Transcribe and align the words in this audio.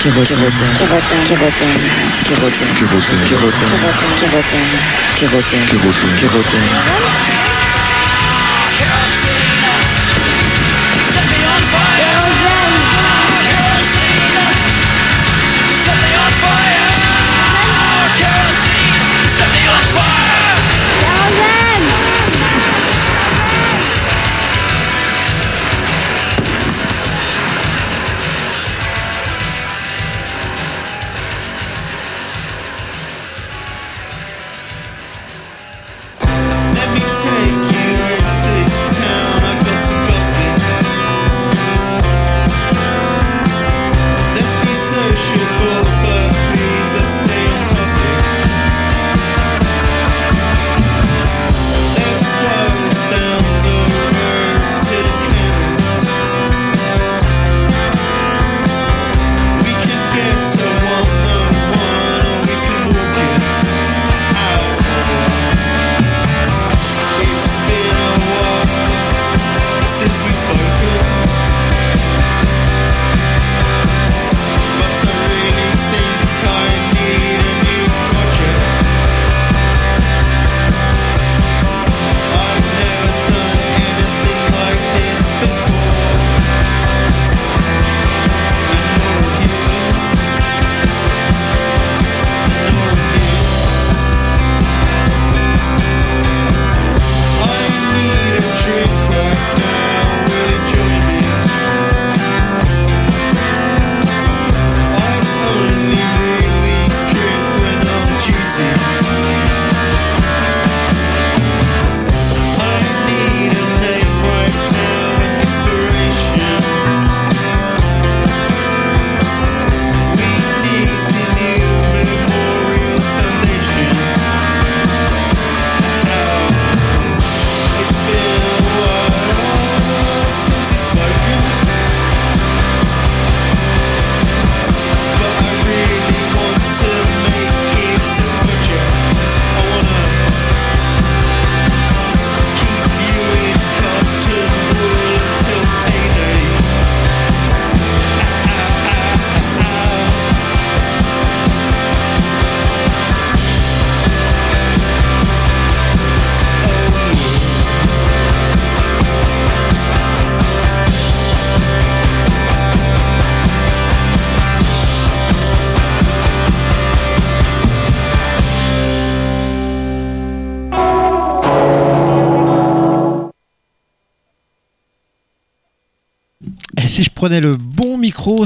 Kérosène. 0.00 0.38
Kérosène. 0.74 1.24
Kérosène. 1.24 1.68
Kérosène. 2.24 2.68
Kérosène. 2.74 3.18
Kérosène. 3.28 3.68
Kérosène. 4.16 5.66
Kérosène. 5.68 6.16
Kérosène. 6.16 6.60
Let 6.62 7.59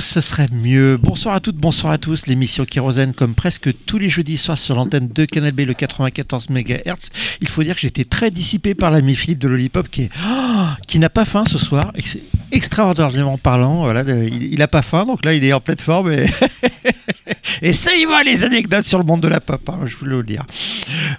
ce 0.04 0.20
serait 0.20 0.48
mieux. 0.52 0.98
Bonsoir 0.98 1.34
à 1.34 1.40
toutes, 1.40 1.56
bonsoir 1.56 1.92
à 1.92 1.98
tous. 1.98 2.26
L'émission 2.26 2.64
Kérosène, 2.64 3.14
comme 3.14 3.34
presque 3.34 3.70
tous 3.86 3.98
les 3.98 4.08
jeudis 4.08 4.36
soirs 4.36 4.58
sur 4.58 4.74
l'antenne 4.74 5.08
de 5.08 5.24
Canal 5.24 5.52
B, 5.52 5.60
le 5.60 5.74
94 5.74 6.50
MHz. 6.50 7.10
Il 7.40 7.48
faut 7.48 7.62
dire 7.62 7.74
que 7.74 7.80
j'étais 7.80 8.04
très 8.04 8.30
dissipé 8.30 8.74
par 8.74 8.90
l'ami 8.90 9.14
Philippe 9.14 9.38
de 9.38 9.48
Lollipop 9.48 9.88
qui, 9.88 10.02
est, 10.02 10.10
oh, 10.28 10.64
qui 10.86 10.98
n'a 10.98 11.10
pas 11.10 11.24
faim 11.24 11.44
ce 11.50 11.58
soir. 11.58 11.92
C'est 12.04 12.22
extraordinairement 12.52 13.38
parlant. 13.38 13.82
Voilà, 13.84 14.02
il, 14.02 14.52
il 14.52 14.62
a 14.62 14.68
pas 14.68 14.82
faim, 14.82 15.06
donc 15.06 15.24
là 15.24 15.32
il 15.32 15.42
est 15.42 15.52
en 15.52 15.60
pleine 15.60 15.78
forme. 15.78 16.12
Et, 16.12 16.26
et 17.62 17.72
ça 17.72 17.94
y 17.94 18.04
va 18.04 18.22
les 18.22 18.44
anecdotes 18.44 18.84
sur 18.84 18.98
le 18.98 19.04
monde 19.04 19.22
de 19.22 19.28
la 19.28 19.40
pop, 19.40 19.68
hein, 19.68 19.80
je 19.86 19.96
voulais 19.96 20.16
le 20.16 20.22
dire. 20.22 20.44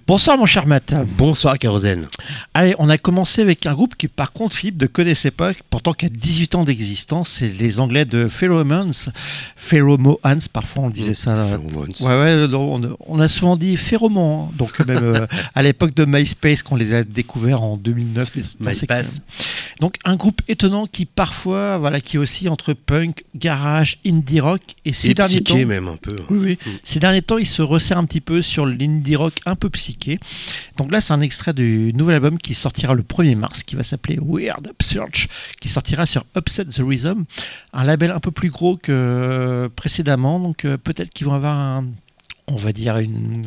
Bonsoir 0.07 0.37
mon 0.37 0.45
cher 0.45 0.67
Matt. 0.67 0.93
Bonsoir 1.17 1.57
Kérosène. 1.57 2.07
Allez, 2.57 2.73
on 2.79 2.87
a 2.87 2.97
commencé 2.97 3.41
avec 3.41 3.65
un 3.65 3.73
groupe 3.73 3.97
qui, 3.97 4.07
par 4.07 4.31
contre, 4.31 4.55
Philippe 4.55 4.81
ne 4.81 4.87
connaissait 4.87 5.29
pas, 5.29 5.51
pourtant 5.69 5.91
qui 5.91 6.05
a 6.05 6.09
18 6.09 6.55
ans 6.55 6.63
d'existence. 6.63 7.27
C'est 7.27 7.49
les 7.49 7.81
Anglais 7.81 8.05
de 8.05 8.29
Pheromones. 8.29 8.93
Pheromones, 9.69 10.17
parfois 10.53 10.83
on 10.83 10.89
disait 10.91 11.15
ça. 11.15 11.35
Mmh, 11.35 11.49
Pheromones. 11.49 11.93
Ouais, 12.01 12.05
ouais, 12.35 12.47
non, 12.47 12.75
on, 12.75 12.97
on 13.07 13.19
a 13.19 13.27
souvent 13.27 13.57
dit 13.57 13.77
Phéromon. 13.77 14.45
hein. 14.45 14.51
Donc, 14.57 14.77
même 14.85 15.03
euh, 15.03 15.27
à 15.55 15.63
l'époque 15.63 15.95
de 15.95 16.05
MySpace, 16.05 16.61
qu'on 16.61 16.75
les 16.75 16.93
a 16.93 17.03
découverts 17.03 17.63
en 17.63 17.75
2009. 17.77 18.31
des- 18.33 18.41
dans 18.41 18.47
ces- 18.47 18.81
MySpace. 18.81 19.21
Donc, 19.79 19.95
un 20.05 20.15
groupe 20.17 20.41
étonnant 20.47 20.85
qui, 20.85 21.05
parfois, 21.07 21.79
voilà, 21.79 21.99
qui 21.99 22.17
est 22.17 22.19
aussi 22.19 22.47
entre 22.47 22.73
punk, 22.73 23.23
garage, 23.33 23.97
indie 24.05 24.39
rock. 24.39 24.61
Et 24.85 24.93
ces 24.93 25.09
Et 25.09 25.13
derniers 25.15 25.41
psyché 25.41 25.61
temps. 25.63 25.67
même 25.67 25.87
un 25.87 25.97
peu. 25.97 26.15
Oui, 26.29 26.37
oui. 26.65 26.77
Ces 26.83 26.99
derniers 26.99 27.23
temps, 27.23 27.39
il 27.39 27.47
se 27.47 27.63
resserre 27.63 27.97
un 27.97 28.05
petit 28.05 28.21
peu 28.21 28.43
sur 28.43 28.67
l'indie 28.67 29.15
rock 29.15 29.33
un 29.47 29.55
peu 29.55 29.69
psyché. 29.71 30.19
Donc 30.77 30.91
là, 30.91 31.01
c'est 31.01 31.13
un 31.13 31.21
extrait 31.21 31.53
du 31.53 31.91
nouvel 31.95 32.15
album 32.15 32.37
qui 32.37 32.53
sortira 32.53 32.93
le 32.93 33.01
1er 33.03 33.35
mars, 33.35 33.63
qui 33.63 33.75
va 33.75 33.81
s'appeler 33.83 34.19
Weird 34.21 34.67
Upsurge, 34.79 35.27
qui 35.59 35.69
sortira 35.69 36.05
sur 36.05 36.23
Upset 36.37 36.65
the 36.65 36.81
Rhythm, 36.85 37.23
un 37.73 37.83
label 37.83 38.11
un 38.11 38.19
peu 38.19 38.29
plus 38.31 38.49
gros 38.49 38.77
que 38.77 39.54
précédemment. 39.75 40.39
Donc 40.39 40.65
euh, 40.65 40.77
peut-être 40.77 41.09
qu'ils 41.11 41.27
vont 41.27 41.33
avoir, 41.33 41.57
un- 41.57 41.85
on 42.47 42.55
va 42.55 42.71
dire, 42.73 42.97
une, 42.97 43.41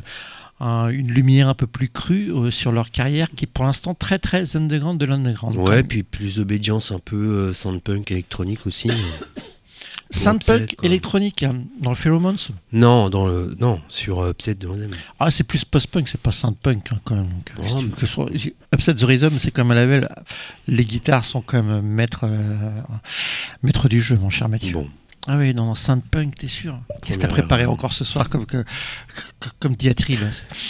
un- 0.60 0.88
une 0.88 1.10
lumière 1.12 1.48
un 1.48 1.54
peu 1.54 1.66
plus 1.66 1.88
crue 1.88 2.30
euh, 2.32 2.50
sur 2.50 2.72
leur 2.72 2.90
carrière, 2.90 3.28
qui 3.34 3.44
est 3.44 3.48
pour 3.52 3.64
l'instant 3.64 3.94
très 3.94 4.18
très 4.18 4.56
underground 4.56 4.98
de 5.00 5.04
l'underground. 5.06 5.56
Ouais, 5.56 5.82
puis 5.82 6.02
plus 6.02 6.36
d'obédience 6.36 6.90
un 6.92 6.98
peu 6.98 7.16
euh, 7.16 7.52
soundpunk 7.52 8.10
électronique 8.10 8.66
aussi. 8.66 8.90
Upset, 10.10 10.68
quoi. 10.74 10.86
électronique 10.86 11.42
hein, 11.42 11.64
dans 11.82 11.90
le 11.90 11.94
Pheromones. 11.96 12.38
non, 12.72 13.10
dans 13.10 13.26
le, 13.26 13.54
non, 13.60 13.78
sur 13.88 14.20
euh, 14.20 14.30
Upset 14.30 14.54
de. 14.54 14.66
Ah, 15.20 15.30
c'est 15.30 15.44
plus 15.44 15.66
post-punk, 15.66 16.08
c'est 16.08 16.20
pas 16.20 16.32
synth-punk 16.32 16.92
hein, 16.92 16.98
quand 17.04 17.16
même. 17.16 17.26
Donc, 17.28 17.50
Oh, 17.70 17.80
mais- 17.82 17.90
que 17.90 18.06
soit- 18.06 18.30
Upset 18.74 18.94
the 18.94 19.02
Rhythm, 19.02 19.36
c'est 19.38 19.50
comme 19.50 19.70
un 19.70 19.74
label. 19.74 20.08
Les 20.66 20.86
guitares 20.86 21.24
sont 21.26 21.42
quand 21.42 21.62
même 21.62 21.82
maîtres, 21.82 22.24
euh, 22.24 22.70
maîtres 23.62 23.90
du 23.90 24.00
jeu, 24.00 24.16
mon 24.16 24.30
cher 24.30 24.48
Mathieu. 24.48 24.72
Bon, 24.72 24.88
Ah 25.30 25.36
oui, 25.36 25.52
non, 25.52 25.66
non 25.66 25.74
synth-punk, 25.74 26.36
t'es 26.36 26.46
sûr? 26.48 26.80
Qu'est-ce 27.04 27.18
que 27.18 27.22
t'as 27.26 27.28
préparé 27.28 27.66
encore 27.66 27.92
ce 27.92 28.02
soir 28.02 28.30
comme, 28.30 28.46
que- 28.46 28.64
comme 29.60 29.74
diatribe? 29.74 30.20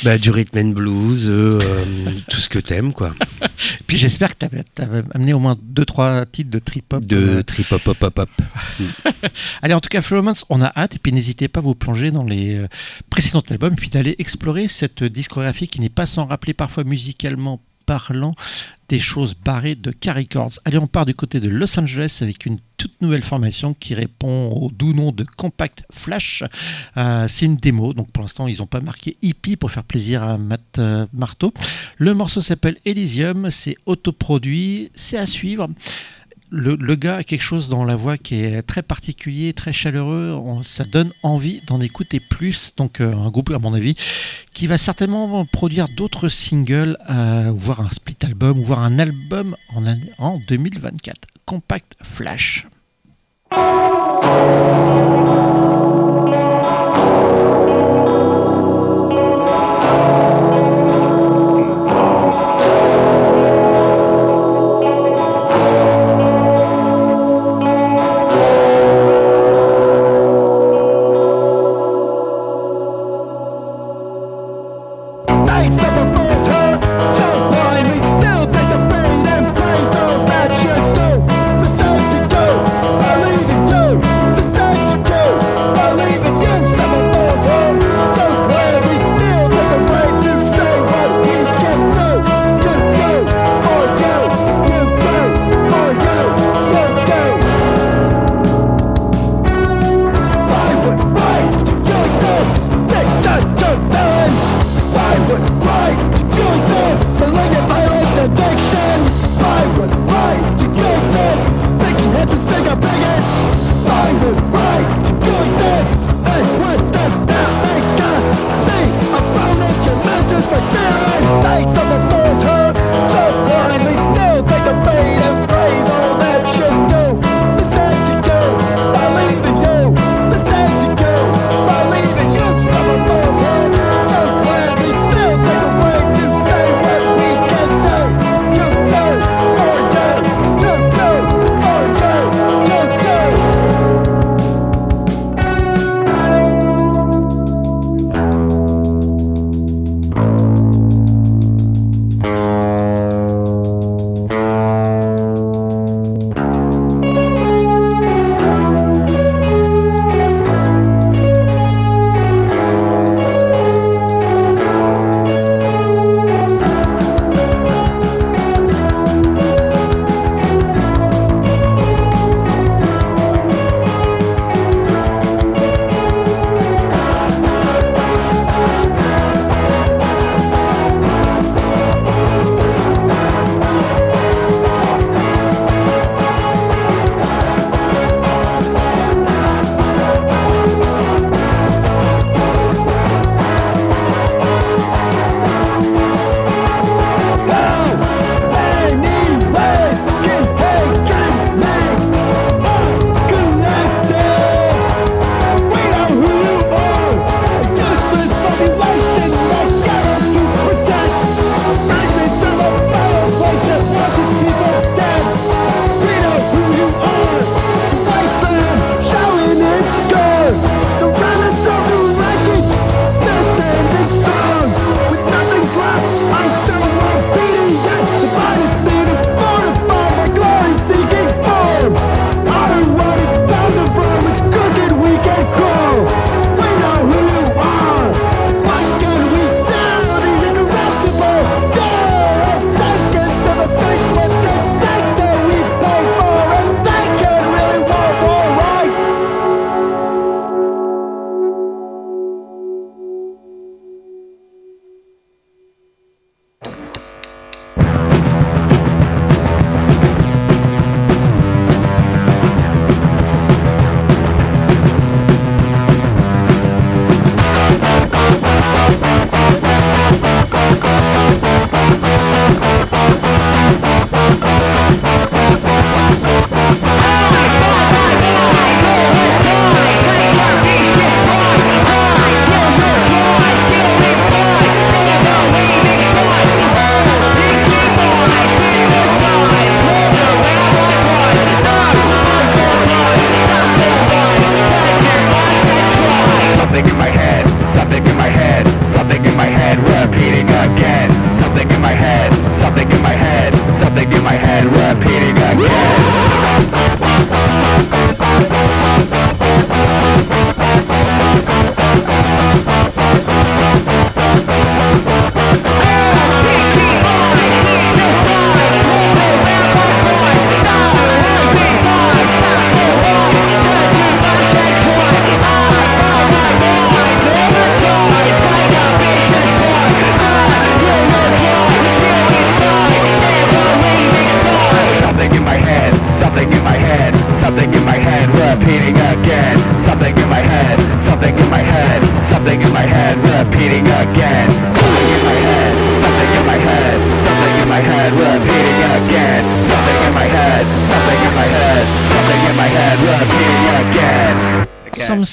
Bah, 0.03 0.19
du 0.19 0.31
rhythm 0.31 0.59
and 0.59 0.71
blues, 0.73 1.29
euh, 1.29 1.61
euh, 1.63 1.85
tout 2.29 2.41
ce 2.41 2.49
que 2.49 2.59
t'aimes, 2.59 2.93
quoi. 2.93 3.15
Puis 3.87 3.97
j'espère 3.97 4.37
que 4.37 4.47
avais 4.83 5.03
amené 5.15 5.33
au 5.33 5.39
moins 5.39 5.57
2-3 5.73 6.27
titres 6.33 6.51
de 6.51 6.59
trip-hop. 6.59 7.07
De 7.07 7.17
euh, 7.17 7.43
trip 7.45 7.71
hop 7.71 7.87
hop 7.87 8.03
hop 8.03 8.19
hop. 8.19 8.31
Allez, 9.63 9.75
en 9.75 9.81
tout 9.81 9.91
cas, 9.91 10.03
Florence, 10.03 10.45
on 10.51 10.61
a 10.61 10.73
hâte. 10.77 10.97
Et 10.97 10.99
puis 10.99 11.13
n'hésitez 11.13 11.47
pas 11.47 11.61
à 11.61 11.63
vous 11.63 11.77
plonger 11.77 12.11
dans 12.11 12.25
les 12.25 12.67
précédents 13.11 13.45
albums. 13.51 13.77
Puis 13.77 13.91
d'aller 13.91 14.17
explorer 14.19 14.67
cette 14.67 15.05
discographie 15.05 15.69
qui 15.69 15.81
n'est 15.81 15.89
pas 15.89 16.07
sans 16.07 16.27
rappeler 16.27 16.53
parfois 16.53 16.83
musicalement 16.83 17.61
parlant 17.87 18.35
des 18.89 18.99
choses 18.99 19.35
barrées 19.35 19.75
de 19.75 19.91
K-Records. 19.91 20.61
Allez, 20.65 20.79
on 20.79 20.87
part 20.87 21.07
du 21.07 21.15
côté 21.15 21.41
de 21.41 21.49
Los 21.49 21.79
Angeles 21.79 22.19
avec 22.23 22.47
une 22.47 22.59
toute 22.79 23.03
nouvelle 23.03 23.25
formation 23.25 23.75
qui 23.75 23.95
répond 23.95 24.51
au 24.51 24.71
doux 24.71 24.95
nom 24.95 25.11
de 25.13 25.25
Compact 25.37 25.83
Flash. 25.91 26.45
Euh, 26.97 27.27
c'est 27.29 27.45
une 27.45 27.57
démo, 27.57 27.93
donc 27.93 28.11
pour 28.13 28.23
l'instant 28.23 28.47
ils 28.47 28.59
n'ont 28.59 28.67
pas 28.67 28.81
marqué 28.81 29.17
hippie 29.21 29.57
pour 29.57 29.71
faire 29.71 29.85
plaisir 29.85 30.23
à 30.23 30.39
Matt 30.39 30.79
euh, 30.79 31.07
Marteau. 31.13 31.53
Le 31.99 32.15
morceau 32.15 32.41
s'appelle 32.41 32.77
Elysium, 32.85 33.51
c'est 33.51 33.77
autoproduit, 33.85 34.91
c'est 34.95 35.19
à 35.19 35.27
suivre. 35.27 35.69
Le, 36.51 36.77
le 36.77 36.95
gars 36.95 37.17
a 37.17 37.25
quelque 37.25 37.43
chose 37.43 37.69
dans 37.69 37.85
la 37.85 37.95
voix 37.95 38.17
qui 38.17 38.37
est 38.37 38.63
très 38.63 38.83
particulier, 38.83 39.53
très 39.53 39.73
chaleureux. 39.73 40.33
On- 40.33 40.63
ça 40.63 40.85
donne 40.85 41.13
envie 41.23 41.61
d'en 41.67 41.81
écouter 41.81 42.21
plus. 42.21 42.73
Donc 42.77 43.01
euh, 43.01 43.15
un 43.15 43.29
groupe, 43.31 43.51
à 43.51 43.59
mon 43.59 43.75
avis, 43.75 43.95
qui 44.55 44.67
va 44.67 44.79
certainement 44.79 45.45
produire 45.45 45.89
d'autres 45.89 46.29
singles, 46.31 46.97
euh, 47.11 47.53
voire 47.55 47.81
un 47.83 47.91
split 47.91 48.17
album, 48.25 48.59
ou 48.59 48.65
voire 48.65 48.81
un 48.81 48.99
album 48.99 49.57
en 50.19 50.39
2024. 50.49 51.17
Compact 51.45 51.95
Flash. 52.03 52.67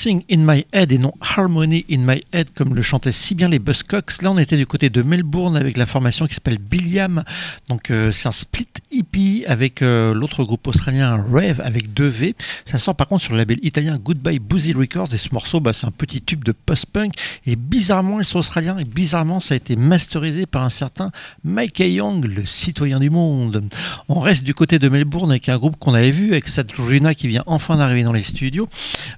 In 0.07 0.45
my 0.45 0.63
head 0.71 0.91
et 0.91 0.99
non 0.99 1.13
Harmony 1.19 1.83
in 1.89 1.99
my 1.99 2.21
head 2.31 2.51
comme 2.53 2.75
le 2.75 2.83
chantaient 2.83 3.11
si 3.11 3.33
bien 3.33 3.49
les 3.49 3.57
Buzzcocks. 3.57 4.21
Là, 4.21 4.29
on 4.29 4.37
était 4.37 4.57
du 4.57 4.67
côté 4.67 4.91
de 4.91 5.01
Melbourne 5.01 5.57
avec 5.57 5.77
la 5.77 5.87
formation 5.87 6.27
qui 6.27 6.35
s'appelle 6.35 6.59
Billiam. 6.59 7.23
Donc, 7.69 7.89
euh, 7.89 8.11
c'est 8.11 8.27
un 8.27 8.31
split 8.31 8.67
hippie 8.91 9.45
avec 9.47 9.81
euh, 9.81 10.13
l'autre 10.13 10.43
groupe 10.43 10.67
australien 10.67 11.15
Rave 11.15 11.59
avec 11.63 11.91
2 11.93 12.05
V. 12.05 12.35
Ça 12.65 12.77
sort 12.77 12.93
par 12.93 13.07
contre 13.07 13.23
sur 13.23 13.31
le 13.31 13.39
label 13.39 13.57
italien 13.63 13.97
Goodbye 13.97 14.37
Boozy 14.37 14.73
Records 14.73 15.11
et 15.11 15.17
ce 15.17 15.29
morceau, 15.33 15.59
bah, 15.59 15.73
c'est 15.73 15.87
un 15.87 15.91
petit 15.91 16.21
tube 16.21 16.43
de 16.43 16.51
post-punk. 16.51 17.13
Et 17.47 17.55
bizarrement, 17.55 18.19
ils 18.19 18.25
sont 18.25 18.39
australiens 18.39 18.77
et 18.77 18.85
bizarrement, 18.85 19.39
ça 19.39 19.55
a 19.55 19.57
été 19.57 19.75
masterisé 19.75 20.45
par 20.45 20.61
un 20.61 20.69
certain 20.69 21.11
Mike 21.43 21.79
Young, 21.79 22.25
le 22.25 22.45
citoyen 22.45 22.99
du 22.99 23.09
monde. 23.09 23.63
On 24.07 24.19
reste 24.19 24.43
du 24.43 24.53
côté 24.53 24.77
de 24.77 24.87
Melbourne 24.87 25.31
avec 25.31 25.49
un 25.49 25.57
groupe 25.57 25.77
qu'on 25.79 25.95
avait 25.95 26.11
vu 26.11 26.33
avec 26.33 26.47
Saturina 26.47 27.15
qui 27.15 27.27
vient 27.27 27.43
enfin 27.47 27.77
d'arriver 27.77 28.03
dans 28.03 28.13
les 28.13 28.21
studios. 28.21 28.69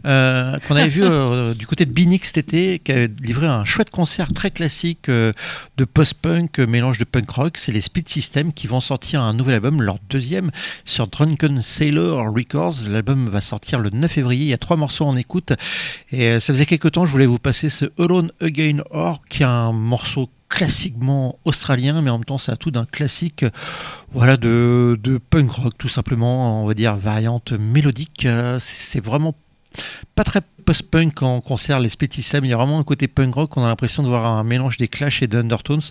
Euh, 0.08 0.58
qu'on 0.68 0.76
avait 0.76 0.88
vu 0.88 1.04
euh, 1.04 1.54
du 1.54 1.68
côté 1.68 1.86
de 1.86 1.92
Binix 1.92 2.28
cet 2.28 2.38
été, 2.38 2.80
qui 2.80 2.92
a 2.94 3.08
livré 3.08 3.48
un 3.48 3.66
chouette 3.66 3.90
concert 3.90 4.32
très 4.32 4.52
classique 4.52 5.10
euh, 5.10 5.34
de 5.76 5.84
post-punk, 5.84 6.60
mélange 6.60 6.98
de 6.98 7.04
punk 7.04 7.30
rock. 7.30 7.58
C'est 7.58 7.74
les 7.74 7.82
Speed 7.82 8.08
System 8.08 8.54
qui 8.54 8.68
vont 8.68 8.80
sortir 8.80 9.22
un 9.22 9.34
nouvel 9.34 9.56
album, 9.56 9.82
leur 9.82 9.98
deuxième, 10.10 10.52
sur 10.86 11.08
Drunken 11.08 11.62
Sailor 11.62 12.34
Records. 12.34 12.88
L'album 12.90 13.28
va 13.28 13.42
sortir 13.42 13.80
le 13.80 13.90
9 13.90 14.10
février. 14.10 14.46
Il 14.46 14.50
y 14.50 14.54
a 14.54 14.58
trois 14.58 14.78
morceaux 14.78 15.06
en 15.06 15.16
écoute. 15.18 15.52
Et 16.12 16.40
ça 16.40 16.54
faisait 16.54 16.66
quelques 16.66 16.94
temps, 16.94 17.06
je 17.06 17.12
voulais 17.12 17.26
vous 17.26 17.40
passer 17.40 17.70
ce 17.70 17.86
Alone 18.00 18.32
Again 18.42 18.84
Or, 18.92 19.22
qui 19.30 19.44
est 19.44 19.46
un 19.46 19.74
morceau 19.74 20.30
classiquement 20.48 21.38
australien, 21.44 22.02
mais 22.02 22.10
en 22.10 22.20
même 22.20 22.26
temps, 22.26 22.38
ça 22.38 22.54
a 22.54 22.56
tout 22.56 22.72
d'un 22.72 22.86
classique 22.86 23.44
voilà, 24.12 24.38
de, 24.38 24.98
de 25.04 25.18
punk 25.18 25.52
rock, 25.52 25.74
tout 25.78 25.90
simplement, 25.90 26.64
on 26.64 26.66
va 26.66 26.74
dire 26.74 26.96
variante 26.96 27.52
mélodique. 27.52 28.26
C'est 28.60 29.04
vraiment 29.04 29.36
pas 30.16 30.24
très 30.24 30.42
post-punk 30.66 31.22
en 31.22 31.40
concert, 31.42 31.80
les 31.80 31.90
Spétissem. 31.90 32.44
Il 32.44 32.50
y 32.50 32.54
a 32.54 32.58
vraiment 32.58 32.80
un 32.80 32.84
côté 32.84 33.08
punk 33.08 33.34
rock. 33.36 33.58
On 33.58 33.64
a 33.64 33.68
l'impression 33.68 34.04
de 34.04 34.08
voir 34.10 34.26
un 34.26 34.44
mélange 34.44 34.78
des 34.78 34.88
Clash 34.88 35.22
et 35.22 35.28
d'Undertones. 35.28 35.82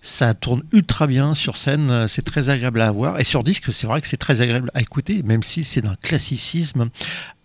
Ça 0.00 0.34
tourne 0.34 0.62
ultra 0.72 1.06
bien 1.06 1.34
sur 1.34 1.56
scène. 1.56 2.06
C'est 2.08 2.22
très 2.22 2.48
agréable 2.48 2.80
à 2.80 2.90
voir. 2.90 3.20
Et 3.20 3.24
sur 3.24 3.44
disque, 3.44 3.72
c'est 3.72 3.86
vrai 3.86 4.00
que 4.00 4.08
c'est 4.08 4.16
très 4.16 4.40
agréable 4.40 4.70
à 4.74 4.80
écouter, 4.80 5.22
même 5.22 5.42
si 5.42 5.64
c'est 5.64 5.82
d'un 5.82 5.96
classicisme 5.96 6.88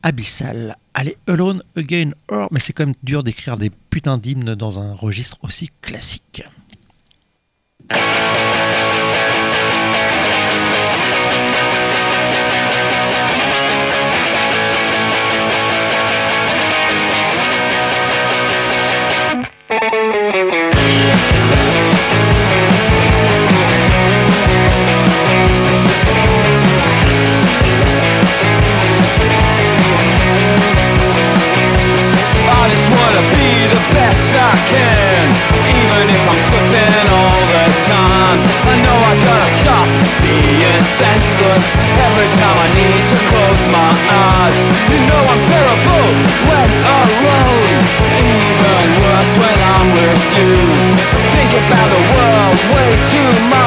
abyssal. 0.02 0.78
Allez, 0.94 1.18
Alone 1.28 1.64
Again 1.76 2.12
Or, 2.30 2.48
mais 2.52 2.60
c'est 2.60 2.74
quand 2.74 2.86
même 2.86 2.96
dur 3.04 3.24
d'écrire 3.24 3.58
des 3.58 3.70
putains 3.70 4.18
d'hymnes 4.18 4.56
dans 4.56 4.80
un 4.80 4.94
registre 4.94 5.38
aussi 5.42 5.70
classique. 5.82 6.44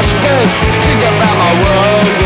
I 0.01 0.03
spend 0.03 0.51
Think 0.83 1.03
about 1.03 1.37
my 1.37 1.53
world. 1.63 2.20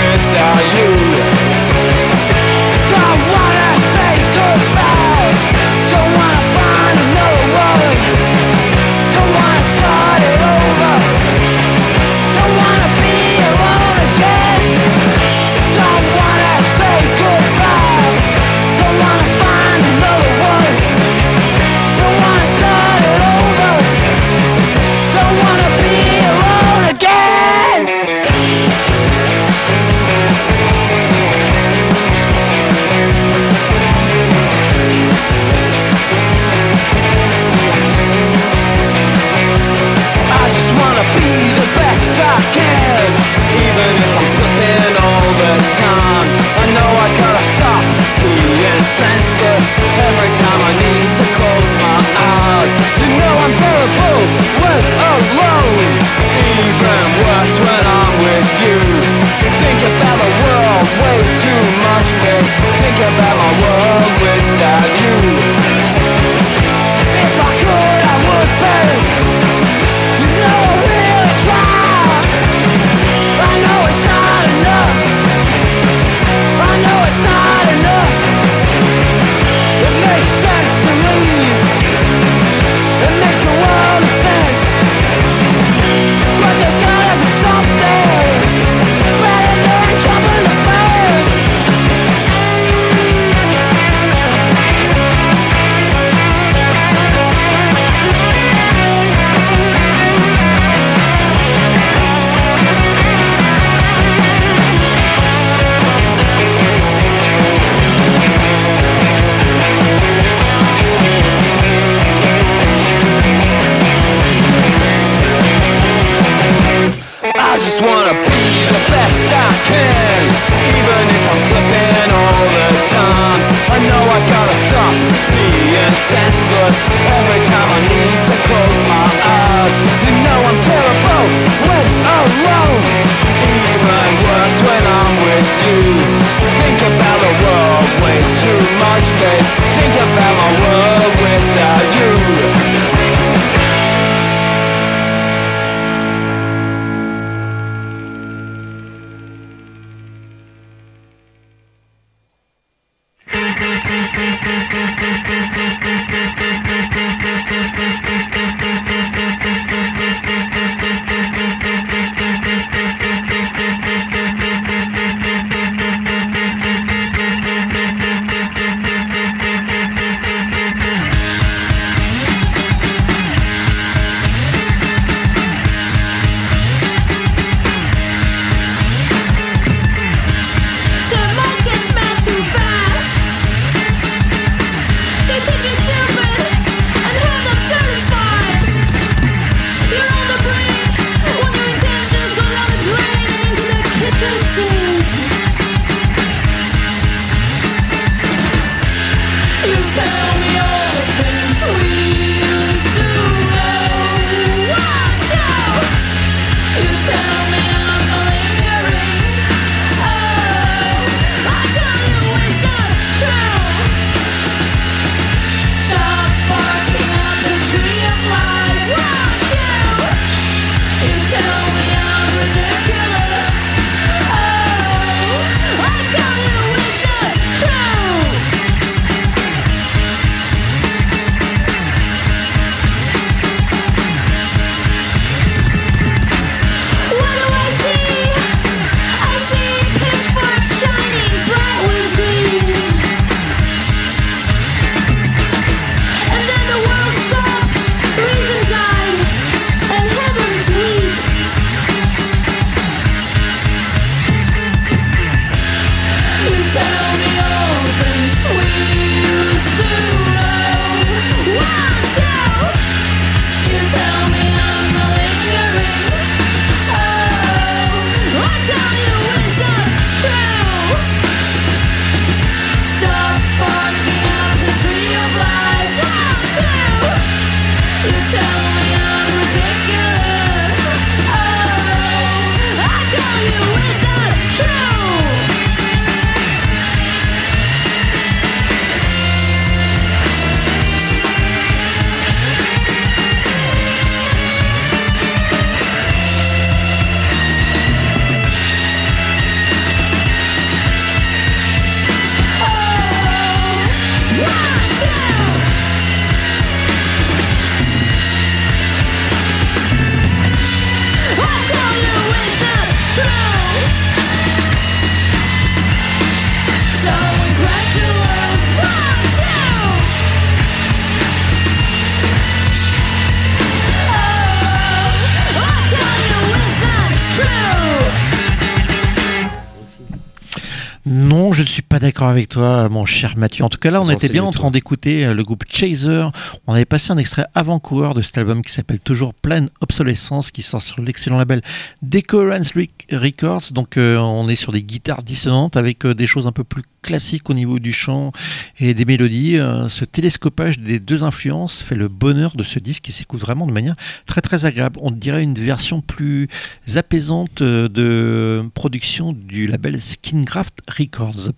D'accord 332.25 332.31
avec 332.31 332.49
toi, 332.49 332.89
mon 332.89 333.05
cher 333.05 333.37
Mathieu. 333.37 333.65
En 333.65 333.69
tout 333.69 333.79
cas, 333.79 333.91
là, 333.91 334.01
on 334.01 334.09
était 334.09 334.29
bien 334.29 334.45
en 334.45 334.51
train 334.51 334.71
d'écouter 334.71 335.27
euh, 335.27 335.35
le 335.35 335.43
groupe 335.43 335.65
Chaser. 335.69 336.25
On 336.67 336.73
avait 336.75 336.85
passé 336.85 337.13
un 337.13 337.19
extrait 337.19 337.47
avant-coureur 337.55 338.15
de 338.15 338.23
cet 338.23 338.39
album 338.39 338.63
qui 338.63 338.73
s'appelle 338.73 339.01
toujours 339.01 339.35
Pleine 339.35 339.69
Obsolescence, 339.81 340.51
qui 340.51 340.63
sort 340.63 340.81
sur 340.83 341.01
l'excellent 341.01 341.37
label 341.39 341.61
Decorance 342.03 342.73
Rec- 342.73 343.07
Records. 343.13 343.73
Donc, 343.73 343.97
euh, 343.97 344.17
on 344.19 344.49
est 344.49 344.57
sur 344.57 344.73
des 344.73 344.83
guitares 344.83 345.23
dissonantes 345.23 345.77
avec 345.77 346.07
euh, 346.07 346.15
des 346.15 346.27
choses 346.27 346.47
un 346.47 346.53
peu 346.53 346.65
plus 346.65 346.83
classiques 347.05 347.51
au 347.51 347.55
niveau 347.55 347.79
du 347.79 347.93
chant 347.93 348.33
et 348.81 348.95
des 348.95 349.05
mélodies. 349.05 349.59
Euh, 349.59 349.89
ce 349.89 350.05
télescopage 350.05 350.79
des 350.79 350.99
deux 350.99 351.23
influences 351.23 351.83
fait 351.83 351.95
le 351.95 352.09
bonheur 352.09 352.57
de 352.57 352.65
ce 352.65 352.79
disque 352.79 353.05
qui 353.05 353.13
s'écoute 353.13 353.41
vraiment 353.41 353.67
de 353.67 353.73
manière 353.73 353.95
très 354.27 354.41
très 354.41 354.65
agréable. 354.65 354.99
On 355.03 355.11
dirait 355.11 355.43
une 355.43 355.55
version 355.55 356.01
plus 356.01 356.49
apaisante 356.97 357.61
euh, 357.61 357.89
de 357.89 358.67
production 358.73 359.33
du 359.35 359.67
label 359.67 360.01
Skingraft 360.01 360.79
Records. 360.89 361.53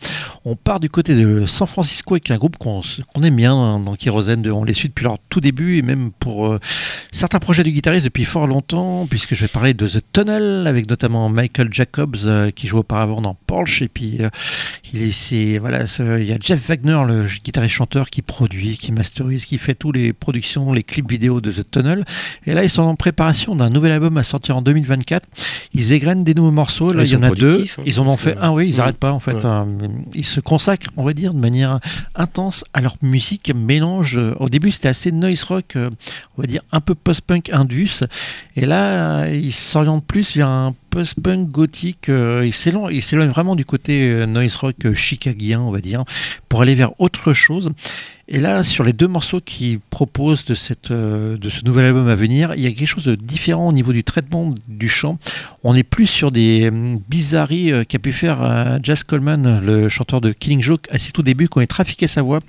On 0.45 0.57
part 0.57 0.81
du 0.81 0.91
côté 0.91 1.15
de 1.15 1.47
San 1.47 1.69
Francisco 1.69 2.15
avec 2.15 2.31
un 2.31 2.39
groupe 2.39 2.59
qu'on 2.59 2.83
aime 3.23 3.37
bien 3.37 3.55
hein, 3.55 3.79
dans 3.79 3.95
Kérosène. 3.95 4.47
On 4.51 4.65
les 4.65 4.75
suit 4.75 4.89
depuis 4.89 5.05
leur 5.05 5.19
tout 5.31 5.41
début 5.41 5.79
et 5.79 5.83
même 5.83 6.11
pour 6.19 6.49
euh, 6.49 6.59
certains 7.13 7.39
projets 7.39 7.63
du 7.63 7.71
guitariste 7.71 8.05
depuis 8.05 8.25
fort 8.25 8.49
longtemps, 8.49 9.07
puisque 9.09 9.35
je 9.35 9.43
vais 9.43 9.49
parler 9.49 9.75
de 9.75 9.87
The 9.87 10.03
Tunnel 10.13 10.67
avec 10.67 10.91
notamment 10.91 11.29
Michael 11.29 11.69
Jacobs 11.71 12.51
qui 12.57 12.67
joue 12.67 12.79
auparavant 12.79 13.21
dans 13.21 13.35
Porsche 13.35 13.83
et 13.83 13.89
puis 13.89 14.19
il 14.93 15.03
est, 15.03 15.13
c'est- 15.37 15.59
voilà, 15.59 15.85
il 16.19 16.25
y 16.25 16.33
a 16.33 16.39
Jeff 16.41 16.67
Wagner, 16.69 17.01
le 17.07 17.27
guitariste 17.45 17.75
chanteur 17.75 18.11
qui 18.11 18.23
produit, 18.23 18.79
qui 18.79 18.93
masterise, 18.93 19.45
qui 19.45 19.59
fait 19.59 19.75
tous 19.75 19.93
les 19.93 20.13
productions, 20.13 20.73
les 20.73 20.83
clips 20.83 21.11
vidéo 21.11 21.41
de 21.41 21.51
The 21.53 21.71
Tunnel. 21.71 22.05
Et 22.47 22.55
là, 22.55 22.65
ils 22.65 22.71
sont 22.71 22.83
en 22.83 22.95
préparation 22.97 23.55
d'un 23.57 23.71
nouvel 23.71 23.93
album 23.93 24.17
à 24.17 24.23
sortir 24.23 24.57
en 24.57 24.63
2024. 24.63 25.27
Ils 25.75 25.93
égrènent 25.93 26.25
des 26.25 26.35
nouveaux 26.35 26.51
morceaux. 26.51 26.93
Là, 26.93 27.03
Ils 27.03 27.09
il 27.09 27.13
y 27.13 27.17
en 27.17 27.23
a 27.23 27.31
deux. 27.31 27.65
hein, 27.79 27.83
Ils 27.87 28.01
en 28.01 28.07
ont 28.07 28.17
fait 28.17 28.37
un, 28.41 28.51
oui, 28.53 28.69
ils 28.69 28.77
n'arrêtent 28.79 28.97
pas 28.99 29.13
en 29.13 29.21
fait. 29.21 29.35
Ouais. 29.35 29.45
hein. 29.45 29.67
Ils 30.15 30.25
se 30.25 30.41
consacrent, 30.41 30.91
on 30.97 31.05
va 31.05 31.13
dire, 31.13 31.35
de 31.35 31.39
manière 31.41 31.81
intense 32.15 32.65
à 32.73 32.81
leur 32.81 32.97
musique. 33.03 33.53
Mélange. 33.55 34.17
euh, 34.17 34.35
Au 34.39 34.49
début, 34.49 34.71
c'était 34.71 34.89
assez 34.89 35.13
noise 35.13 35.43
rock, 35.45 35.77
euh, 35.77 35.91
on 36.37 36.43
va 36.43 36.47
dire 36.47 36.63
un 36.73 36.81
peu 36.81 36.95
post-punk 36.95 37.51
indus. 37.53 38.05
Et 38.57 38.65
là, 38.67 39.29
ils 39.29 39.53
s'orientent 39.53 40.05
plus 40.07 40.35
vers 40.37 40.49
un 40.49 40.75
post-punk 40.91 41.49
gothique. 41.51 42.09
euh, 42.09 42.43
Ils 42.45 42.53
s'éloignent 42.53 43.29
vraiment 43.31 43.57
du 43.57 43.65
côté 43.65 44.25
noise 44.27 44.57
rock 44.57 44.77
euh, 44.85 44.95
chicagien, 45.27 45.61
on 45.61 45.71
va 45.71 45.81
dire, 45.81 46.05
pour 46.49 46.63
aller 46.63 46.75
vers 46.75 46.99
autre 47.01 47.33
chose. 47.33 47.71
Et 48.29 48.41
là, 48.41 48.65
sur 48.65 48.83
les 48.83 48.93
deux 48.93 49.07
morceaux 49.07 49.41
qu'ils 49.41 49.79
proposent 49.79 50.45
de, 50.47 50.57
cette, 50.57 50.91
euh, 50.91 51.37
de 51.37 51.49
ce 51.49 51.65
nouvel 51.65 51.85
album 51.87 52.09
à 52.09 52.17
venir, 52.17 52.55
il 52.57 52.63
y 52.65 52.67
a 52.67 52.73
quelque 52.73 52.89
chose 52.89 53.05
de 53.05 53.15
différent 53.15 53.69
au 53.69 53.73
niveau 53.73 53.93
du 53.93 54.03
traitement 54.03 54.53
du 54.67 54.89
chant. 54.89 55.17
On 55.63 55.75
n'est 55.75 55.85
plus 55.85 56.09
sur 56.09 56.33
des 56.33 56.69
hum, 56.69 57.01
bizarreries 57.09 57.73
euh, 57.73 57.85
qu'a 57.85 58.01
pu 58.01 58.13
faire 58.13 58.43
euh, 58.43 58.79
Jazz 58.83 59.05
Coleman, 59.05 59.61
le 59.65 59.89
chanteur 59.89 60.21
de 60.21 60.33
Killing 60.33 60.61
Joke, 60.61 60.89
à 60.91 60.99
ses 60.99 61.13
tout 61.13 61.23
débuts, 61.23 61.49
quand 61.49 61.61
il 61.61 61.69
trafiquait 61.69 62.09
sa 62.09 62.23
voix. 62.23 62.41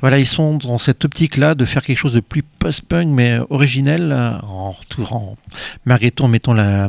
Voilà, 0.00 0.18
ils 0.18 0.26
sont 0.26 0.56
dans 0.58 0.78
cette 0.78 1.04
optique-là 1.04 1.54
de 1.54 1.64
faire 1.64 1.84
quelque 1.84 1.98
chose 1.98 2.14
de 2.14 2.20
plus 2.20 2.42
post-punk, 2.42 3.06
mais 3.06 3.38
originel, 3.48 4.10
euh, 4.10 4.32
en, 4.42 4.74
en, 5.08 5.36
malgré 5.84 6.10
tout 6.10 6.24
en 6.24 6.28
mettant 6.28 6.52
la, 6.52 6.88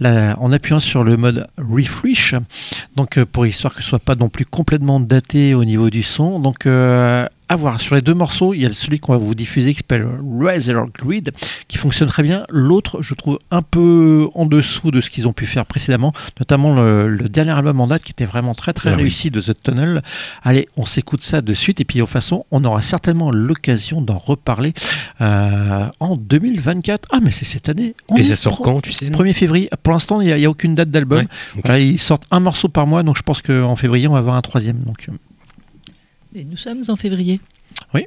la- 0.00 0.34
en 0.40 0.50
appuyant 0.50 0.80
sur 0.80 1.04
le 1.04 1.18
mode 1.18 1.46
refresh, 1.58 2.34
donc 2.96 3.18
euh, 3.18 3.26
pour 3.26 3.44
histoire 3.44 3.74
que 3.74 3.82
ce 3.82 3.88
soit 3.90 3.98
pas 3.98 4.14
non 4.14 4.30
plus 4.30 4.46
complètement 4.46 4.98
daté 4.98 5.52
au 5.52 5.66
niveau 5.66 5.90
du 5.90 6.02
son. 6.02 6.40
Donc 6.40 6.64
euh, 6.64 7.26
à 7.48 7.56
voir. 7.56 7.80
Sur 7.80 7.94
les 7.94 8.02
deux 8.02 8.14
morceaux, 8.14 8.54
il 8.54 8.62
y 8.62 8.66
a 8.66 8.72
celui 8.72 8.98
qu'on 8.98 9.12
va 9.12 9.18
vous 9.18 9.34
diffuser 9.34 9.72
qui 9.72 9.78
s'appelle 9.78 10.06
Razor 10.40 10.86
Grid, 10.92 11.32
qui 11.68 11.78
fonctionne 11.78 12.08
très 12.08 12.22
bien. 12.22 12.44
L'autre, 12.50 13.02
je 13.02 13.14
trouve 13.14 13.38
un 13.50 13.62
peu 13.62 14.28
en 14.34 14.46
dessous 14.46 14.90
de 14.90 15.00
ce 15.00 15.10
qu'ils 15.10 15.28
ont 15.28 15.32
pu 15.32 15.46
faire 15.46 15.66
précédemment, 15.66 16.12
notamment 16.38 16.74
le, 16.74 17.08
le 17.08 17.28
dernier 17.28 17.52
album 17.52 17.80
en 17.80 17.86
date 17.86 18.02
qui 18.02 18.12
était 18.12 18.26
vraiment 18.26 18.54
très 18.54 18.72
très 18.72 18.90
Ah 18.90 18.94
oui. 18.96 19.02
réussi 19.02 19.30
de 19.30 19.40
The 19.40 19.54
Tunnel. 19.62 20.02
Allez, 20.42 20.68
on 20.76 20.86
s'écoute 20.86 21.22
ça 21.22 21.40
de 21.40 21.54
suite 21.54 21.80
et 21.80 21.84
puis 21.84 21.98
de 21.98 22.04
toute 22.04 22.12
façon, 22.12 22.44
on 22.50 22.64
aura 22.64 22.82
certainement 22.82 23.30
l'occasion 23.30 24.00
d'en 24.00 24.18
reparler 24.18 24.72
euh, 25.20 25.86
en 26.00 26.16
2024. 26.16 27.08
Ah, 27.12 27.18
mais 27.22 27.30
c'est 27.30 27.44
cette 27.44 27.68
année. 27.68 27.94
On 28.08 28.16
Et 28.16 28.22
ça 28.22 28.36
sort 28.36 28.60
quand, 28.60 28.80
tu 28.80 28.92
sais 28.92 29.10
non 29.10 29.18
1er 29.18 29.32
février. 29.32 29.70
Pour 29.82 29.92
l'instant, 29.92 30.20
il 30.20 30.34
n'y 30.34 30.44
a, 30.44 30.50
aucune 30.50 30.74
date 30.74 30.90
d'album. 30.90 31.20
Ouais. 31.20 31.62
Voilà, 31.64 31.80
ils 31.80 31.98
sortent 31.98 32.24
un 32.30 32.40
morceau 32.40 32.68
par 32.68 32.86
mois, 32.86 33.02
donc 33.02 33.16
je 33.16 33.22
pense 33.22 33.42
qu'en 33.42 33.76
février, 33.76 34.08
on 34.08 34.12
va 34.12 34.18
avoir 34.18 34.36
un 34.36 34.42
troisième. 34.42 34.78
Donc, 34.80 35.06
euh, 35.08 35.12
Nous 36.44 36.56
sommes 36.56 36.82
en 36.88 36.96
février. 36.96 37.40
oui. 37.94 38.06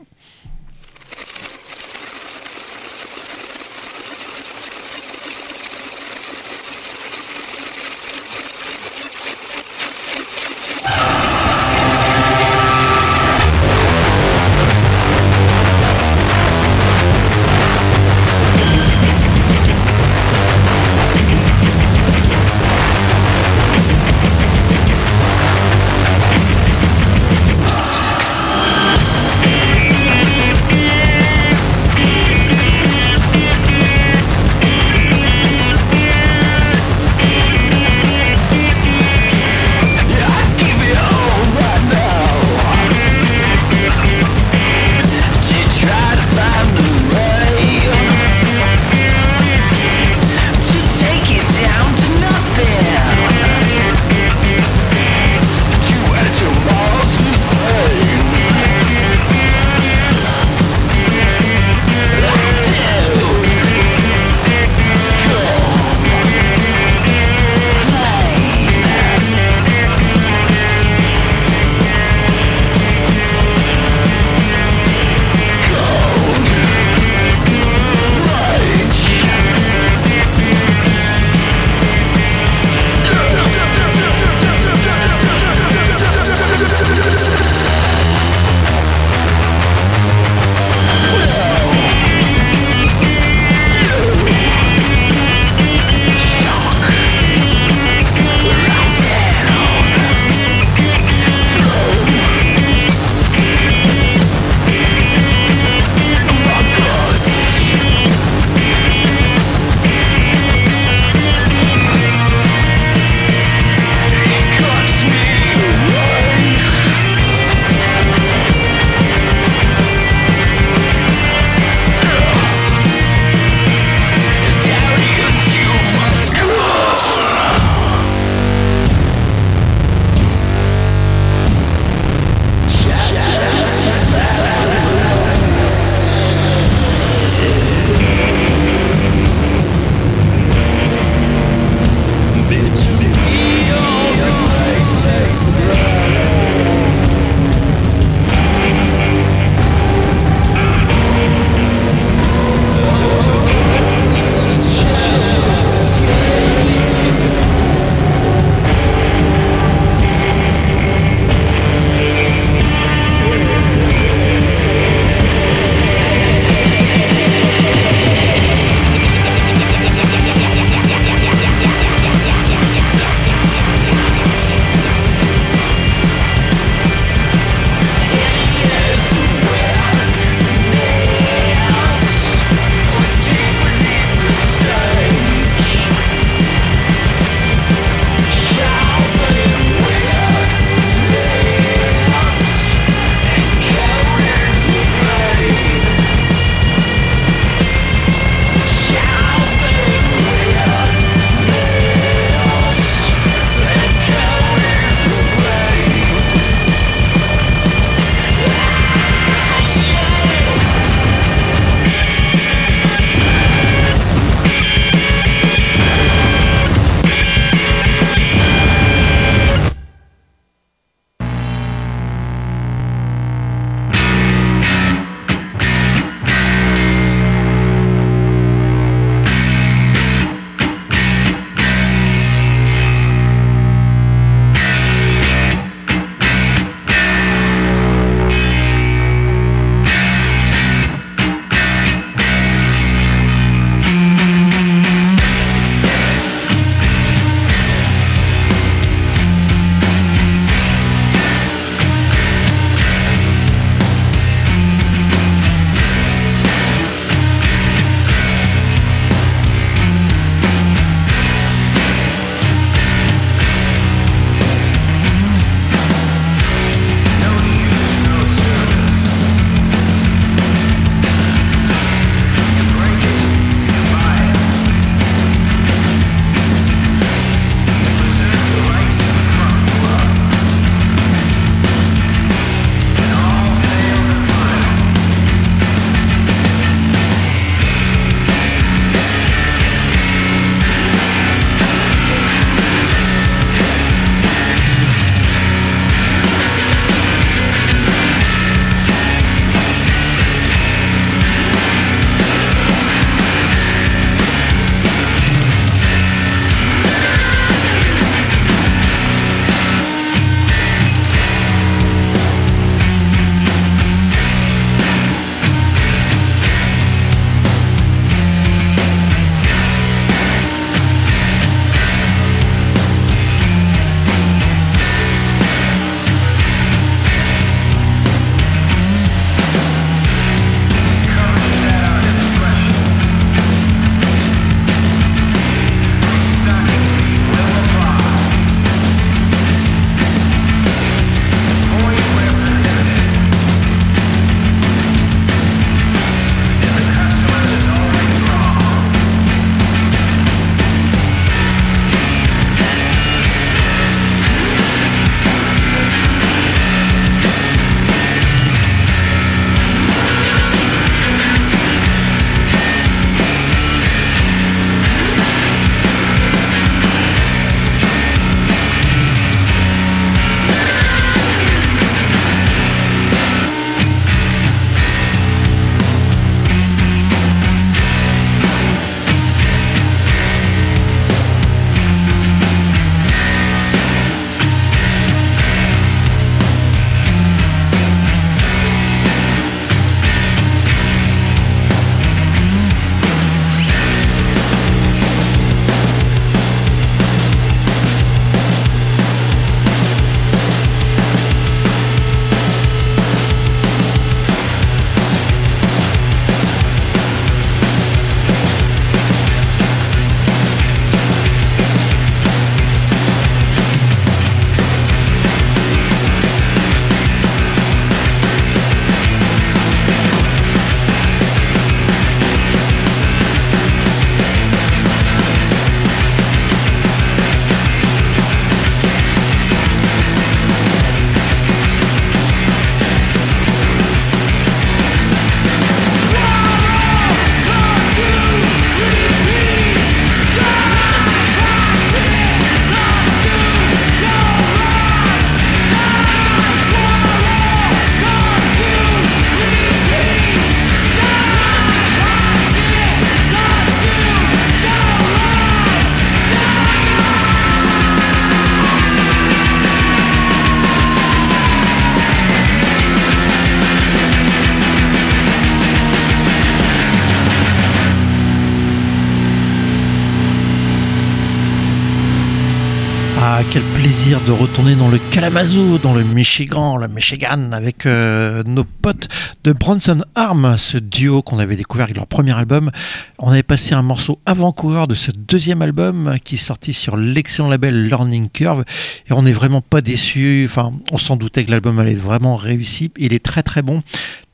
De 474.17 474.31
retourner 474.31 474.75
dans 474.75 474.87
le 474.87 474.97
Kalamazoo, 474.97 475.77
dans 475.77 475.93
le 475.93 476.03
Michigan, 476.03 476.77
le 476.77 476.87
Michigan, 476.87 477.51
avec 477.51 477.85
euh, 477.85 478.41
nos 478.43 478.63
potes 478.63 479.07
de 479.43 479.53
Bronson 479.53 480.03
Arm, 480.15 480.55
ce 480.57 480.79
duo 480.79 481.21
qu'on 481.21 481.37
avait 481.37 481.55
découvert 481.55 481.83
avec 481.83 481.95
leur 481.95 482.07
premier 482.07 482.35
album. 482.35 482.71
On 483.19 483.29
avait 483.29 483.43
passé 483.43 483.75
un 483.75 483.83
morceau 483.83 484.19
avant-coureur 484.25 484.87
de 484.87 484.95
ce 484.95 485.11
deuxième 485.11 485.61
album 485.61 486.15
qui 486.23 486.35
est 486.35 486.39
sorti 486.39 486.73
sur 486.73 486.97
l'excellent 486.97 487.49
label 487.49 487.87
Learning 487.87 488.29
Curve. 488.29 488.63
Et 489.07 489.13
on 489.13 489.21
n'est 489.21 489.31
vraiment 489.31 489.61
pas 489.61 489.81
déçus. 489.81 490.47
Enfin, 490.49 490.73
on 490.91 490.97
s'en 490.97 491.15
doutait 491.15 491.45
que 491.45 491.51
l'album 491.51 491.77
allait 491.77 491.93
vraiment 491.93 492.35
réussi. 492.35 492.91
Il 492.97 493.13
est 493.13 493.23
très 493.23 493.43
très 493.43 493.61
bon 493.61 493.83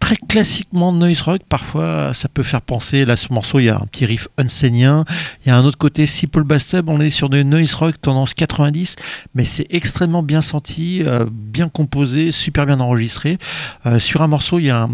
très 0.05 0.17
classiquement 0.17 0.91
noise 0.91 1.21
rock. 1.21 1.41
Parfois, 1.49 2.13
ça 2.13 2.29
peut 2.29 2.43
faire 2.43 2.61
penser. 2.61 3.05
Là, 3.05 3.15
ce 3.15 3.33
morceau, 3.33 3.57
il 3.57 3.65
y 3.65 3.69
a 3.69 3.75
un 3.75 3.87
petit 3.87 4.05
riff 4.05 4.27
unsénien. 4.37 5.03
Il 5.43 5.49
y 5.49 5.51
a 5.51 5.57
un 5.57 5.65
autre 5.65 5.79
côté, 5.79 6.05
Simple 6.05 6.43
Bastub. 6.43 6.89
On 6.89 7.01
est 7.01 7.09
sur 7.09 7.27
de 7.27 7.41
noise 7.41 7.73
rock 7.73 7.99
tendance 7.99 8.35
90, 8.35 8.97
mais 9.33 9.43
c'est 9.43 9.65
extrêmement 9.71 10.21
bien 10.21 10.41
senti, 10.41 11.01
euh, 11.03 11.25
bien 11.31 11.69
composé, 11.69 12.31
super 12.31 12.67
bien 12.67 12.79
enregistré. 12.81 13.39
Euh, 13.87 13.97
sur 13.97 14.21
un 14.21 14.27
morceau, 14.27 14.59
il 14.59 14.65
y 14.65 14.69
a 14.69 14.87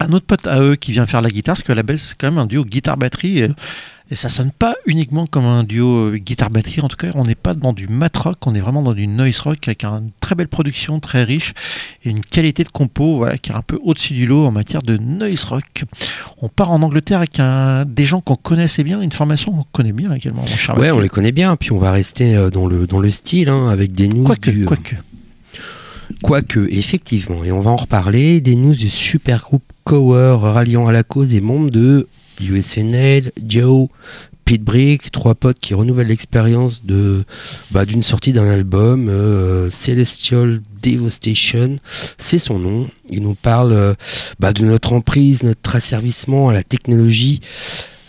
un, 0.00 0.12
autre 0.12 0.26
pote 0.26 0.46
à 0.46 0.60
eux 0.60 0.76
qui 0.76 0.92
vient 0.92 1.06
faire 1.06 1.22
la 1.22 1.30
guitare, 1.30 1.54
parce 1.54 1.62
que 1.62 1.72
la 1.72 1.82
base, 1.82 2.00
c'est 2.00 2.18
quand 2.18 2.30
même 2.30 2.38
un 2.38 2.44
duo 2.44 2.62
guitare-batterie. 2.62 3.54
Et 4.10 4.14
ça 4.14 4.28
sonne 4.28 4.52
pas 4.52 4.74
uniquement 4.86 5.26
comme 5.26 5.44
un 5.44 5.64
duo 5.64 6.10
euh, 6.10 6.16
guitare-batterie. 6.16 6.80
En 6.80 6.88
tout 6.88 6.96
cas, 6.96 7.10
on 7.14 7.24
n'est 7.24 7.34
pas 7.34 7.54
dans 7.54 7.72
du 7.72 7.88
mat 7.88 8.16
rock, 8.16 8.38
on 8.46 8.54
est 8.54 8.60
vraiment 8.60 8.82
dans 8.82 8.92
du 8.92 9.08
noise 9.08 9.40
rock 9.40 9.58
avec 9.66 9.84
une 9.84 10.10
très 10.20 10.36
belle 10.36 10.46
production, 10.48 11.00
très 11.00 11.24
riche 11.24 11.54
et 12.04 12.10
une 12.10 12.20
qualité 12.20 12.62
de 12.62 12.68
compo 12.68 13.16
voilà, 13.16 13.36
qui 13.36 13.50
est 13.50 13.54
un 13.54 13.62
peu 13.62 13.78
au-dessus 13.82 14.14
du 14.14 14.26
lot 14.26 14.46
en 14.46 14.52
matière 14.52 14.82
de 14.82 14.96
noise 14.96 15.44
rock. 15.44 15.84
On 16.40 16.48
part 16.48 16.70
en 16.70 16.82
Angleterre 16.82 17.18
avec 17.18 17.40
un, 17.40 17.84
des 17.84 18.04
gens 18.04 18.20
qu'on 18.20 18.36
connaissait 18.36 18.84
bien, 18.84 19.00
une 19.00 19.12
formation 19.12 19.52
qu'on 19.52 19.66
connaît 19.72 19.92
bien 19.92 20.12
également. 20.12 20.44
Mon 20.68 20.74
Ouais, 20.76 20.90
on 20.92 21.00
les 21.00 21.08
connaît 21.08 21.32
bien, 21.32 21.56
puis 21.56 21.72
on 21.72 21.78
va 21.78 21.90
rester 21.90 22.36
euh, 22.36 22.50
dans 22.50 22.66
le, 22.66 22.86
dans 22.86 23.00
le 23.00 23.10
style, 23.10 23.48
hein, 23.48 23.68
avec 23.68 23.92
des 23.92 24.08
news 24.08 24.24
Quoique, 24.24 24.50
du... 24.50 24.62
euh, 24.62 24.66
quoique. 24.66 24.94
Quoique, 26.22 26.68
effectivement, 26.70 27.42
et 27.42 27.50
on 27.50 27.60
va 27.60 27.72
en 27.72 27.76
reparler, 27.76 28.40
des 28.40 28.54
news 28.54 28.74
du 28.74 28.88
super 28.88 29.40
groupe 29.40 29.64
Cower 29.82 30.38
ralliant 30.40 30.86
à 30.86 30.92
la 30.92 31.02
cause 31.02 31.30
des 31.30 31.40
membres 31.40 31.70
de 31.70 32.06
USNL, 32.40 33.32
Joe, 33.46 33.88
Pete 34.44 34.62
Brick, 34.62 35.10
trois 35.10 35.34
potes 35.34 35.58
qui 35.58 35.74
renouvellent 35.74 36.06
l'expérience 36.06 36.84
de 36.84 37.24
bah, 37.72 37.84
d'une 37.84 38.04
sortie 38.04 38.32
d'un 38.32 38.48
album, 38.48 39.08
euh, 39.08 39.68
Celestial 39.70 40.60
Devastation, 40.82 41.78
c'est 42.16 42.38
son 42.38 42.60
nom. 42.60 42.88
Il 43.10 43.22
nous 43.22 43.34
parle 43.34 43.72
euh, 43.72 43.94
bah, 44.38 44.52
de 44.52 44.64
notre 44.64 44.92
emprise, 44.92 45.42
notre 45.42 45.74
asservissement 45.74 46.48
à 46.48 46.52
la 46.52 46.62
technologie. 46.62 47.40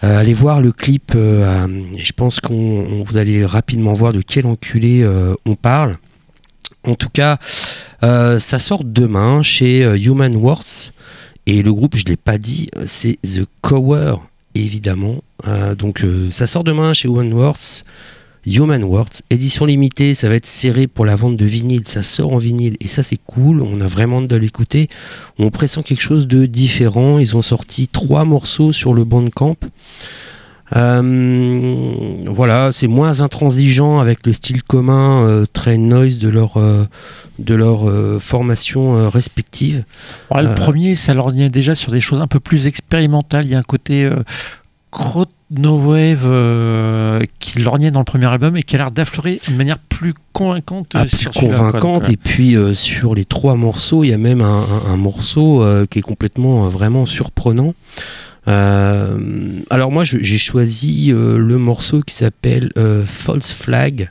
Euh, 0.04 0.20
allez 0.20 0.36
voir 0.36 0.62
le 0.62 0.72
clip, 0.72 1.14
je 1.14 2.12
pense 2.16 2.40
qu'on 2.40 2.54
on- 2.54 3.04
vous 3.04 3.18
allez 3.18 3.44
rapidement 3.44 3.94
voir 3.94 4.14
de 4.14 4.22
quel 4.22 4.46
enculé 4.46 5.04
on 5.46 5.56
parle. 5.56 5.98
En 6.84 6.94
tout 6.94 7.10
cas, 7.10 7.40
ça 8.02 8.60
sort 8.60 8.84
demain 8.84 9.42
chez 9.42 9.82
Human 10.00 10.36
Words. 10.36 10.92
Et 11.48 11.64
le 11.64 11.74
groupe, 11.74 11.96
je 11.96 12.04
ne 12.04 12.10
l'ai 12.10 12.18
pas 12.18 12.38
dit, 12.38 12.70
c'est 12.86 13.18
The 13.24 13.46
Cower, 13.62 14.16
évidemment. 14.54 15.24
Euh, 15.48 15.76
donc 15.76 16.04
euh, 16.04 16.28
ça 16.30 16.46
sort 16.46 16.66
demain 16.66 16.94
chez 16.94 17.08
Human 17.08 17.32
Words. 17.32 17.84
Human 18.46 18.84
Words, 18.84 19.22
édition 19.30 19.66
limitée, 19.66 20.14
ça 20.14 20.28
va 20.28 20.36
être 20.36 20.46
serré 20.46 20.88
pour 20.88 21.06
la 21.06 21.16
vente 21.16 21.36
de 21.38 21.46
vinyle, 21.46 21.84
ça 21.86 22.04
sort 22.04 22.34
en 22.34 22.38
vinyle 22.38 22.78
et 22.80 22.88
ça 22.88 23.04
c'est 23.04 23.20
cool, 23.26 23.62
on 23.62 23.82
a 23.82 23.88
vraiment 23.88 24.22
de 24.22 24.36
l'écouter. 24.36 24.88
On 25.38 25.50
pressent 25.50 25.82
quelque 25.84 26.02
chose 26.02 26.28
de 26.28 26.46
différent, 26.46 27.20
ils 27.20 27.36
ont 27.36 27.42
sorti 27.42 27.88
trois 27.88 28.24
morceaux 28.24 28.72
sur 28.72 28.94
le 28.94 29.04
Bandcamp. 29.04 29.58
Euh, 29.62 29.68
voilà, 30.72 32.72
c'est 32.74 32.88
moins 32.88 33.22
intransigeant 33.22 34.00
avec 34.00 34.26
le 34.26 34.34
style 34.34 34.64
commun 34.64 35.24
euh, 35.26 35.46
très 35.52 35.78
noise 35.78 36.18
de 36.18 36.30
leur, 36.30 36.58
euh, 36.58 36.86
de 37.40 37.56
leur 37.56 37.90
euh, 37.90 38.20
formation 38.20 38.98
euh, 38.98 39.10
respective. 39.10 39.84
Ouais, 40.32 40.44
le 40.44 40.50
Euh, 40.50 40.54
premier, 40.56 40.96
ça 40.96 41.14
lorgnait 41.14 41.50
déjà 41.50 41.76
sur 41.76 41.92
des 41.92 42.02
choses 42.02 42.20
un 42.22 42.28
peu 42.28 42.40
plus 42.40 42.68
expérimentales. 42.68 43.46
Il 43.46 43.52
y 43.52 43.56
a 43.56 43.60
un 43.60 43.64
côté 43.64 44.06
euh, 44.06 44.24
chrono-wave 44.92 46.24
euh, 46.26 47.20
qui 47.40 47.60
lorgnait 47.60 47.92
dans 47.92 48.00
le 48.00 48.06
premier 48.06 48.28
album 48.28 48.58
et 48.58 48.64
qui 48.64 48.76
a 48.76 48.80
l'air 48.80 48.92
d'affleurer 48.92 49.42
de 49.48 49.54
manière 49.54 49.78
plus 49.80 50.14
convaincante 50.34 50.88
Ah, 50.94 51.02
euh, 51.02 51.06
plus 51.06 51.18
sur 51.18 51.34
celui-là, 51.34 51.58
quoi. 51.58 51.72
convaincante. 51.80 52.10
Euh, 52.10 52.14
Et 52.14 52.18
puis 52.18 52.56
euh, 52.56 52.74
sur 52.74 53.16
les 53.16 53.26
trois 53.26 53.56
morceaux, 53.56 54.04
il 54.04 54.10
y 54.10 54.14
a 54.14 54.18
même 54.18 54.42
un, 54.42 54.62
un- 54.88 54.94
un 54.94 54.98
morceau 54.98 55.64
euh, 55.64 55.86
qui 55.86 56.00
est 56.00 56.04
complètement 56.04 56.66
euh, 56.66 56.70
vraiment 56.70 57.06
surprenant. 57.06 57.74
Euh, 58.48 59.60
alors 59.70 59.92
moi, 59.92 60.04
j'ai 60.04 60.38
choisi 60.38 61.12
euh, 61.12 61.38
le 61.38 61.58
morceau 61.58 62.02
qui 62.02 62.16
s'appelle 62.16 62.72
euh, 62.78 63.04
False 63.06 63.52
Flag. 63.52 64.10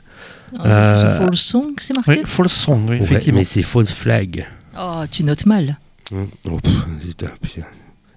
Euh, 0.65 1.15
The 1.15 1.17
Fall 1.17 1.37
Song, 1.37 1.73
c'est 1.79 1.93
marqué 1.93 2.11
oui, 2.11 2.21
False 2.25 2.53
Song, 2.53 2.81
oui, 2.87 2.97
Ouais, 2.97 3.03
effectivement. 3.03 3.39
mais 3.39 3.45
c'est 3.45 3.63
False 3.63 3.91
Flag. 3.91 4.47
Oh, 4.79 5.03
tu 5.11 5.23
notes 5.23 5.45
mal. 5.45 5.77
Hein, 6.15 6.25
oh, 6.49 6.59
pff. 6.59 7.59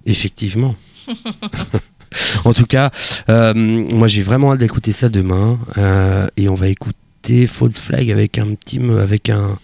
Effectivement. 0.05 0.75
en 2.45 2.53
tout 2.53 2.65
cas, 2.65 2.89
euh, 3.29 3.53
moi 3.53 4.07
j'ai 4.07 4.21
vraiment 4.21 4.53
hâte 4.53 4.59
d'écouter 4.59 4.91
ça 4.91 5.09
demain 5.09 5.59
euh, 5.77 6.27
et 6.37 6.49
on 6.49 6.55
va 6.55 6.67
écouter 6.67 7.47
False 7.47 7.79
Flag 7.79 8.09
avec 8.09 8.37
un 8.37 8.53
petit, 8.55 8.79
avec 8.79 9.29
un, 9.29 9.57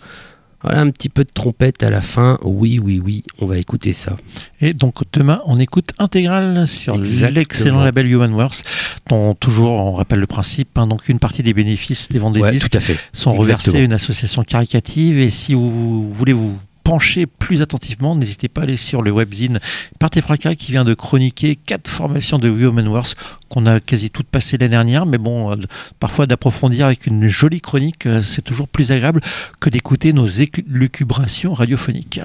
voilà, 0.63 0.79
un 0.81 0.89
petit 0.89 1.09
peu 1.09 1.23
de 1.23 1.29
trompette 1.33 1.83
à 1.83 1.89
la 1.89 2.01
fin. 2.01 2.39
Oui, 2.43 2.79
oui, 2.83 3.01
oui, 3.03 3.23
on 3.39 3.45
va 3.45 3.57
écouter 3.57 3.93
ça. 3.93 4.17
Et 4.59 4.73
donc 4.73 4.95
demain, 5.13 5.41
on 5.45 5.59
écoute 5.59 5.91
intégral 5.99 6.67
sur 6.67 6.97
l'excellent 6.97 7.83
label 7.83 8.07
Human 8.11 8.33
Works, 8.33 8.63
dont 9.09 9.35
toujours 9.35 9.71
on 9.71 9.93
rappelle 9.93 10.19
le 10.19 10.27
principe. 10.27 10.77
hein, 10.77 10.87
donc 10.87 11.09
une 11.09 11.19
partie 11.19 11.43
des 11.43 11.53
bénéfices 11.53 12.09
des 12.09 12.19
ventes 12.19 12.33
des 12.33 12.41
Ouais, 12.41 12.51
disques 12.51 12.77
sont 13.13 13.33
reversés 13.33 13.77
à 13.77 13.79
une 13.81 13.93
association 13.93 14.43
caricative. 14.43 15.17
Et 15.19 15.29
si 15.29 15.53
vous 15.53 16.11
voulez 16.11 16.33
vous 16.33 16.57
pencher 16.87 17.25
plus 17.25 17.61
attentivement, 17.61 18.15
n'hésitez 18.15 18.47
pas 18.47 18.61
à 18.61 18.63
aller 18.63 18.77
sur 18.77 19.01
le 19.01 19.11
webzine 19.11 19.59
Partez 19.99 20.21
Fracas 20.21 20.55
qui 20.55 20.71
vient 20.71 20.85
de 20.85 20.93
chroniquer 20.93 21.57
quatre 21.57 21.89
formations 21.89 22.39
de 22.39 22.47
Human 22.47 22.87
Works 22.87 23.15
qu'on 23.49 23.65
a 23.65 23.81
quasi 23.81 24.09
toutes 24.09 24.27
passées 24.27 24.57
l'année 24.57 24.69
dernière. 24.69 25.05
Mais 25.05 25.17
bon, 25.17 25.51
euh, 25.51 25.55
parfois 25.99 26.27
d'approfondir 26.27 26.85
avec 26.85 27.05
une 27.05 27.27
jolie 27.27 27.59
chronique, 27.59 28.05
euh, 28.05 28.21
c'est 28.21 28.41
toujours 28.41 28.69
plus 28.69 28.93
agréable 28.93 29.19
que 29.59 29.69
d'écouter 29.69 30.13
nos 30.13 30.27
élucubrations 30.27 31.53
radiophoniques. 31.53 32.21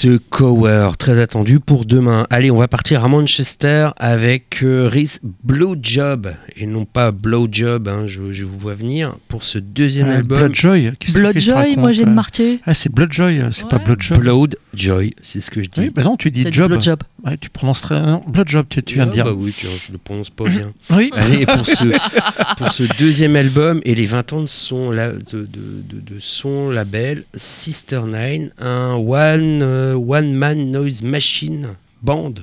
Ce 0.00 0.16
cover 0.16 0.92
très 0.98 1.18
attendu 1.20 1.60
pour 1.60 1.84
demain. 1.84 2.26
Allez, 2.30 2.50
on 2.50 2.56
va 2.56 2.68
partir 2.68 3.04
à 3.04 3.08
Manchester 3.08 3.90
avec 3.98 4.62
euh, 4.62 4.88
Rhys 4.88 5.18
Blowjob 5.44 6.32
et 6.56 6.66
non 6.66 6.86
pas 6.86 7.10
Blowjob, 7.12 7.86
hein, 7.86 8.04
je, 8.06 8.32
je 8.32 8.44
vous 8.46 8.58
vois 8.58 8.72
venir 8.72 9.16
pour 9.28 9.44
ce 9.44 9.58
deuxième 9.58 10.08
Euh, 10.08 10.16
album. 10.16 10.38
Bloodjoy. 10.38 10.92
qu'est-ce 10.98 11.12
que- 11.12 11.18
qu'est-ce 11.32 11.34
que 11.34 11.38
tu 11.40 11.50
Bloodjoy, 11.52 11.76
moi 11.76 11.92
j'ai 11.92 12.04
euh 12.04 12.06
de 12.06 12.10
marqué. 12.14 12.60
Ah, 12.64 12.72
c'est 12.72 12.90
Bloodjoy, 12.90 13.42
c'est 13.52 13.68
pas 13.68 13.76
Ouais. 13.76 13.84
Bloodjoy. 14.18 15.12
C'est 15.20 15.40
ce 15.42 15.50
que 15.50 15.62
je 15.62 15.68
dis. 15.68 15.80
Oui, 15.80 15.90
bah 15.94 16.02
non, 16.02 16.16
tu 16.16 16.30
dis 16.30 16.46
job. 16.50 16.70
Blowjob. 16.70 17.00
Ouais, 17.24 17.36
tu 17.38 17.50
prononces 17.50 17.82
très. 17.82 18.00
Non, 18.00 18.22
Bloodjob, 18.26 18.66
tu, 18.68 18.82
tu 18.82 18.94
viens 18.94 19.04
de 19.06 19.10
Ah, 19.10 19.14
dire. 19.14 19.24
Bah 19.26 19.32
oui, 19.36 19.52
tu 19.56 19.66
je 19.66 19.92
le 19.92 19.98
prononce 19.98 20.30
pas 20.30 20.44
bien. 20.44 20.72
Oui. 20.90 21.10
Allez, 21.14 21.44
pour 21.44 21.66
ce, 21.66 21.84
pour 22.56 22.72
ce 22.72 22.84
deuxième 22.98 23.36
album 23.36 23.80
et 23.84 23.94
les 23.94 24.06
20 24.06 24.32
ans 24.32 24.40
de 24.40 24.46
son, 24.46 24.90
la- 24.90 25.12
de, 25.12 25.20
de- 25.32 25.46
de- 25.46 26.00
de 26.00 26.18
son 26.18 26.70
label 26.70 27.24
Sister 27.34 28.00
Nine, 28.06 28.50
un 28.58 28.94
one, 28.94 29.60
euh, 29.62 29.94
one 29.94 30.32
man 30.32 30.70
noise 30.70 31.02
machine 31.02 31.68
band. 32.02 32.34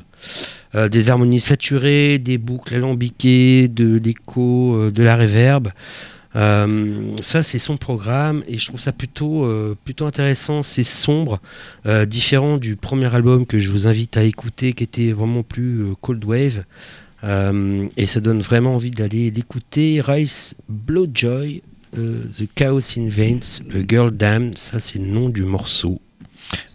Euh, 0.76 0.90
des 0.90 1.10
harmonies 1.10 1.40
saturées, 1.40 2.20
des 2.20 2.38
boucles 2.38 2.76
alambiquées, 2.76 3.70
de 3.70 4.00
l'écho, 4.04 4.76
euh, 4.76 4.92
de 4.92 5.02
la 5.02 5.16
réverb. 5.16 5.70
Euh, 6.38 7.12
ça, 7.22 7.42
c'est 7.44 7.58
son 7.58 7.78
programme 7.78 8.44
et 8.48 8.58
je 8.58 8.68
trouve 8.68 8.80
ça 8.80 8.92
plutôt, 8.92 9.46
euh, 9.46 9.76
plutôt 9.84 10.06
intéressant. 10.06 10.64
C'est 10.64 10.84
sombre, 10.84 11.40
euh, 11.86 12.06
différent 12.06 12.58
du 12.58 12.76
premier 12.76 13.14
album 13.14 13.46
que 13.46 13.60
je 13.60 13.72
vous 13.72 13.88
invite 13.88 14.18
à 14.18 14.24
écouter, 14.24 14.74
qui 14.74 14.84
était 14.84 15.12
vraiment 15.12 15.44
plus 15.44 15.94
cold 16.02 16.24
wave. 16.24 16.64
Et 17.24 18.06
ça 18.06 18.20
donne 18.22 18.40
vraiment 18.40 18.76
envie 18.76 18.92
d'aller 18.92 19.32
l'écouter. 19.32 20.02
Rice 20.02 20.56
Blowjoy, 20.70 21.64
The 21.94 22.48
Chaos 22.56 22.98
in 22.98 23.10
Veins, 23.10 23.64
A 23.74 23.80
Girl 23.88 24.12
Damn, 24.12 24.56
ça 24.56 24.80
c'est 24.80 25.00
le 25.00 25.08
nom 25.08 25.30
du 25.30 25.44
morceau. 25.44 26.00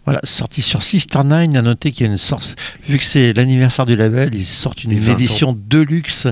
Voilà, 0.05 0.19
sorti 0.23 0.61
sur 0.61 0.83
Sister 0.83 1.19
Nine. 1.23 1.55
À 1.55 1.61
noter 1.61 1.91
qu'il 1.91 2.05
y 2.05 2.09
a 2.09 2.11
une 2.11 2.17
sorte, 2.17 2.55
vu 2.85 2.97
que 2.97 3.03
c'est 3.05 3.31
l'anniversaire 3.31 3.85
du 3.85 3.95
label, 3.95 4.31
ils 4.33 4.43
sortent 4.43 4.83
une 4.83 4.89
Les 4.91 4.99
20 4.99 5.13
édition 5.13 5.57
de 5.67 5.79
luxe 5.79 6.27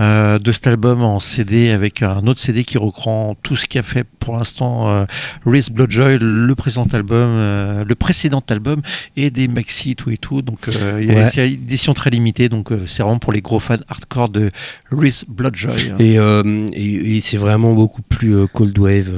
euh, 0.00 0.40
de 0.40 0.50
cet 0.50 0.66
album 0.66 1.02
en 1.02 1.20
CD 1.20 1.70
avec 1.70 2.02
un 2.02 2.26
autre 2.26 2.40
CD 2.40 2.64
qui 2.64 2.78
reprend 2.78 3.36
tout 3.42 3.54
ce 3.54 3.66
qu'a 3.66 3.84
fait 3.84 4.02
pour 4.18 4.36
l'instant 4.36 4.88
euh, 4.90 5.04
Reese 5.46 5.70
Bloodjoy, 5.70 6.18
le 6.20 6.54
présent 6.56 6.84
album, 6.92 7.16
euh, 7.28 7.84
le 7.84 7.94
précédent 7.94 8.42
album 8.50 8.82
et 9.16 9.30
des 9.30 9.46
maxi 9.46 9.94
tout 9.94 10.10
et 10.10 10.16
tout. 10.16 10.42
Donc 10.42 10.68
il 11.00 11.06
y 11.06 11.10
a 11.12 11.14
Ouais. 11.14 11.30
une 11.48 11.62
édition 11.62 11.94
très 11.94 12.10
limitée. 12.10 12.48
Donc 12.48 12.70
c'est 12.86 13.04
vraiment 13.04 13.18
pour 13.20 13.32
les 13.32 13.40
gros 13.40 13.60
fans 13.60 13.76
hardcore 13.88 14.30
de 14.30 14.50
Reese 14.90 15.24
Bloodjoy. 15.28 15.92
Et, 16.00 16.14
et- 16.16 17.16
et 17.16 17.20
c'est 17.20 17.36
vraiment 17.36 17.74
beaucoup 17.74 18.02
plus 18.02 18.48
cold 18.48 18.76
wave. 18.78 19.08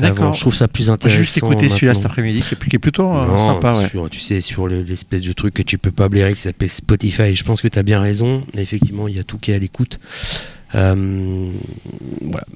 D'accord. 0.00 0.34
Je 0.34 0.40
trouve 0.40 0.54
ça 0.54 0.66
plus 0.66 0.90
intéressant. 0.90 1.18
juste 1.20 1.36
écouté 1.38 1.68
celui-là 1.68 1.94
cet 1.94 2.06
après-midi 2.06 2.40
qui 2.40 2.54
est, 2.54 2.68
qui 2.68 2.76
est 2.76 2.78
plutôt 2.80 3.12
Non, 3.26 3.36
sympa. 3.38 3.74
Ouais. 3.78 3.88
sur- 3.88 4.08
tu 4.10 4.20
sais, 4.20 4.40
sur 4.40 4.66
le- 4.68 4.82
l'espèce 4.82 5.22
de 5.22 5.32
truc 5.32 5.54
que 5.54 5.62
tu 5.62 5.78
peux 5.78 5.90
pas 5.90 6.08
blairer 6.08 6.34
qui 6.34 6.40
s'appelle 6.40 6.68
Spotify. 6.68 7.34
Je 7.34 7.44
pense 7.44 7.60
que 7.62 7.68
tu 7.68 7.78
as 7.78 7.82
bien 7.82 8.00
raison. 8.00 8.44
Effectivement, 8.56 9.08
il 9.08 9.16
y 9.16 9.20
a 9.20 9.24
tout 9.24 9.38
qui 9.38 9.50
est 9.52 9.54
à 9.54 9.58
l'écoute. 9.58 9.98
Euh, 10.74 11.50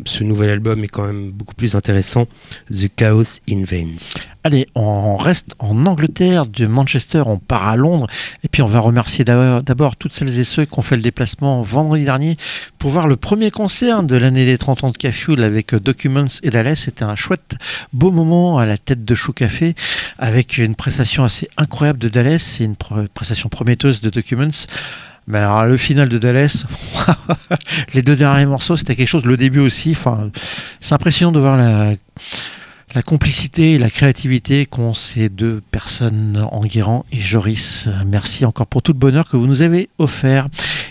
ce 0.05 0.25
nouvel 0.25 0.51
album 0.51 0.83
est 0.85 0.89
quand 0.89 1.05
même 1.07 1.31
beaucoup 1.31 1.55
plus 1.55 1.75
intéressant. 1.75 2.27
The 2.73 2.89
Chaos 2.95 3.41
in 3.51 3.65
Veins. 3.65 4.19
Allez, 4.45 4.69
on 4.75 5.17
reste 5.17 5.55
en 5.59 5.87
Angleterre, 5.87 6.47
de 6.47 6.67
Manchester, 6.67 7.23
on 7.27 7.37
part 7.39 7.67
à 7.67 7.77
Londres, 7.77 8.07
et 8.45 8.49
puis 8.49 8.63
on 8.63 8.67
va 8.67 8.79
remercier 8.79 9.25
d'abord 9.25 9.97
toutes 9.97 10.13
celles 10.13 10.39
et 10.39 10.45
ceux 10.45 10.65
qui 10.65 10.79
ont 10.79 10.83
fait 10.83 10.95
le 10.97 11.03
déplacement 11.03 11.63
vendredi 11.63 12.05
dernier 12.05 12.37
pour 12.79 12.91
voir 12.91 13.09
le 13.09 13.17
premier 13.17 13.51
concert 13.51 14.05
de 14.05 14.17
l'année 14.17 14.47
des 14.47 14.57
30 14.57 14.85
ans 14.85 14.91
de 14.91 14.97
Cafioul 14.97 15.43
avec 15.43 15.75
Documents 15.75 16.25
et 16.45 16.51
Dallas. 16.51 16.77
C'était 16.77 17.03
un 17.05 17.17
chouette, 17.17 17.57
beau 17.93 18.13
moment 18.13 18.59
à 18.59 18.67
la 18.67 18.79
tête 18.79 19.05
de 19.05 19.15
Chou 19.17 19.33
Café, 19.33 19.75
avec 20.19 20.59
une 20.59 20.77
prestation 20.77 21.25
assez 21.25 21.49
incroyable 21.57 21.99
de 21.99 22.09
Dallas 22.09 22.59
et 22.61 22.65
une 22.65 22.75
pr- 22.75 23.09
prestation 23.09 23.49
prometteuse 23.49 24.01
de 24.01 24.11
Documents. 24.11 24.67
Mais 25.27 25.39
alors, 25.39 25.65
le 25.65 25.77
final 25.77 26.09
de 26.09 26.19
Dallas, 26.19 26.65
les 27.95 28.03
deux 28.03 28.17
derniers 28.17 28.47
morceaux, 28.47 28.77
c'était 28.77 28.95
quelque 28.95 29.09
chose. 29.09 29.25
Le 29.25 29.37
début 29.37 29.59
aussi, 29.59 29.91
enfin, 29.91 30.31
c'est 30.81 30.95
impressionnant 30.95 31.33
de 31.33 31.41
voir 31.41 31.57
la, 31.57 31.95
la 32.95 33.03
complicité 33.03 33.75
et 33.75 33.79
la 33.79 33.91
créativité 33.91 34.65
qu'ont 34.65 34.95
ces 34.95 35.29
deux 35.29 35.61
personnes, 35.71 36.47
Enguerrand 36.51 37.05
et 37.13 37.19
Joris. 37.19 37.89
Merci 38.07 38.45
encore 38.47 38.67
pour 38.67 38.83
tout 38.83 38.93
le 38.93 38.99
bonheur 38.99 39.29
que 39.29 39.37
vous 39.37 39.47
nous 39.47 39.63
avez 39.63 39.91
offert. 39.99 40.47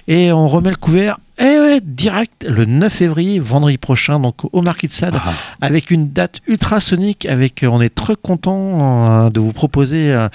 Et 0.08 0.32
on 0.32 0.48
remet 0.48 0.70
le 0.70 0.76
couvert. 0.76 1.18
Et 1.38 1.58
ouais, 1.60 1.82
direct 1.84 2.46
le 2.48 2.66
9 2.66 2.94
février, 2.94 3.40
vendredi 3.40 3.78
prochain, 3.78 4.20
donc 4.20 4.36
au 4.54 4.62
Marquis 4.62 4.88
de 4.88 4.94
Sade, 4.94 5.20
avec 5.62 5.90
une 5.90 6.12
date 6.12 6.42
ultrasonique. 6.48 7.26
Avec, 7.26 7.66
on 7.68 7.82
est 7.82 7.94
très 7.94 8.16
content 8.16 9.26
euh, 9.26 9.30
de 9.30 9.40
vous 9.40 9.52
proposer 9.52 10.14
euh, 10.14 10.30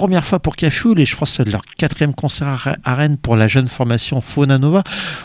première 0.00 0.24
fois 0.24 0.38
pour 0.38 0.56
Cafioul 0.56 0.98
et 0.98 1.04
je 1.04 1.14
pense 1.14 1.32
que 1.36 1.44
c'est 1.44 1.50
leur 1.50 1.60
quatrième 1.76 2.14
concert 2.14 2.48
à 2.48 2.56
Re- 2.56 2.76
à 2.84 2.94
Rennes 2.94 3.18
pour 3.18 3.36
la 3.36 3.48
jeune 3.48 3.68
formation 3.68 4.22
Fauna 4.22 4.56
Nova, 4.56 4.82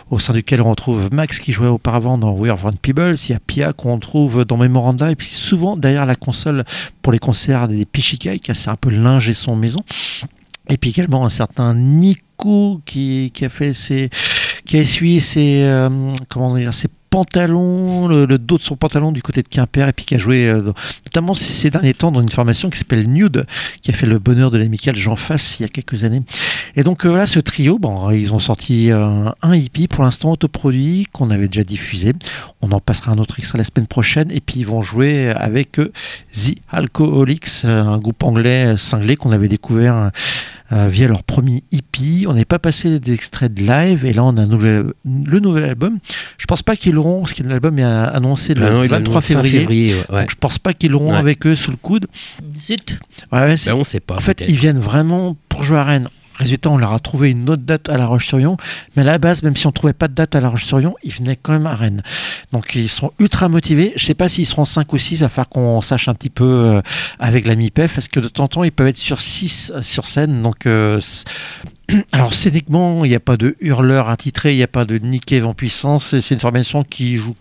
au 0.10 0.20
sein 0.20 0.34
duquel 0.34 0.62
on 0.62 0.70
retrouve 0.70 1.08
Max 1.14 1.40
qui 1.40 1.54
jouait 1.54 1.70
auparavant 1.70 2.18
dans 2.18 2.32
We 2.32 2.52
Are 2.52 2.60
Peebles, 2.82 3.16
il 3.30 3.32
y 3.32 3.36
a 3.36 3.40
Pia 3.40 3.72
qu'on 3.72 3.94
retrouve 3.96 4.44
dans 4.44 4.58
Memoranda 4.58 5.12
et 5.12 5.16
puis 5.16 5.28
souvent 5.28 5.78
derrière 5.78 6.06
la 6.06 6.16
console 6.16 6.66
pour 7.02 7.14
les 7.14 7.20
concerts 7.20 7.70
des 7.70 7.86
Pichikai 7.86 8.40
qui 8.40 8.54
c'est 8.54 8.70
un 8.70 8.76
peu 8.76 8.90
linge 8.90 9.30
et 9.30 9.34
son 9.34 9.56
maison. 9.56 9.80
Et 10.68 10.76
puis 10.78 10.90
également 10.90 11.26
un 11.26 11.30
certain 11.30 11.74
Nico 11.74 12.82
qui, 12.86 13.32
qui 13.34 13.46
a 13.46 13.50
fait 13.50 13.72
ses, 13.74 14.10
qui 14.66 14.76
a 14.76 14.82
essuyé 14.82 15.22
ses, 15.22 15.62
euh, 15.64 16.12
comment 16.28 16.54
dire, 16.54 16.74
ses 16.74 16.90
pantalons, 17.16 18.10
le, 18.10 18.28
dos 18.38 18.58
de 18.58 18.62
son 18.62 18.76
pantalon 18.76 19.14
du 19.14 19.22
côté 19.22 19.42
de 19.42 19.48
Quimper, 19.48 19.88
et 19.88 19.94
puis 19.94 20.04
qui 20.04 20.16
a 20.16 20.18
joué 20.18 20.50
euh, 20.50 20.74
notamment 21.06 21.34
ces, 21.34 21.70
derniers 21.70 21.94
temps 21.94 22.12
dans 22.12 22.20
une 22.22 22.30
formation 22.30 22.70
qui 22.70 22.78
s'appelle 22.78 23.08
Nude, 23.08 23.46
qui 23.82 23.90
a 23.92 23.94
fait 23.94 24.06
le 24.06 24.20
bonheur 24.20 24.52
de 24.52 24.58
l'amical 24.58 24.98
Jean 24.98 25.16
Fasse 25.16 25.58
il 25.58 25.64
y 25.64 25.66
a 25.66 25.70
quelques 25.70 26.04
années. 26.04 26.24
Et 26.76 26.84
donc 26.84 27.06
euh, 27.06 27.16
là, 27.16 27.26
ce 27.26 27.40
trio, 27.40 27.80
bon, 27.80 28.10
ils 28.12 28.34
ont 28.34 28.40
sorti 28.40 28.92
euh, 28.92 29.30
un 29.42 29.56
hippie 29.56 29.88
pour 29.88 30.04
l'instant 30.04 30.34
autoproduit 30.34 31.08
qu'on 31.14 31.32
avait 31.32 31.48
déjà 31.48 31.64
diffusé. 31.64 32.12
On 32.62 32.74
en 32.74 32.82
passera 32.82 33.14
un 33.14 33.18
autre 33.18 33.40
extrait 33.40 33.60
la 33.60 33.64
semaine 33.64 33.88
prochaine, 33.88 34.30
et 34.32 34.42
puis 34.42 34.60
ils 34.60 34.68
vont 34.68 34.82
jouer 34.82 35.30
avec 35.30 35.80
The 36.34 36.56
Alcoholics, 36.70 37.64
un 37.64 37.98
groupe 37.98 38.24
anglais 38.24 38.76
cinglé 38.76 39.16
qu'on 39.16 39.32
avait 39.32 39.48
découvert. 39.48 40.12
Euh, 40.72 40.88
via 40.90 41.08
leur 41.08 41.24
premier 41.24 41.64
hippie. 41.72 42.26
On 42.28 42.34
n'est 42.34 42.46
pas 42.46 42.60
passé 42.60 43.00
d'extraits 43.00 43.54
de 43.54 43.64
live 43.64 44.06
et 44.06 44.14
là 44.14 44.24
on 44.24 44.36
a 44.38 44.42
un 44.42 44.46
nouvel- 44.48 44.94
le 45.06 45.40
nouvel 45.40 45.64
album. 45.64 46.00
Je 46.38 46.46
pense 46.46 46.64
pas 46.64 46.76
qu'ils 46.76 46.94
l'auront 46.94 47.20
parce 47.22 47.34
que 47.34 47.44
l'album 47.44 47.78
est 47.80 47.84
annoncé 47.84 48.54
le 48.56 48.66
Ah 48.66 48.72
non, 48.72 48.84
il 48.84 48.94
a 48.94 48.98
23 48.98 49.22
fin 49.22 49.44
février. 49.44 49.94
ouais, 49.94 50.06
ouais. 50.16 50.22
Donc 50.22 50.32
je 50.32 50.36
pense 50.36 50.58
pas 50.60 50.74
qu'ils 50.74 50.92
l'auront 50.92 51.12
Ouais. 51.12 51.18
avec 51.18 51.46
eux 51.46 51.56
sous 51.56 51.72
le 51.72 51.78
coude. 51.78 52.08
Zut. 52.60 52.98
Ouais, 53.32 53.56
Ben, 53.66 53.74
on 53.74 53.84
sait 53.84 54.00
pas. 54.00 54.16
en 54.16 54.22
fait, 54.22 54.44
ils 54.48 54.56
viennent 54.56 54.80
vraiment 54.80 55.36
pour 55.50 55.64
jouer 55.64 55.78
à 55.78 55.84
Rennes. 55.84 56.08
Résultat, 56.38 56.70
on 56.70 56.78
leur 56.78 56.92
a 56.92 57.00
trouvé 57.00 57.32
une 57.32 57.50
autre 57.50 57.64
date 57.64 57.88
à 57.88 57.98
La 57.98 58.08
Roche-sur-Yon. 58.08 58.58
Mais 58.96 59.04
à 59.04 59.06
la 59.06 59.18
base, 59.18 59.42
même 59.44 59.56
si 59.56 59.68
on 59.68 59.72
trouvait 59.72 59.94
pas 59.94 60.08
de 60.08 60.14
date 60.14 60.36
à 60.36 60.42
La 60.42 60.50
Roche-sur-Yon, 60.50 60.94
ils 61.04 61.14
venaient 61.14 61.38
quand 61.38 61.54
même 61.54 61.66
à 61.66 61.76
Rennes. 61.76 62.04
Donc 62.52 62.76
ils 62.76 62.90
sont 62.90 63.12
ultra 63.20 63.48
motivés. 63.48 63.94
Je 63.96 64.04
sais 64.04 64.14
pas 64.14 64.28
s'ils 64.28 64.46
seront 64.46 64.66
5 64.66 64.92
ou 64.92 64.98
6, 64.98 65.16
il 65.16 65.20
va 65.20 65.30
falloir 65.30 65.50
qu'on 65.50 65.82
sache 65.82 66.08
un 66.08 66.14
petit 66.14 66.30
peu 66.30 66.44
euh, 66.44 66.82
avec 67.20 67.46
la 67.46 67.56
MIPEF, 67.56 67.96
parce 67.96 68.08
que 68.08 68.20
de 68.20 68.28
temps 68.28 68.46
en 68.46 68.48
temps, 68.48 68.64
ils 68.64 68.72
peuvent 68.72 68.88
être 68.88 68.98
sur 68.98 69.22
6 69.22 69.74
sur 69.82 70.08
scène. 70.08 70.42
Donc 70.42 70.66
euh, 70.66 71.00
alors 72.12 72.34
scéniquement, 72.34 73.06
il 73.06 73.10
n'y 73.10 73.16
a 73.16 73.22
pas 73.22 73.38
de 73.38 73.56
hurleur 73.62 74.10
attitré, 74.10 74.54
il 74.54 74.58
n'y 74.58 74.64
a 74.64 74.68
pas 74.68 74.86
de 74.86 74.98
niqué 74.98 75.42
en 75.42 75.54
puissance. 75.54 76.20
C'est 76.20 76.34
une 76.34 76.42
formation 76.42 76.84
qui 76.84 77.18
joue 77.18 77.36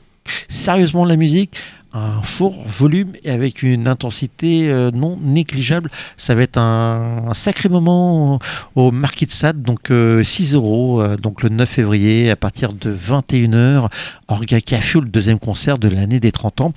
sérieusement 0.49 1.05
de 1.05 1.11
la 1.11 1.17
musique, 1.17 1.57
un 1.95 2.23
fort 2.23 2.57
volume 2.67 3.13
et 3.23 3.31
avec 3.31 3.63
une 3.63 3.87
intensité 3.87 4.69
euh, 4.69 4.91
non 4.91 5.17
négligeable. 5.23 5.91
Ça 6.17 6.35
va 6.35 6.43
être 6.43 6.59
un, 6.59 7.33
sacré 7.33 7.69
moment 7.69 8.41
au, 8.75 8.91
Marquis 8.91 9.27
de 9.27 9.53
donc 9.53 9.91
euh, 9.91 10.25
6 10.25 10.55
euros, 10.55 11.01
euh, 11.01 11.17
donc 11.17 11.43
le 11.43 11.49
9 11.49 11.69
février 11.69 12.31
à 12.31 12.37
partir 12.37 12.73
de 12.73 12.93
21h. 12.93 13.89
Orga 14.27 14.61
Café, 14.61 15.01
le 15.01 15.07
deuxième 15.07 15.39
concert 15.39 15.79
de 15.79 15.89
l'année 15.89 16.19
des 16.19 16.33
30 16.33 16.61
ans. 16.63 16.73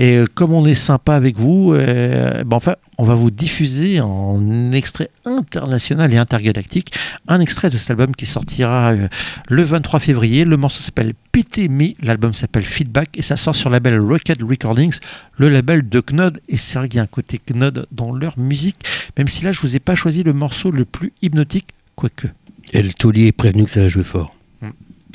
Et 0.00 0.16
euh, 0.16 0.24
comme 0.34 0.54
on 0.54 0.64
est 0.64 0.72
sympa 0.72 1.14
avec 1.14 1.36
vous, 1.36 1.74
euh, 1.74 2.42
ben 2.44 2.56
enfin, 2.56 2.76
on 2.96 3.04
va 3.04 3.14
vous 3.14 3.30
diffuser 3.30 4.00
en 4.00 4.72
extrait 4.72 5.10
international 5.26 6.14
et 6.14 6.16
intergalactique 6.16 6.94
un 7.28 7.38
extrait 7.38 7.68
de 7.68 7.76
cet 7.76 7.90
album 7.90 8.16
qui 8.16 8.24
sortira 8.24 8.92
euh, 8.92 9.08
le 9.50 9.62
23 9.62 10.00
février. 10.00 10.46
Le 10.46 10.56
morceau 10.56 10.80
s'appelle 10.80 11.12
Pity 11.32 11.68
Me, 11.68 11.88
l'album 12.02 12.32
s'appelle 12.32 12.64
Feedback 12.64 13.10
et 13.12 13.20
ça 13.20 13.36
sort 13.36 13.54
sur 13.54 13.68
le 13.68 13.74
label 13.74 14.00
Rocket 14.00 14.40
Recordings, 14.40 15.00
le 15.36 15.50
label 15.50 15.86
de 15.86 16.00
Knod. 16.00 16.40
Et 16.48 16.56
c'est 16.56 16.78
vrai 16.78 16.88
qu'il 16.88 16.96
y 16.96 17.00
a 17.00 17.02
un 17.02 17.06
côté 17.06 17.38
Knod 17.38 17.86
dans 17.92 18.10
leur 18.10 18.38
musique, 18.38 18.82
même 19.18 19.28
si 19.28 19.44
là 19.44 19.52
je 19.52 19.60
vous 19.60 19.76
ai 19.76 19.80
pas 19.80 19.96
choisi 19.96 20.22
le 20.22 20.32
morceau 20.32 20.70
le 20.70 20.86
plus 20.86 21.12
hypnotique, 21.20 21.66
quoique. 21.94 22.28
Et 22.72 22.82
le 22.82 22.94
taulier 22.94 23.26
est 23.26 23.32
prévenu 23.32 23.66
que 23.66 23.70
ça 23.70 23.82
va 23.82 23.88
jouer 23.88 24.04
fort. 24.04 24.34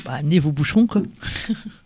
Bah, 0.04 0.12
amenez 0.18 0.38
vos 0.38 0.52
bouchons, 0.52 0.86
quoi. 0.86 1.02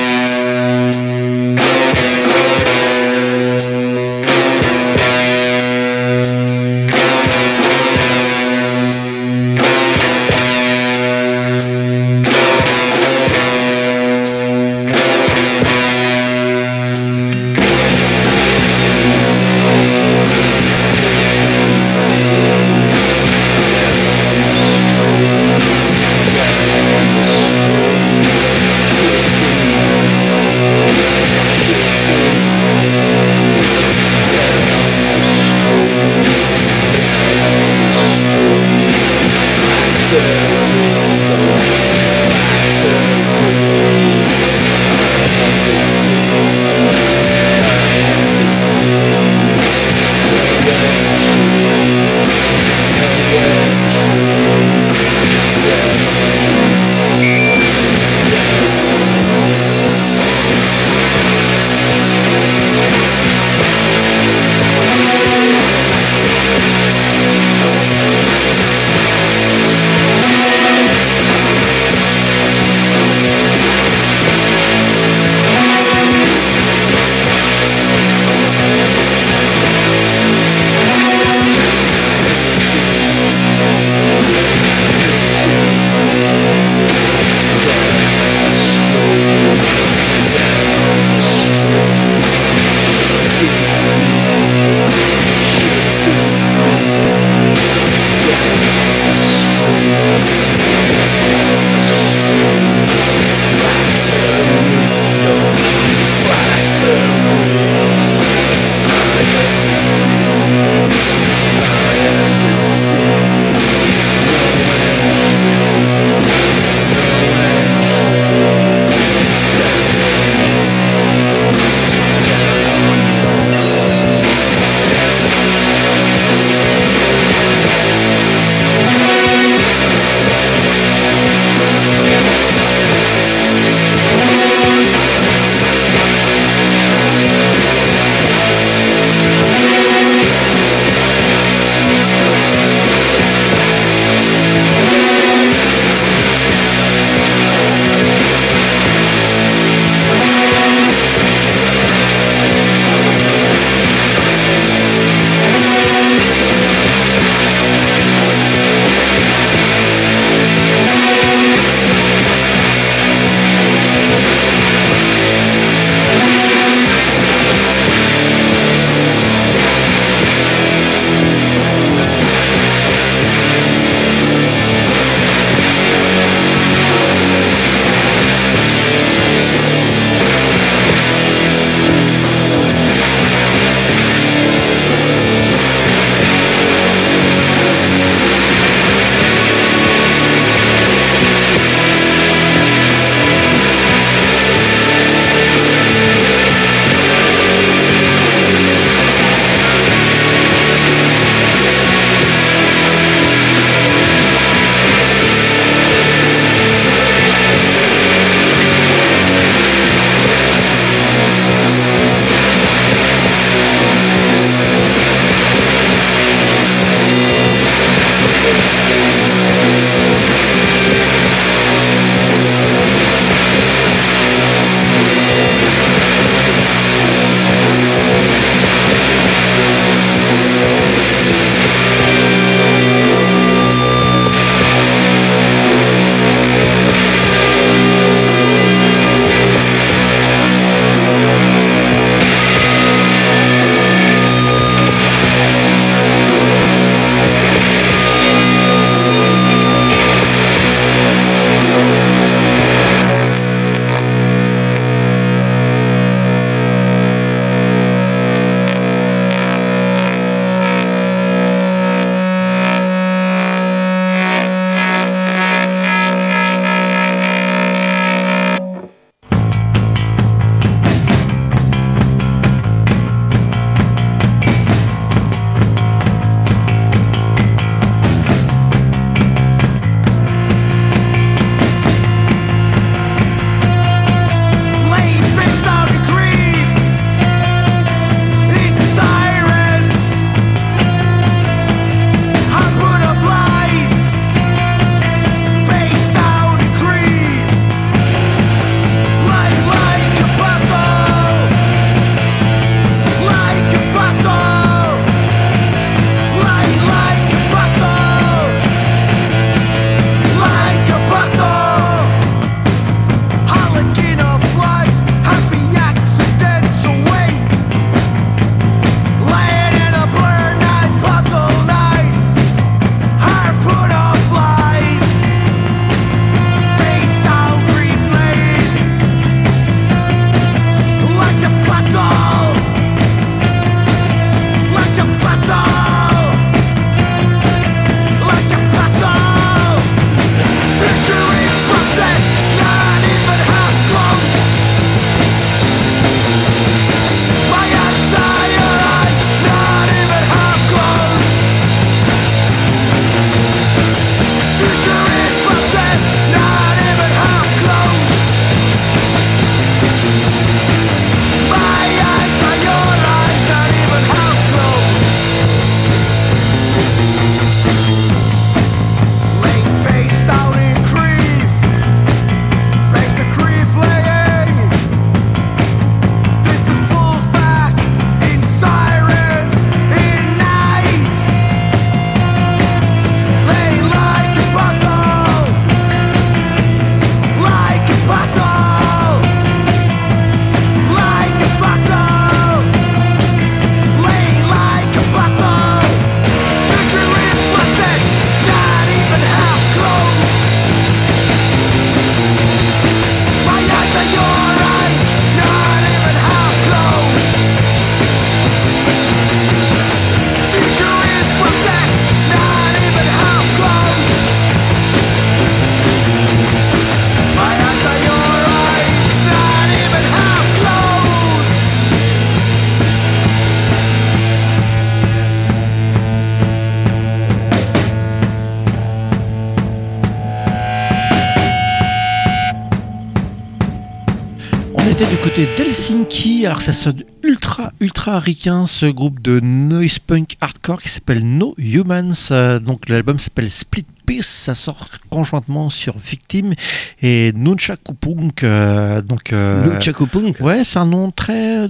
Côté 435.33 435.47
d'Helsinki, 435.55 436.45
alors 436.45 436.61
ça 436.61 436.73
sonne 436.73 437.03
ultra 437.23 437.71
ultra 437.79 438.19
ricain 438.19 438.65
ce 438.65 438.85
groupe 438.85 439.21
de 439.21 439.39
noise 439.39 439.99
punk 439.99 440.35
hardcore 440.41 440.81
qui 440.81 440.89
s'appelle 440.89 441.23
No 441.25 441.53
Humans. 441.57 442.59
Donc 442.61 442.89
l'album 442.89 443.17
s'appelle 443.17 443.49
Split 443.49 443.85
Peace, 444.05 444.25
ça 444.25 444.55
sort 444.55 444.87
conjointement 445.09 445.69
sur 445.69 445.97
Victim 445.97 446.53
et 447.01 447.31
Nunchakupunk. 447.33 448.43
euh, 448.43 449.01
donc 449.01 449.31
euh, 449.31 449.73
Le 449.75 449.79
Chakopunk 449.79 450.37
ouais, 450.41 450.65
c'est 450.65 450.79
un 450.79 450.85
nom 450.85 451.11
très 451.11 451.69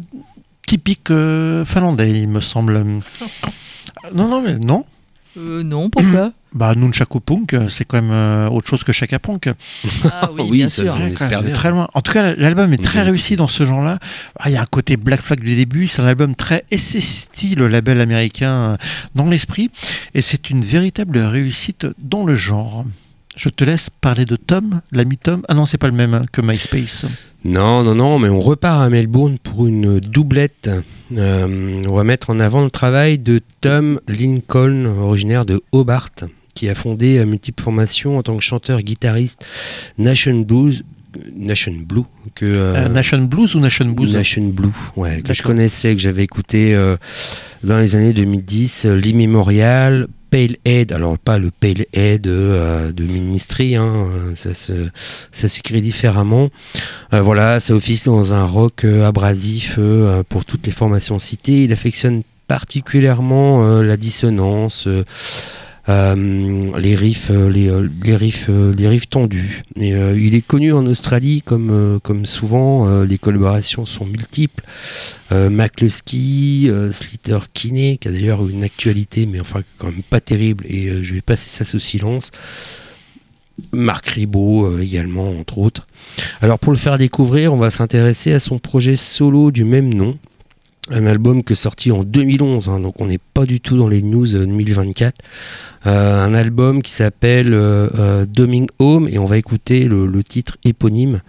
typique 0.66 1.12
euh, 1.12 1.64
finlandais, 1.66 2.10
il 2.22 2.30
me 2.30 2.42
semble. 2.42 2.84
Non 4.16 4.28
non 4.28 4.42
mais 4.42 4.58
non. 4.58 4.86
Euh, 5.38 5.62
non, 5.64 5.90
pourquoi? 5.92 6.32
Bah 6.54 6.76
Nunchakupunk, 6.76 7.56
c'est 7.70 7.86
quand 7.86 8.02
même 8.02 8.12
euh, 8.12 8.50
autre 8.50 8.68
chose 8.68 8.84
que 8.84 8.92
Chaka 8.92 9.20
Punk. 9.20 9.50
Ah 10.12 10.30
oui, 10.36 10.42
Oui, 10.50 10.58
bien 10.58 10.68
ça, 10.68 10.84
sûr. 10.84 10.96
Ouais, 10.96 11.08
espère 11.12 11.44
bien. 11.44 11.54
Très 11.54 11.72
loin. 11.72 11.88
En 11.94 12.02
tout 12.02 12.12
cas, 12.12 12.36
l'album 12.36 12.74
est 12.74 12.84
très 12.84 13.04
réussi 13.04 13.38
dans 13.38 13.48
ce 13.48 13.66
genre-là. 13.66 14.00
Ah, 14.38 14.50
Il 14.50 14.54
y 14.54 14.58
a 14.58 14.62
un 14.62 14.66
côté 14.66 14.98
Black 14.98 15.22
Flag 15.22 15.40
du 15.40 15.56
début. 15.56 15.88
C'est 15.88 16.02
un 16.02 16.08
album 16.08 16.36
très 16.36 16.66
SST, 16.76 17.56
le 17.56 17.70
label 17.70 18.02
américain, 18.02 18.52
euh, 18.52 18.78
dans 19.16 19.28
l'esprit. 19.28 19.72
Et 20.14 20.22
c'est 20.22 20.50
une 20.50 20.62
véritable 20.62 21.20
réussite 21.20 21.88
dans 22.00 22.26
le 22.26 22.36
genre. 22.36 22.84
Je 23.38 23.48
te 23.48 23.64
laisse 23.64 23.90
parler 23.90 24.26
de 24.26 24.36
Tom, 24.36 24.82
l'ami 24.92 25.18
Tom. 25.18 25.44
Ah 25.48 25.54
non, 25.54 25.66
c'est 25.66 25.78
pas 25.78 25.88
le 25.88 25.94
même 25.94 26.14
hein, 26.14 26.26
que 26.34 26.42
MySpace. 26.42 27.06
Non, 27.46 27.82
non, 27.82 27.96
non, 27.96 28.20
mais 28.20 28.28
on 28.28 28.42
repart 28.42 28.84
à 28.84 28.90
Melbourne 28.90 29.40
pour 29.40 29.68
une 29.68 30.02
doublette. 30.02 30.70
Euh, 31.16 31.82
on 31.88 31.96
va 31.96 32.04
mettre 32.04 32.30
en 32.30 32.42
avant 32.42 32.62
le 32.62 32.70
travail 32.70 33.20
de 33.20 33.40
Tom 33.62 34.02
Lincoln, 34.10 34.86
originaire 35.00 35.46
de 35.46 35.62
Hobart, 35.72 36.10
qui 36.54 36.70
a 36.70 36.76
fondé 36.76 37.20
à 37.20 37.26
multiples 37.26 37.62
formations 37.64 38.18
en 38.18 38.24
tant 38.24 38.36
que 38.38 38.44
chanteur-guitariste 38.44 39.46
Nation 39.98 40.40
Blues, 40.42 40.84
Nation 41.36 41.74
Blue, 41.86 42.04
que 42.36 42.46
euh, 42.46 42.76
Euh, 42.86 42.88
Nation 42.90 43.20
Blues 43.20 43.56
ou 43.56 43.60
Nation 43.60 43.86
Blues 43.88 44.14
Nation 44.14 44.48
Blue, 44.48 44.70
ouais, 44.96 45.22
que 45.22 45.34
je 45.34 45.44
connaissais, 45.44 45.94
que 45.96 46.02
j'avais 46.02 46.24
écouté 46.24 46.74
euh, 46.74 46.96
dans 47.64 47.78
les 47.80 47.96
années 47.96 48.14
2010, 48.14 48.86
euh, 48.86 48.96
l'Immemorial, 48.96 50.08
Pale 50.30 50.56
Head, 50.64 50.94
alors 50.94 51.18
pas 51.20 51.38
le 51.38 51.52
Pale 51.52 51.86
Head 51.92 52.28
euh, 52.28 52.94
de 52.94 53.04
Ministry, 53.04 53.76
hein, 53.76 53.92
euh, 54.10 54.32
ça, 54.36 54.54
se- 54.54 54.88
ça 55.34 55.50
s'écrit 55.50 55.82
différemment. 55.82 56.50
Euh, 57.14 57.22
voilà, 57.22 57.60
ça 57.60 57.76
officie 57.76 58.06
dans 58.06 58.34
un 58.34 58.46
rock 58.46 58.86
euh, 58.86 59.06
abrasif 59.06 59.76
euh, 59.78 60.24
pour 60.30 60.46
toutes 60.46 60.66
les 60.66 60.72
formations 60.72 61.20
citées. 61.20 61.66
Il 61.66 61.74
affectionne 61.74 62.24
particulièrement 62.48 63.66
euh, 63.66 63.84
la 63.84 63.98
dissonance. 63.98 64.88
Euh, 65.90 66.78
les 66.78 66.96
riffs, 66.96 67.32
euh, 67.32 67.52
euh, 67.56 67.90
les 68.04 68.16
riffs, 68.16 68.50
les 68.50 68.88
riffs 68.88 69.10
tendus. 69.10 69.64
Et, 69.76 69.90
il 69.90 70.36
est 70.36 70.46
connu 70.46 70.72
en 70.74 70.86
Australie 70.86 71.42
comme, 71.44 72.00
comme 72.04 72.26
souvent. 72.26 73.04
les 73.04 73.18
collaborations 73.18 73.86
sont 73.86 74.06
multiples. 74.06 74.64
McCluskey, 75.32 76.70
euh, 76.70 76.92
Slater 76.92 77.40
Kinney, 77.54 77.98
qui 77.98 78.08
a 78.10 78.12
d'ailleurs 78.12 78.48
une 78.48 78.64
actualité, 78.64 79.26
mais 79.26 79.40
enfin 79.40 79.62
quand 79.78 79.88
même 79.88 80.04
pas 80.04 80.20
terrible. 80.20 80.66
Et 80.68 81.04
je 81.04 81.14
vais 81.14 81.22
passer 81.22 81.50
ça 81.50 81.64
sous 81.64 81.80
silence. 81.80 82.32
Marc 83.72 84.08
Ribot 84.08 84.80
également, 84.80 85.30
entre 85.32 85.58
autres. 85.58 85.88
Alors 86.42 86.60
pour 86.60 86.72
le 86.72 86.78
faire 86.78 86.98
découvrir, 86.98 87.54
on 87.54 87.58
va 87.58 87.70
s'intéresser 87.70 88.34
à 88.34 88.40
son 88.40 88.60
projet 88.60 88.96
solo 88.96 89.52
du 89.52 89.64
même 89.64 89.94
nom. 89.94 90.18
Un 90.90 91.06
album 91.06 91.44
que 91.44 91.54
sorti 91.54 91.92
en 91.92 92.04
2011, 92.04 92.68
hein, 92.68 92.80
donc 92.80 93.00
on 93.00 93.06
n'est 93.06 93.20
pas 93.20 93.46
du 93.46 93.62
tout 93.62 93.78
dans 93.78 93.88
les 93.88 94.02
news 94.02 94.36
euh, 94.36 94.48
2024. 94.48 95.16
Euh, 95.86 96.26
un 96.26 96.34
album 96.34 96.82
qui 96.82 96.92
s'appelle 96.92 97.54
euh, 97.54 97.88
euh, 97.94 98.26
Doming 98.26 98.68
Home 98.80 99.08
et 99.08 99.20
on 99.20 99.26
va 99.26 99.38
écouter 99.38 99.84
le, 99.84 100.24
titre 100.24 100.58
éponyme. 100.66 101.22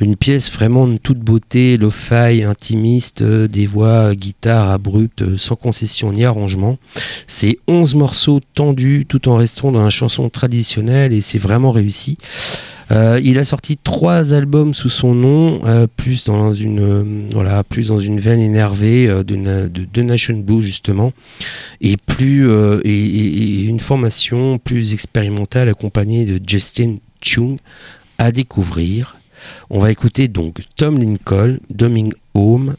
Une 0.00 0.16
pièce 0.16 0.50
vraiment 0.50 0.86
de 0.86 0.96
toute 0.96 1.18
beauté, 1.18 1.76
lo-fi, 1.76 2.44
intimiste, 2.44 3.20
euh, 3.20 3.46
des 3.46 3.66
voix 3.66 4.10
euh, 4.10 4.14
guitare 4.14 4.70
abruptes, 4.70 5.20
euh, 5.20 5.36
sans 5.36 5.56
concession 5.56 6.10
ni 6.10 6.24
arrangement. 6.24 6.78
C'est 7.26 7.58
11 7.68 7.96
morceaux 7.96 8.40
tendus 8.54 9.04
tout 9.06 9.28
en 9.28 9.36
restant 9.36 9.70
dans 9.70 9.84
la 9.84 9.90
chanson 9.90 10.30
traditionnelle 10.30 11.12
et 11.12 11.20
c'est 11.20 11.38
vraiment 11.38 11.70
réussi. 11.70 12.16
Euh, 12.90 13.20
il 13.22 13.38
a 13.38 13.44
sorti 13.44 13.76
trois 13.76 14.34
albums 14.34 14.74
sous 14.74 14.90
son 14.90 15.14
nom, 15.14 15.62
euh, 15.64 15.86
plus 15.86 16.24
dans 16.24 16.52
une 16.52 16.80
euh, 16.80 17.62
plus 17.68 17.88
dans 17.88 18.00
une 18.00 18.18
veine 18.18 18.40
énervée 18.40 19.06
de, 19.06 19.68
de, 19.68 20.02
Nation 20.02 20.38
Blue 20.38 20.62
justement, 20.62 21.12
et 21.80 21.96
plus 21.96 22.44
une 22.44 23.80
formation 23.80 24.58
plus 24.58 24.92
expérimentale 24.92 25.68
accompagnée 25.68 26.24
de 26.24 26.40
Justin 26.46 26.96
Chung 27.22 27.58
à 28.18 28.32
découvrir. 28.32 29.16
On 29.70 29.78
va 29.78 29.90
écouter 29.90 30.28
donc 30.28 30.60
Tom 30.76 30.98
Lincoln, 30.98 31.58
Doming 31.70 32.12
Home, 32.34 32.76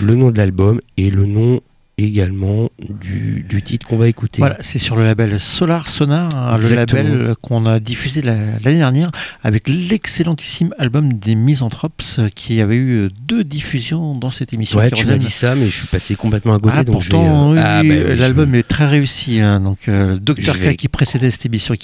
le 0.00 0.14
nom 0.14 0.30
de 0.30 0.38
l'album 0.38 0.80
et 0.96 1.10
le 1.10 1.26
nom 1.26 1.60
également 1.98 2.70
du, 2.88 3.44
du 3.48 3.60
titre 3.62 3.86
qu'on 3.86 3.98
va 3.98 4.08
écouter. 4.08 4.38
Voilà, 4.40 4.56
c'est 4.60 4.78
sur 4.78 4.96
le 4.96 5.04
label 5.04 5.38
Solar 5.40 5.88
Sonar, 5.88 6.28
hein, 6.34 6.56
le 6.56 6.62
label 6.76 7.34
qu'on 7.42 7.66
a 7.66 7.80
diffusé 7.80 8.22
la- 8.22 8.34
l'année 8.62 8.78
dernière 8.78 9.10
avec 9.42 9.68
l'excellentissime 9.68 10.72
album 10.78 11.12
des 11.14 11.34
Misanthropes 11.34 12.02
euh, 12.18 12.28
qui 12.34 12.60
avait 12.60 12.76
eu 12.76 12.90
euh, 12.98 13.08
deux 13.26 13.42
diffusions 13.44 14.14
dans 14.14 14.30
cette 14.30 14.52
émission. 14.52 14.78
Ouais, 14.78 14.90
tu 14.90 15.04
m'as 15.06 15.16
dit 15.18 15.30
ça, 15.30 15.54
mais 15.56 15.66
je 15.66 15.74
suis 15.76 15.86
passé 15.88 16.14
complètement 16.14 16.54
à 16.54 16.58
côté. 16.60 16.74
Ah, 16.78 16.84
donc 16.84 16.94
pourtant, 16.94 17.52
vais, 17.52 17.58
euh, 17.58 17.62
ah, 17.64 17.82
bah 17.82 17.88
oui, 17.88 18.02
je- 18.08 18.12
l'album 18.14 18.54
est 18.54 18.62
très 18.66 18.86
réussi. 18.86 19.40
hein. 19.40 19.60
donc, 19.60 19.88
euh, 19.88 20.14
le 20.14 20.18
Dr. 20.20 20.52
Vais- 20.54 20.74
K 20.74 20.76
qui 20.76 20.88
précédait 20.88 21.30
cette 21.30 21.46
émission 21.46 21.74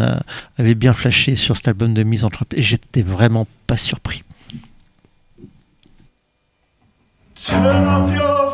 euh, 0.00 0.16
avait 0.58 0.74
bien 0.74 0.92
flashé 0.92 1.34
sur 1.36 1.56
cet 1.56 1.68
album 1.68 1.94
de 1.94 2.02
Misanthrope 2.02 2.52
et 2.56 2.62
j'étais 2.62 3.02
vraiment 3.02 3.46
pas 3.66 3.76
surpris. 3.76 4.22
Turn 7.44 7.86
off 7.86 8.08
your 8.12 8.52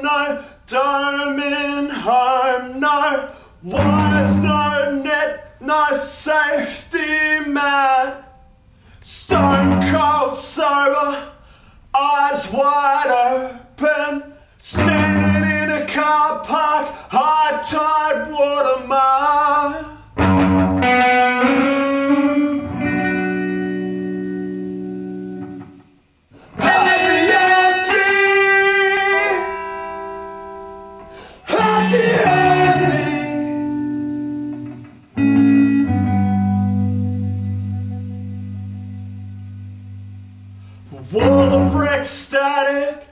no 0.00 0.44
time 0.68 1.40
in 1.40 1.90
home, 1.90 2.78
no 2.78 3.28
wires, 3.64 4.36
no 4.36 5.02
net, 5.02 5.56
no 5.60 5.96
safety 5.96 7.50
man. 7.50 8.22
Stone 9.02 9.80
cold 9.90 10.38
sober, 10.38 11.32
eyes 11.92 12.52
wide 12.52 13.58
open, 13.80 14.32
standing 14.58 15.50
in 15.50 15.82
a 15.82 15.86
car 15.88 16.44
park, 16.44 16.94
high 17.10 17.60
tide 17.62 18.30
watermark. 18.30 19.94
Happy 20.16 21.33
of 42.04 42.10
wreck 42.10 42.10
static, 42.10 43.08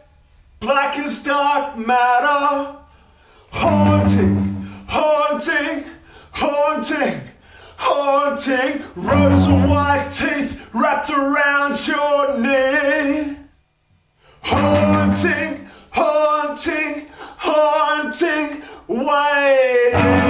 black 0.60 0.98
as 0.98 1.22
dark 1.22 1.78
matter. 1.78 2.76
Haunting, 3.50 4.66
haunting, 4.86 5.84
haunting, 6.32 7.20
haunting. 7.78 8.82
Rows 8.96 9.46
of 9.48 9.68
white 9.70 10.10
teeth 10.12 10.68
wrapped 10.74 11.10
around 11.10 11.86
your 11.86 12.38
knee. 12.38 13.36
Haunting, 14.42 15.68
haunting, 15.90 17.06
haunting, 17.38 18.62
waiting. 18.88 20.22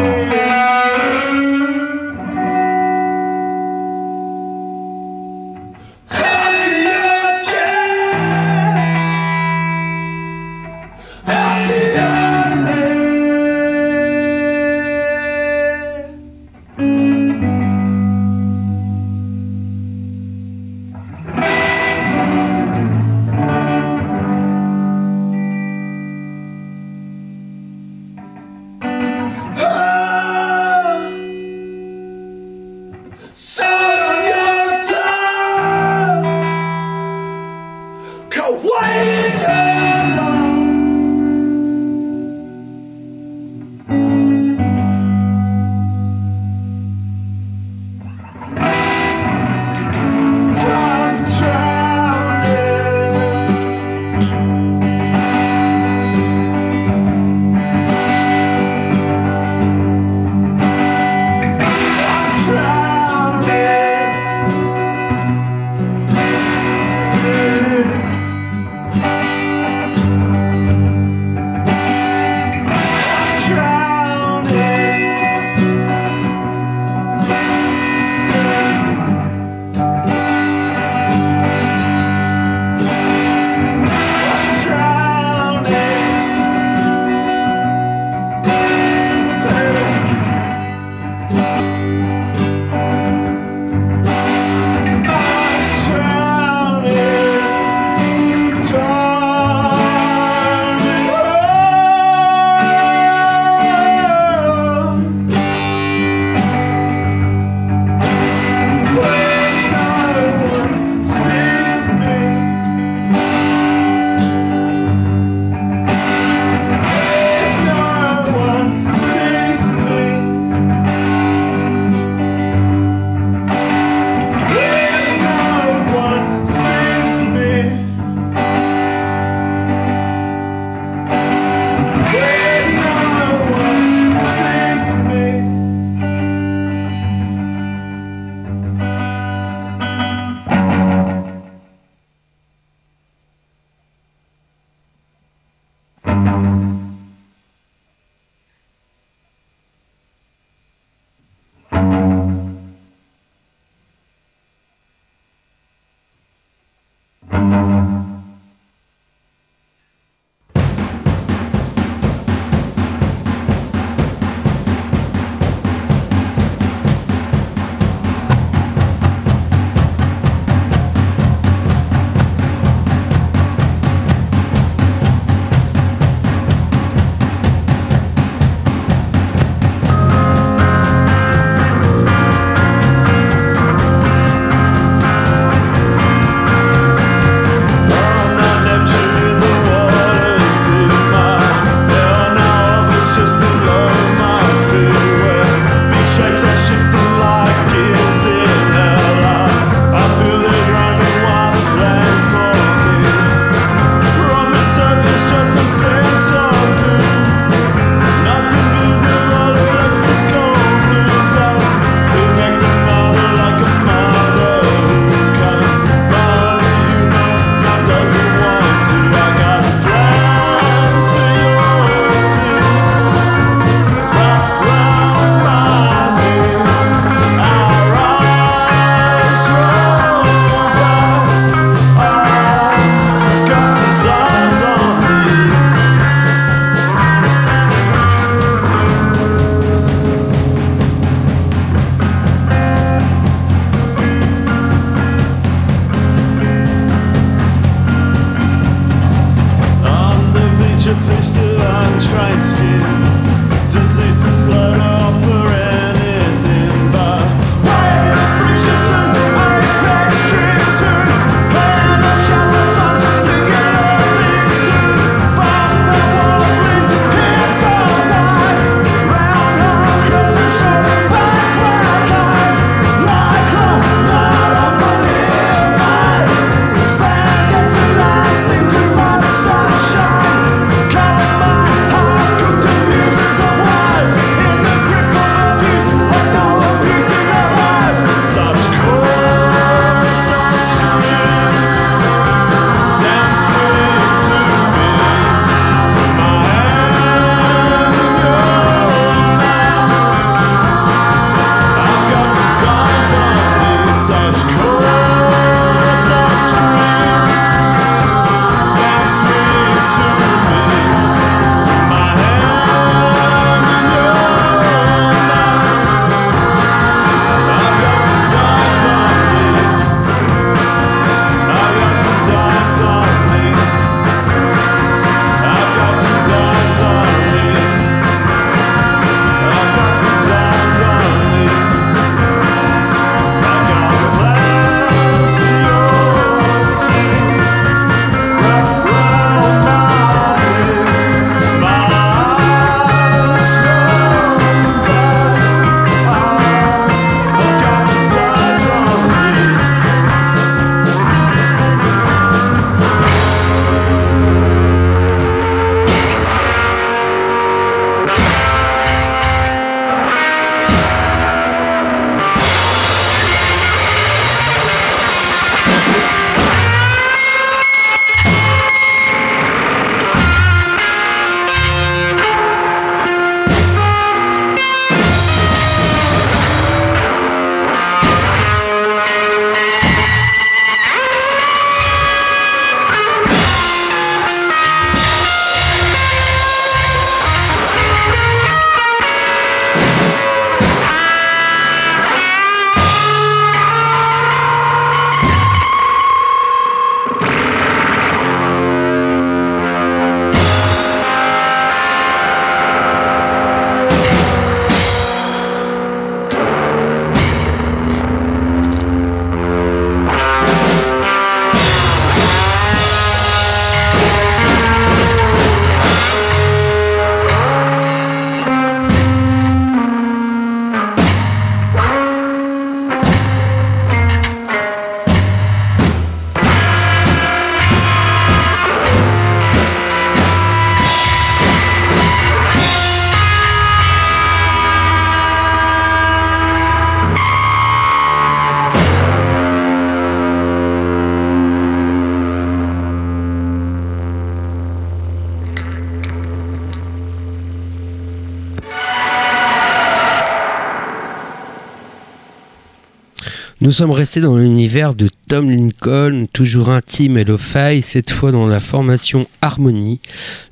Nous 453.63 453.71
sommes 453.71 453.93
restés 453.93 454.21
dans 454.21 454.37
l'univers 454.37 454.93
de 454.93 455.09
Tom 455.29 455.49
Lincoln, 455.49 456.27
toujours 456.33 456.71
intime 456.71 457.17
et 457.17 457.23
lo-fi, 457.23 457.81
cette 457.81 458.11
fois 458.11 458.33
dans 458.33 458.49
la 458.49 458.59
formation 458.59 459.29
Harmonie, 459.41 460.01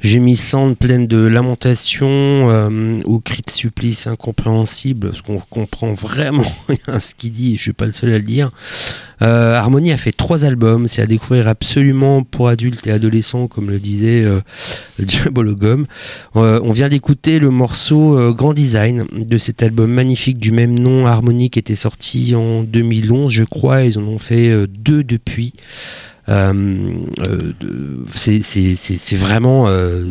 gémissante, 0.00 0.78
pleine 0.78 1.08
de 1.08 1.16
lamentations 1.16 2.06
euh, 2.08 3.00
ou 3.06 3.18
cris 3.18 3.42
de 3.44 3.50
supplice 3.50 4.06
incompréhensibles, 4.06 5.10
parce 5.10 5.22
qu'on 5.22 5.40
comprend 5.40 5.92
vraiment 5.92 6.44
rien 6.68 6.78
à 6.86 7.00
ce 7.00 7.16
qu'il 7.16 7.32
dit, 7.32 7.54
et 7.54 7.56
je 7.56 7.62
suis 7.62 7.72
pas 7.72 7.86
le 7.86 7.90
seul 7.90 8.12
à 8.12 8.18
le 8.18 8.22
dire. 8.22 8.52
Euh, 9.22 9.54
Harmonie 9.54 9.92
a 9.92 9.96
fait 9.96 10.12
trois 10.12 10.44
albums, 10.44 10.88
c'est 10.88 11.02
à 11.02 11.06
découvrir 11.06 11.46
absolument 11.48 12.22
pour 12.22 12.48
adultes 12.48 12.86
et 12.86 12.90
adolescents, 12.90 13.48
comme 13.48 13.68
le 13.70 13.78
disait 13.78 14.22
euh, 14.24 14.40
Bologum. 15.30 15.86
Euh, 16.36 16.60
on 16.64 16.72
vient 16.72 16.88
d'écouter 16.88 17.38
le 17.38 17.50
morceau 17.50 18.18
euh, 18.18 18.32
Grand 18.32 18.54
Design 18.54 19.04
de 19.12 19.38
cet 19.38 19.62
album 19.62 19.90
magnifique 19.92 20.38
du 20.38 20.52
même 20.52 20.78
nom, 20.78 21.06
Harmonie, 21.06 21.50
qui 21.50 21.58
était 21.58 21.74
sorti 21.74 22.34
en 22.34 22.62
2011, 22.62 23.30
je 23.32 23.44
crois. 23.44 23.82
Ils 23.82 23.98
en 23.98 24.02
ont 24.02 24.18
fait 24.18 24.66
deux 24.66 25.04
depuis. 25.04 25.52
De- 26.28 28.04
c'est 28.12 29.16
vraiment, 29.16 29.68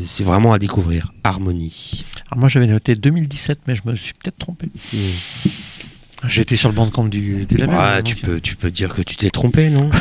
c'est 0.07 0.23
vraiment 0.23 0.53
à 0.53 0.59
découvrir. 0.59 1.13
Harmonie. 1.23 2.03
Alors 2.29 2.39
moi 2.41 2.49
j'avais 2.49 2.67
noté 2.67 2.95
2017, 2.95 3.59
mais 3.67 3.75
je 3.75 3.81
me 3.85 3.95
suis 3.95 4.13
peut-être 4.13 4.37
trompé. 4.37 4.67
J'étais 6.27 6.57
sur 6.57 6.69
le 6.69 6.75
bandcamp 6.75 7.05
du, 7.05 7.45
du 7.45 7.55
label. 7.55 7.75
Ouais, 7.75 7.81
hein, 7.81 8.01
tu, 8.03 8.15
peux, 8.15 8.41
tu 8.41 8.55
peux 8.55 8.69
dire 8.71 8.89
que 8.93 9.01
tu 9.01 9.15
t'es 9.15 9.29
trompé, 9.29 9.69
non? 9.69 9.89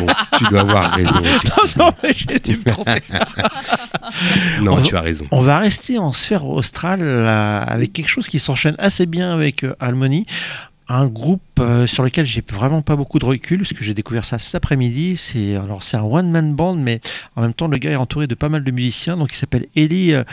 Bon, 0.00 0.06
tu 0.38 0.44
dois 0.48 0.62
avoir 0.62 0.90
raison. 0.92 1.20
effectivement. 1.22 1.86
non, 1.86 1.92
mais 2.02 2.12
j'ai 2.14 2.38
dû 2.40 2.58
me 2.58 2.64
tromper. 2.64 3.00
Non, 4.62 4.76
va- 4.76 4.82
tu 4.82 4.96
as 4.96 5.00
raison. 5.00 5.26
On 5.30 5.40
va 5.40 5.58
rester 5.58 5.98
en 5.98 6.12
sphère 6.12 6.44
australe 6.46 7.00
euh, 7.02 7.62
avec 7.66 7.92
quelque 7.92 8.08
chose 8.08 8.26
qui 8.28 8.38
s'enchaîne 8.38 8.74
assez 8.78 9.06
bien 9.06 9.32
avec 9.32 9.64
euh, 9.64 9.74
Harmony. 9.80 10.26
Un 10.86 11.06
groupe 11.06 11.40
euh, 11.60 11.86
sur 11.86 12.02
lequel 12.02 12.26
j'ai 12.26 12.44
vraiment 12.46 12.82
pas 12.82 12.94
beaucoup 12.94 13.18
de 13.18 13.24
recul, 13.24 13.58
parce 13.58 13.72
que 13.72 13.82
j'ai 13.82 13.94
découvert 13.94 14.24
ça 14.24 14.38
cet 14.38 14.54
après-midi. 14.54 15.16
C'est 15.16 15.56
alors 15.56 15.82
c'est 15.82 15.96
un 15.96 16.02
one 16.02 16.30
man 16.30 16.54
band, 16.54 16.76
mais 16.76 17.00
en 17.36 17.40
même 17.40 17.54
temps 17.54 17.68
le 17.68 17.78
gars 17.78 17.92
est 17.92 17.96
entouré 17.96 18.26
de 18.26 18.34
pas 18.34 18.50
mal 18.50 18.64
de 18.64 18.70
musiciens. 18.70 19.16
Donc 19.16 19.32
il 19.32 19.36
s'appelle 19.36 19.66
Ellie 19.76 20.12
euh, 20.12 20.24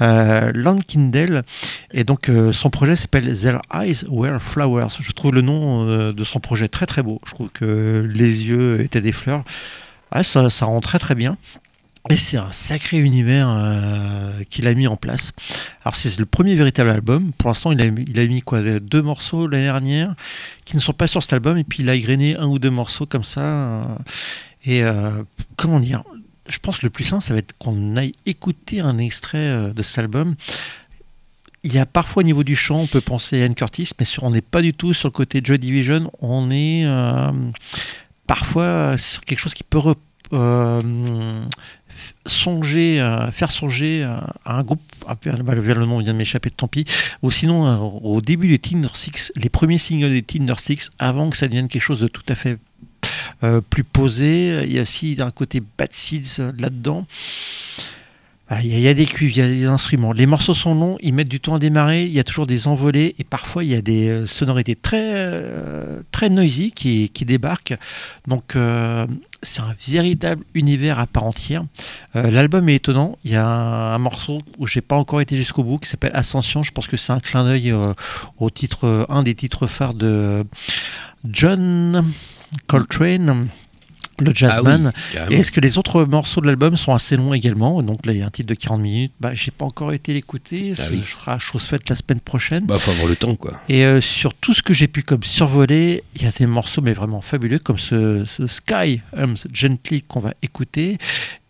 euh, 0.00 0.50
Lankindale, 0.52 1.44
et 1.92 2.02
donc 2.02 2.28
euh, 2.28 2.50
son 2.50 2.70
projet 2.70 2.96
s'appelle 2.96 3.32
Their 3.32 3.60
Eyes 3.72 4.04
Were 4.08 4.42
Flowers. 4.42 4.88
Je 4.98 5.12
trouve 5.12 5.32
le 5.32 5.42
nom 5.42 5.84
de 5.84 6.24
son 6.24 6.40
projet 6.40 6.66
très 6.66 6.86
très 6.86 7.04
beau. 7.04 7.20
Je 7.24 7.32
trouve 7.32 7.50
que 7.50 8.04
les 8.12 8.46
yeux 8.46 8.80
étaient 8.80 9.00
des 9.00 9.12
fleurs. 9.12 9.44
Ouais, 10.12 10.24
ça, 10.24 10.50
ça 10.50 10.66
rend 10.66 10.80
très 10.80 10.98
très 10.98 11.14
bien. 11.14 11.36
Et 12.08 12.16
c'est 12.16 12.38
un 12.38 12.50
sacré 12.50 12.98
univers 12.98 13.48
euh, 13.48 14.42
qu'il 14.48 14.66
a 14.66 14.74
mis 14.74 14.86
en 14.86 14.96
place. 14.96 15.32
Alors 15.84 15.94
c'est 15.94 16.18
le 16.18 16.24
premier 16.24 16.54
véritable 16.54 16.88
album. 16.88 17.32
Pour 17.36 17.48
l'instant, 17.48 17.72
il 17.72 17.80
a, 17.82 18.26
mis- 18.26 18.40
quoi 18.40 18.62
deux 18.62 19.02
morceaux 19.02 19.46
l'année 19.46 19.64
dernière 19.64 20.14
qui 20.64 20.76
ne 20.76 20.80
sont 20.80 20.94
pas 20.94 21.06
sur 21.06 21.22
cet 21.22 21.34
album. 21.34 21.58
Et 21.58 21.64
puis 21.64 21.82
il 21.82 21.90
a 21.90 21.94
égrené 21.94 22.36
un 22.36 22.46
ou 22.46 22.58
deux 22.58 22.70
morceaux 22.70 23.04
comme 23.04 23.24
ça. 23.24 23.86
et 24.64 24.82
euh, 24.82 25.22
comment 25.56 25.78
dire 25.78 26.02
Je 26.48 26.58
pense 26.58 26.78
que 26.78 26.86
le 26.86 26.90
plus 26.90 27.04
simple, 27.04 27.22
ça 27.22 27.34
va 27.34 27.40
être 27.40 27.54
qu'on 27.58 27.96
aille 27.96 28.12
écouter 28.24 28.80
un 28.80 28.96
extrait 28.96 29.38
euh, 29.38 29.72
de 29.74 29.82
cet 29.82 29.98
album. 29.98 30.36
Il 31.62 31.74
y 31.74 31.78
a 31.78 31.84
parfois 31.84 32.22
au 32.22 32.24
niveau 32.24 32.44
du 32.44 32.56
chant, 32.56 32.78
on 32.80 32.86
peut 32.86 33.02
penser 33.02 33.42
à 33.42 33.44
Anne 33.44 33.54
Curtis, 33.54 33.90
mais 34.00 34.06
on 34.22 34.30
n'est 34.30 34.40
pas 34.40 34.62
du 34.62 34.72
tout 34.72 34.94
sur 34.94 35.08
le 35.08 35.12
côté 35.12 35.42
Joy 35.44 35.58
Division. 35.58 36.10
On 36.22 36.50
est 36.50 36.86
parfois 38.26 38.96
sur 38.96 39.20
quelque 39.20 39.38
chose 39.40 39.52
qui 39.52 39.62
peut 39.64 39.78
euh, 40.32 41.44
songer, 42.26 43.00
euh, 43.00 43.30
faire 43.30 43.50
songer 43.50 44.02
euh, 44.02 44.16
à 44.44 44.58
un 44.58 44.62
groupe, 44.62 44.80
ah, 45.06 45.16
bah, 45.24 45.54
le 45.54 45.86
nom 45.86 45.98
vient 45.98 46.12
de 46.12 46.18
m'échapper, 46.18 46.50
tant 46.50 46.68
pis, 46.68 46.84
ou 47.22 47.30
sinon 47.30 47.66
euh, 47.66 47.76
au 47.76 48.20
début 48.20 48.48
des 48.48 48.58
Tinder 48.58 48.88
Six, 48.94 49.32
les 49.36 49.48
premiers 49.48 49.78
singles 49.78 50.10
des 50.10 50.22
Tinder 50.22 50.54
Six, 50.58 50.90
avant 50.98 51.30
que 51.30 51.36
ça 51.36 51.48
devienne 51.48 51.68
quelque 51.68 51.82
chose 51.82 52.00
de 52.00 52.08
tout 52.08 52.24
à 52.28 52.34
fait 52.34 52.58
plus 53.70 53.84
posé, 53.84 54.64
il 54.64 54.72
y 54.72 54.78
a 54.78 54.82
aussi 54.82 55.16
un 55.18 55.30
côté 55.30 55.62
Bad 55.78 55.92
Seeds 55.92 56.42
là-dedans. 56.58 57.06
Il 58.62 58.66
y, 58.80 58.88
a- 58.88 58.94
des 58.94 59.06
cuivres, 59.06 59.32
il 59.36 59.38
y 59.38 59.42
a 59.42 59.46
des 59.46 59.66
instruments. 59.66 60.12
Les 60.12 60.26
morceaux 60.26 60.54
sont 60.54 60.74
longs, 60.74 60.96
ils 61.00 61.14
mettent 61.14 61.28
du 61.28 61.38
temps 61.38 61.54
à 61.54 61.58
démarrer. 61.60 62.04
Il 62.04 62.10
y 62.12 62.18
a 62.18 62.24
toujours 62.24 62.46
des 62.46 62.66
envolées 62.66 63.14
et 63.20 63.22
parfois 63.24 63.62
il 63.62 63.70
y 63.70 63.76
a 63.76 63.80
des 63.80 64.08
euh, 64.08 64.26
sonorités 64.26 64.74
très, 64.74 65.00
euh, 65.14 66.02
très 66.10 66.30
noisy 66.30 66.72
qui, 66.72 67.10
qui 67.10 67.24
débarquent. 67.24 67.76
Donc 68.26 68.56
euh, 68.56 69.06
c'est 69.42 69.60
un 69.60 69.74
véritable 69.88 70.42
univers 70.54 70.98
à 70.98 71.06
part 71.06 71.24
entière. 71.24 71.62
L'album 72.14 72.68
est 72.68 72.74
étonnant. 72.74 73.16
Il 73.24 73.30
y 73.30 73.36
a 73.36 73.46
un, 73.46 73.94
un 73.94 73.98
morceau 73.98 74.38
où 74.58 74.66
j'ai 74.66 74.80
pas 74.80 74.96
encore 74.96 75.20
été 75.20 75.36
jusqu'au 75.36 75.62
bout 75.62 75.78
qui 75.78 75.88
s'appelle 75.88 76.10
Ascension. 76.14 76.64
Je 76.64 76.72
pense 76.72 76.88
que 76.88 76.96
c'est 76.96 77.12
un 77.12 77.20
clin 77.20 77.44
d'œil 77.44 77.72
au 78.38 78.50
titre, 78.50 79.06
un 79.08 79.22
des 79.22 79.34
titres 79.34 79.68
phares 79.68 79.94
de 79.94 80.44
John 81.24 82.04
Coltrane. 82.66 83.46
Le 84.20 84.32
jazzman. 84.34 84.92
Ah 85.16 85.26
oui, 85.28 85.36
est-ce 85.36 85.50
que 85.52 85.60
les 85.60 85.78
autres 85.78 86.04
morceaux 86.04 86.40
de 86.40 86.46
l'album 86.46 86.76
sont 86.76 86.92
assez 86.94 87.16
longs 87.16 87.34
également? 87.34 87.82
Donc 87.82 88.04
là, 88.06 88.12
il 88.12 88.18
y 88.18 88.22
a 88.22 88.26
un 88.26 88.30
titre 88.30 88.48
de 88.48 88.54
40 88.54 88.80
minutes. 88.80 89.12
Bah, 89.20 89.32
j'ai 89.34 89.50
pas 89.50 89.64
encore 89.64 89.92
été 89.92 90.12
l'écouter. 90.12 90.72
Ah 90.78 90.82
Ce 90.82 90.90
oui. 90.90 91.02
sera 91.04 91.38
chose 91.38 91.64
faite 91.64 91.88
la 91.88 91.94
semaine 91.94 92.20
prochaine. 92.20 92.64
Bah, 92.66 92.78
faut 92.78 92.90
avoir 92.90 93.08
le 93.08 93.16
temps, 93.16 93.36
quoi. 93.36 93.60
Et 93.68 93.84
euh, 93.84 94.00
sur 94.00 94.34
tout 94.34 94.52
ce 94.54 94.62
que 94.62 94.74
j'ai 94.74 94.88
pu 94.88 95.02
comme 95.02 95.22
survoler, 95.22 96.04
il 96.16 96.22
y 96.22 96.26
a 96.26 96.30
des 96.30 96.46
morceaux 96.46 96.82
mais 96.82 96.92
vraiment 96.92 97.20
fabuleux 97.20 97.58
comme 97.58 97.78
ce, 97.78 98.24
ce 98.24 98.46
Sky 98.46 99.00
Hums 99.16 99.46
Gently 99.52 100.02
qu'on 100.02 100.20
va 100.20 100.34
écouter. 100.42 100.98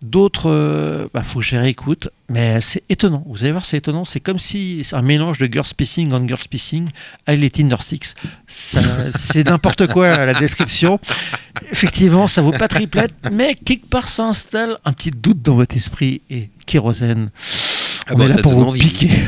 D'autres, 0.03 0.51
euh, 0.51 1.09
bah, 1.13 1.23
faut 1.23 1.41
que 1.41 1.45
je 1.45 1.57
réécoute, 1.57 2.09
mais 2.31 2.61
c'est 2.63 2.83
étonnant. 2.89 3.23
Vous 3.27 3.43
allez 3.43 3.53
voir, 3.53 3.67
c'est 3.67 3.77
étonnant. 3.77 4.07
C'est 4.07 4.21
comme 4.21 4.39
si 4.39 4.83
c'est 4.83 4.97
un 4.97 5.03
mélange 5.03 5.37
de 5.39 5.47
girl 5.47 5.67
spacing 5.67 6.13
en 6.15 6.27
girl 6.27 6.41
spacing 6.41 6.89
avec 7.27 7.41
les 7.41 7.51
Tinder 7.51 7.77
Six. 7.81 8.15
C'est 8.47 9.47
n'importe 9.47 9.89
quoi 9.89 10.25
la 10.25 10.33
description. 10.35 10.99
Effectivement, 11.71 12.29
ça 12.29 12.41
vaut 12.41 12.53
pas 12.53 12.69
triplette, 12.69 13.13
mais 13.31 13.55
quelque 13.55 13.87
part 13.87 14.09
ça 14.09 14.27
installe 14.27 14.79
un 14.87 14.93
petit 14.93 15.11
doute 15.11 15.43
dans 15.43 15.55
votre 15.57 15.77
esprit 15.77 16.23
et 16.31 16.49
kérosène. 16.65 17.31
Ah 18.07 18.13
On 18.15 18.19
bah, 18.19 18.25
est 18.25 18.29
là 18.29 18.37
pour 18.43 18.53
vous 18.53 18.63
envie. 18.63 18.81
piquer. 18.81 19.11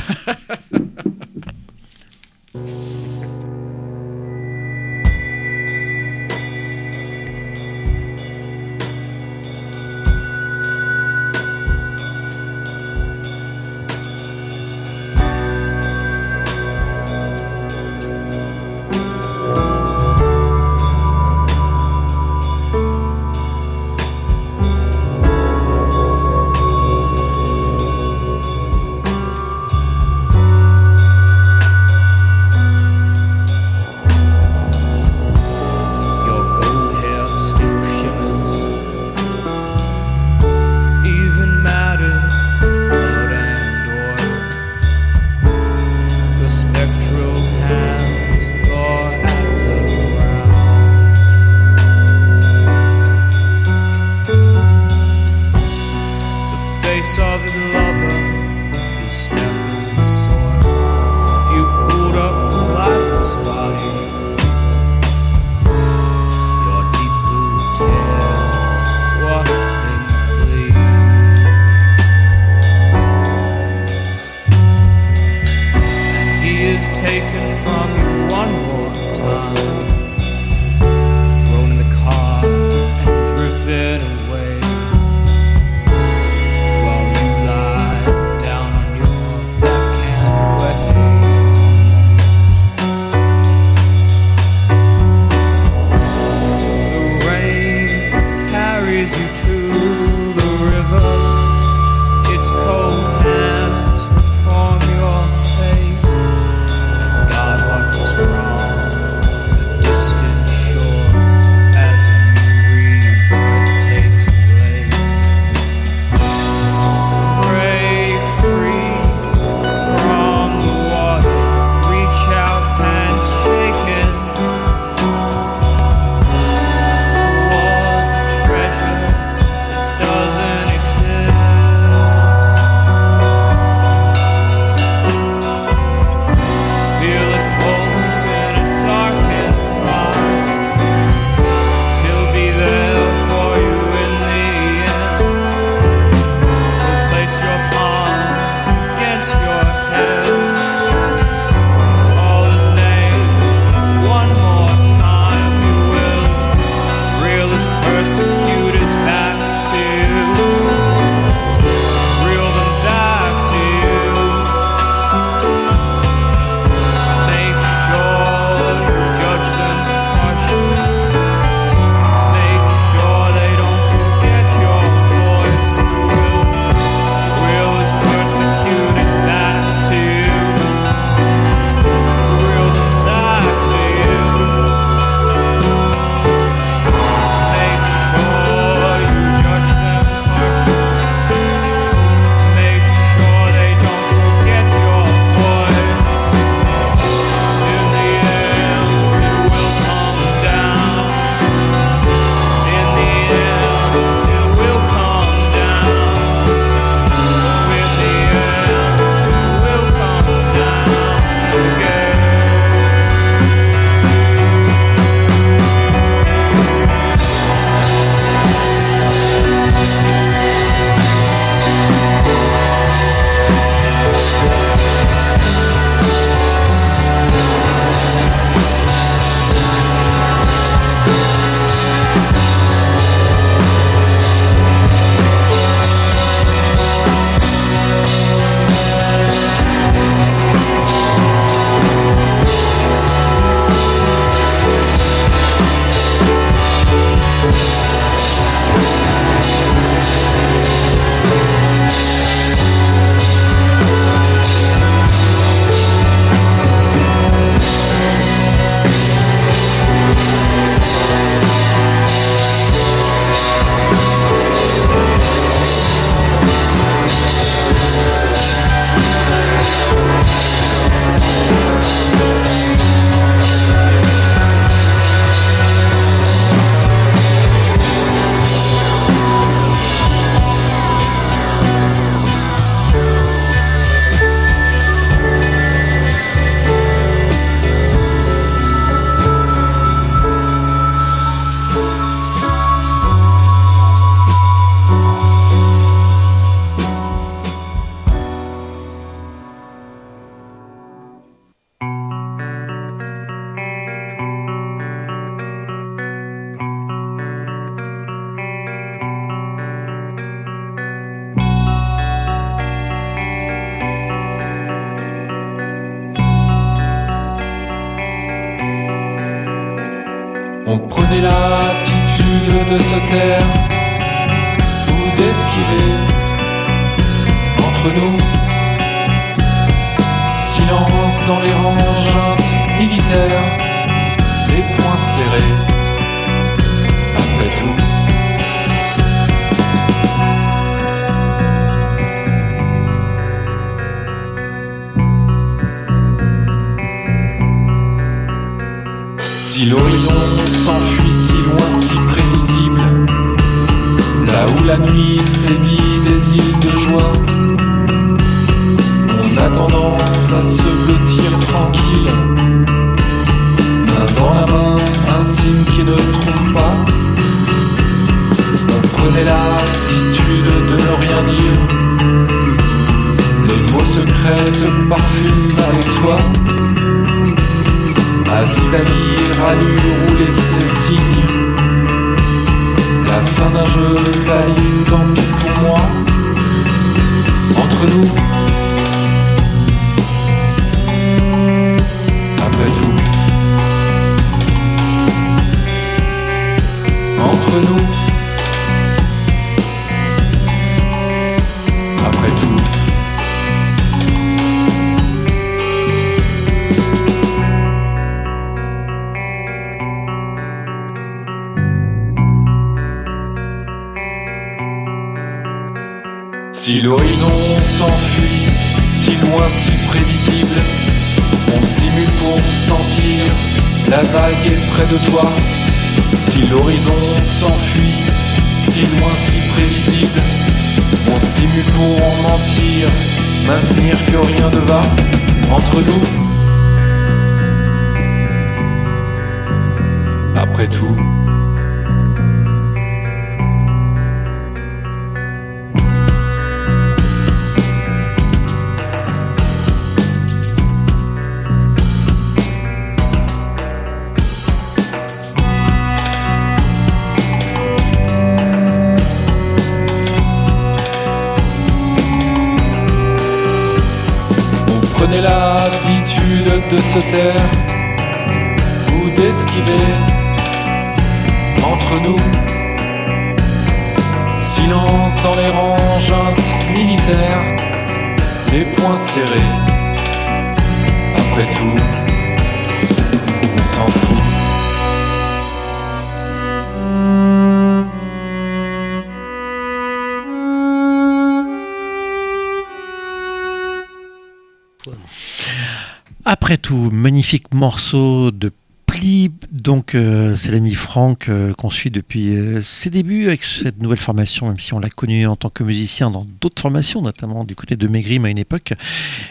Tout, 496.60 496.90
magnifique 496.92 497.54
morceau 497.54 498.30
de 498.30 498.52
Pli. 498.84 499.30
Donc, 499.50 499.94
euh, 499.94 500.36
c'est 500.36 500.50
l'ami 500.50 500.74
Franck 500.74 501.30
euh, 501.30 501.54
qu'on 501.54 501.70
suit 501.70 501.90
depuis 501.90 502.36
euh, 502.36 502.60
ses 502.60 502.90
débuts 502.90 503.28
avec 503.28 503.42
cette 503.42 503.80
nouvelle 503.80 504.00
formation, 504.00 504.48
même 504.48 504.58
si 504.58 504.74
on 504.74 504.78
l'a 504.78 504.90
connu 504.90 505.26
en 505.26 505.34
tant 505.34 505.48
que 505.48 505.64
musicien 505.64 506.10
dans 506.10 506.26
d'autres 506.42 506.60
formations, 506.60 507.00
notamment 507.00 507.44
du 507.44 507.54
côté 507.54 507.76
de 507.76 507.88
Maigrim 507.88 508.26
à 508.26 508.28
une 508.28 508.38
époque. 508.38 508.74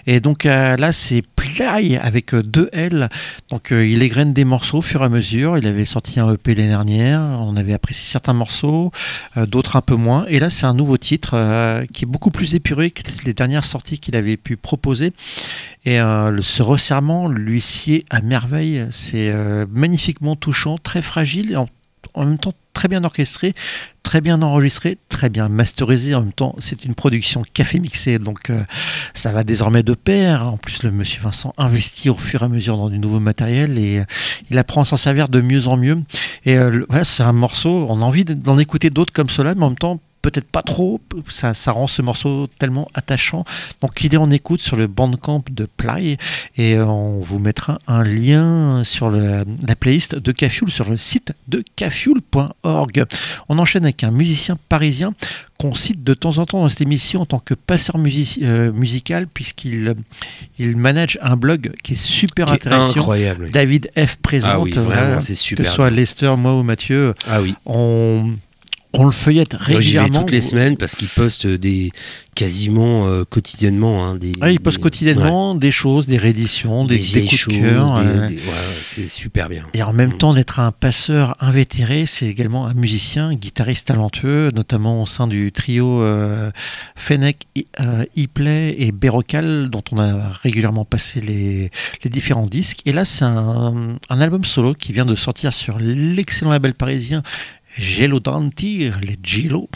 Et 0.08 0.20
donc 0.20 0.46
là, 0.46 0.92
c'est 0.92 1.22
Play 1.36 1.98
avec 1.98 2.34
deux 2.34 2.70
L. 2.72 3.10
Donc, 3.50 3.70
il 3.72 4.02
égrène 4.02 4.34
des 4.34 4.46
morceaux 4.46 4.80
au 4.80 4.82
fur 4.82 5.02
et 5.02 5.06
à 5.06 5.10
mesure. 5.10 5.58
Il 5.58 5.68
avait 5.68 5.86
sorti 5.86 6.20
un 6.20 6.34
EP 6.34 6.56
l'année 6.56 6.70
dernière. 6.70 7.22
On 7.22 7.56
avait 7.56 7.74
apprécié 7.74 8.06
certains 8.06 8.34
morceaux, 8.34 8.92
d'autres 9.36 9.76
un 9.76 9.82
peu 9.82 9.96
moins. 9.96 10.26
Et 10.28 10.40
là, 10.40 10.50
c'est 10.50 10.66
un 10.66 10.74
nouveau 10.74 10.98
titre 10.98 11.86
qui 11.94 12.06
est 12.06 12.08
beaucoup 12.08 12.32
plus 12.32 12.56
épuré 12.56 12.90
que 12.90 13.04
les 13.26 13.34
dernières 13.34 13.66
sorties 13.66 14.00
qu'il 14.00 14.16
avait 14.16 14.38
pu 14.38 14.56
proposer. 14.56 15.14
Et 15.86 16.00
euh, 16.00 16.42
ce 16.42 16.62
resserrement 16.62 17.28
lui 17.28 17.62
sied 17.62 18.06
à 18.10 18.22
merveille. 18.22 18.88
C'est 18.92 19.32
euh, 19.34 19.66
magnifiquement 19.72 20.36
touchant, 20.36 20.78
très 20.78 21.02
fragile 21.02 21.52
et 21.52 21.56
en, 21.56 21.68
même 22.18 22.38
temps 22.38 22.54
très 22.74 22.88
bien 22.88 23.04
orchestré, 23.04 23.54
très 24.04 24.22
bien 24.22 24.42
enregistré, 24.42 24.98
très 25.10 25.30
bien 25.30 25.50
masterisé. 25.50 26.14
En 26.14 26.22
même 26.22 26.34
temps, 26.34 26.56
c'est 26.60 26.86
une 26.86 26.94
production 26.94 27.44
café 27.54 27.80
mixé, 27.80 28.20
donc 28.20 28.50
euh, 28.50 28.62
ça 29.14 29.32
va 29.32 29.44
désormais 29.44 29.82
de 29.82 29.94
pair. 29.94 30.48
En 30.48 30.58
plus, 30.58 30.84
le 30.84 30.92
monsieur 30.92 31.22
Vincent 31.22 31.54
investit 31.58 32.10
au 32.10 32.16
fur 32.16 32.44
et 32.44 32.46
à 32.46 32.48
mesure 32.48 32.78
dans 32.78 32.90
du 32.90 33.00
nouveau 33.00 33.20
matériel 33.20 33.78
et 33.78 34.04
il 34.50 34.58
apprend 34.58 34.82
à 34.82 34.86
s'en 34.86 34.98
servir 34.98 35.30
de 35.30 35.42
mieux 35.42 35.68
en 35.68 35.78
mieux. 35.78 35.98
Et 36.46 36.58
voilà, 36.90 37.04
c'est 37.04 37.24
un 37.24 37.34
morceau, 37.34 37.88
on 37.90 38.02
a 38.02 38.06
envie 38.06 38.26
d'en 38.26 38.58
écouter 38.58 38.90
d'autres 38.90 39.14
comme 39.14 39.30
cela, 39.30 39.56
mais 39.56 39.64
en 39.64 39.70
même 39.70 39.78
temps, 39.78 40.00
peut-être 40.22 40.48
pas 40.50 40.62
trop. 40.62 41.02
Ça, 41.30 41.54
ça 41.54 41.72
rend 41.72 41.88
ce 41.88 42.02
morceau 42.02 42.48
tellement 42.60 42.88
attachant. 42.94 43.44
Donc, 43.82 44.04
il 44.04 44.14
est 44.14 44.18
en 44.18 44.30
écoute 44.32 44.62
sur 44.62 44.76
le 44.76 44.88
bandcamp 44.88 45.44
de 45.52 45.68
Ply 45.78 46.18
et 46.58 46.76
euh, 46.76 46.86
on 46.86 47.20
vous 47.20 47.40
mettra 47.40 47.80
un 47.88 48.04
lien 48.04 48.84
sur 48.84 49.10
le- 49.10 49.46
la 49.68 49.76
playlist 49.76 50.16
de 50.16 50.32
Cafioul 50.32 50.70
sur 50.72 50.90
le 50.90 50.98
site 50.98 51.34
de 51.48 51.64
cafioul.org. 51.76 53.06
On 53.50 53.60
enchaîne 53.60 53.84
avec 53.84 54.04
un 54.04 54.12
musicien 54.12 54.58
parisien 54.70 55.14
qu'on 55.58 55.76
cite 55.76 56.04
de 56.04 56.14
temps 56.16 56.38
en 56.40 56.46
temps 56.46 56.62
dans 56.62 56.70
cette 56.70 56.82
émission 56.82 57.22
en 57.22 57.26
tant 57.26 57.40
que 57.40 57.54
passeur 57.54 57.96
euh, 57.98 58.72
musical 58.72 59.28
puisqu'il 59.28 59.94
il 60.58 60.76
manage 60.76 61.20
un 61.22 61.36
blog 61.36 61.72
qui 61.84 61.94
est 61.94 61.96
super 61.96 62.48
Qui 62.48 62.54
est 62.54 62.56
intéressant. 62.56 63.00
incroyable. 63.00 63.44
oui. 63.46 63.52
David 63.52 63.92
F 63.96 64.16
présente, 64.18 64.52
Ah 64.54 64.60
oui, 64.60 64.72
vraiment, 64.72 64.86
voilà, 64.88 65.20
c'est 65.20 65.34
que 65.34 65.40
super 65.40 65.68
ce 65.68 65.72
soit. 65.74 65.90
Lester, 65.92 66.34
moi 66.38 66.56
ou 66.56 66.64
Mathieu, 66.64 67.14
Ah 67.30 67.42
oui. 67.42 67.54
on, 67.66 68.32
on 68.94 69.06
le 69.06 69.12
feuillette 69.12 69.54
j'y 69.54 69.72
vais 69.72 69.76
régulièrement. 69.78 70.20
toutes 70.20 70.32
les 70.32 70.42
semaines 70.42 70.76
parce 70.78 70.96
qu'il 70.96 71.08
poste 71.08 71.48
des 71.48 71.92
quasiment 72.36 73.08
euh, 73.08 73.24
quotidiennement 73.26 74.06
hein, 74.06 74.16
des. 74.16 74.34
Ah, 74.42 74.52
il 74.52 74.60
poste 74.60 74.78
des- 74.78 74.82
quotidiennement 74.84 75.56
des 75.56 75.72
choses, 75.72 76.08
des 76.08 76.18
rééditions, 76.18 76.82
ouais, 76.84 76.88
des, 76.88 76.98
des, 76.98 77.22
coups 77.26 77.36
choses. 77.38 77.54
de 77.56 77.60
cœur. 77.62 77.96
euh, 77.98 78.28
ouais, 78.30 78.38
c'est 78.84 79.10
super 79.10 79.48
bien. 79.50 79.66
Et 79.74 79.84
en 79.84 79.94
même 79.94 80.12
Mm. 80.12 80.18
temps 80.18 80.34
d'être 80.34 80.60
un 80.60 80.72
passeur 80.72 81.36
invétéré, 81.40 82.06
c'est 82.06 82.26
également 82.28 82.68
un 82.68 82.74
musicien, 82.74 83.34
guitariste 83.34 83.88
talentueux, 83.88 84.52
notamment 84.54 85.02
au 85.04 85.06
sein 85.06 85.28
du 85.28 85.52
trio 85.52 86.02
euh, 86.02 86.52
Fennec, 86.96 87.48
euh, 87.80 88.04
E-Play 88.18 88.76
et 88.80 88.92
Bérocal, 88.92 89.70
dont 89.70 89.84
on 89.92 90.00
a 90.00 90.34
régulièrement 90.42 90.86
passé 90.86 91.22
les, 91.22 91.70
les 92.04 92.10
différents 92.10 92.48
disques. 92.48 92.80
Et 92.86 92.92
là, 92.94 93.06
c'est 93.06 93.26
un, 93.26 93.98
un 94.10 94.22
album 94.22 94.44
solo 94.44 94.74
qui 94.74 94.92
vient 94.94 95.06
de 95.06 95.16
sortir 95.16 95.54
sur 95.54 95.78
l'excellent 95.80 96.52
label 96.52 96.74
parisien 96.74 97.24
Gelo 97.78 98.20
Danti, 98.20 98.90
les 99.02 99.18
Gelo. 99.24 99.70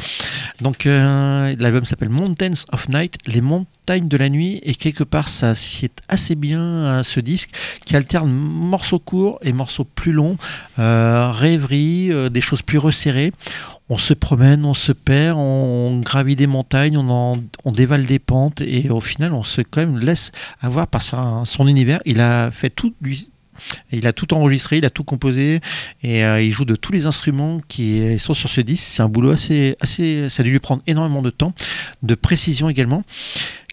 Donc 0.61 0.85
euh, 0.85 1.55
l'album 1.59 1.85
s'appelle 1.85 2.09
Mountains 2.09 2.63
of 2.71 2.89
Night, 2.89 3.17
les 3.25 3.41
montagnes 3.41 4.07
de 4.07 4.17
la 4.17 4.29
nuit, 4.29 4.59
et 4.63 4.75
quelque 4.75 5.03
part 5.03 5.27
ça 5.27 5.55
sied 5.55 5.91
assez 6.07 6.35
bien 6.35 6.85
à 6.85 7.03
ce 7.03 7.19
disque 7.19 7.51
qui 7.85 7.95
alterne 7.95 8.31
morceaux 8.31 8.99
courts 8.99 9.39
et 9.41 9.53
morceaux 9.53 9.83
plus 9.85 10.11
longs, 10.11 10.37
euh, 10.79 11.31
rêverie, 11.31 12.11
euh, 12.11 12.29
des 12.29 12.41
choses 12.41 12.61
plus 12.61 12.77
resserrées. 12.77 13.33
On 13.89 13.97
se 13.99 14.13
promène, 14.13 14.65
on 14.65 14.73
se 14.73 14.91
perd, 14.91 15.37
on 15.37 15.99
gravit 15.99 16.35
des 16.35 16.47
montagnes, 16.47 16.97
on, 16.97 17.71
dévale 17.71 18.05
des 18.07 18.17
pentes 18.17 18.61
et 18.61 18.89
au 18.89 18.99
final 18.99 19.31
on 19.33 19.43
se 19.43 19.61
quand 19.61 19.81
même 19.81 19.99
laisse 19.99 20.31
avoir 20.59 20.87
par 20.87 21.03
son 21.03 21.67
univers. 21.67 22.01
Il 22.05 22.19
a 22.19 22.49
fait 22.49 22.71
tout 22.71 22.95
lui. 23.01 23.29
Il 23.91 24.07
a 24.07 24.13
tout 24.13 24.33
enregistré, 24.33 24.77
il 24.77 24.85
a 24.85 24.89
tout 24.89 25.03
composé 25.03 25.59
et 26.03 26.25
euh, 26.25 26.41
il 26.41 26.51
joue 26.51 26.65
de 26.65 26.75
tous 26.75 26.91
les 26.91 27.05
instruments 27.05 27.59
qui 27.67 28.17
sont 28.19 28.33
sur 28.33 28.49
ce 28.49 28.61
disque. 28.61 28.85
C'est 28.85 29.03
un 29.03 29.09
boulot 29.09 29.31
assez, 29.31 29.75
assez. 29.81 30.29
Ça 30.29 30.41
a 30.41 30.43
dû 30.43 30.51
lui 30.51 30.59
prendre 30.59 30.81
énormément 30.87 31.21
de 31.21 31.29
temps, 31.29 31.53
de 32.03 32.15
précision 32.15 32.69
également, 32.69 33.03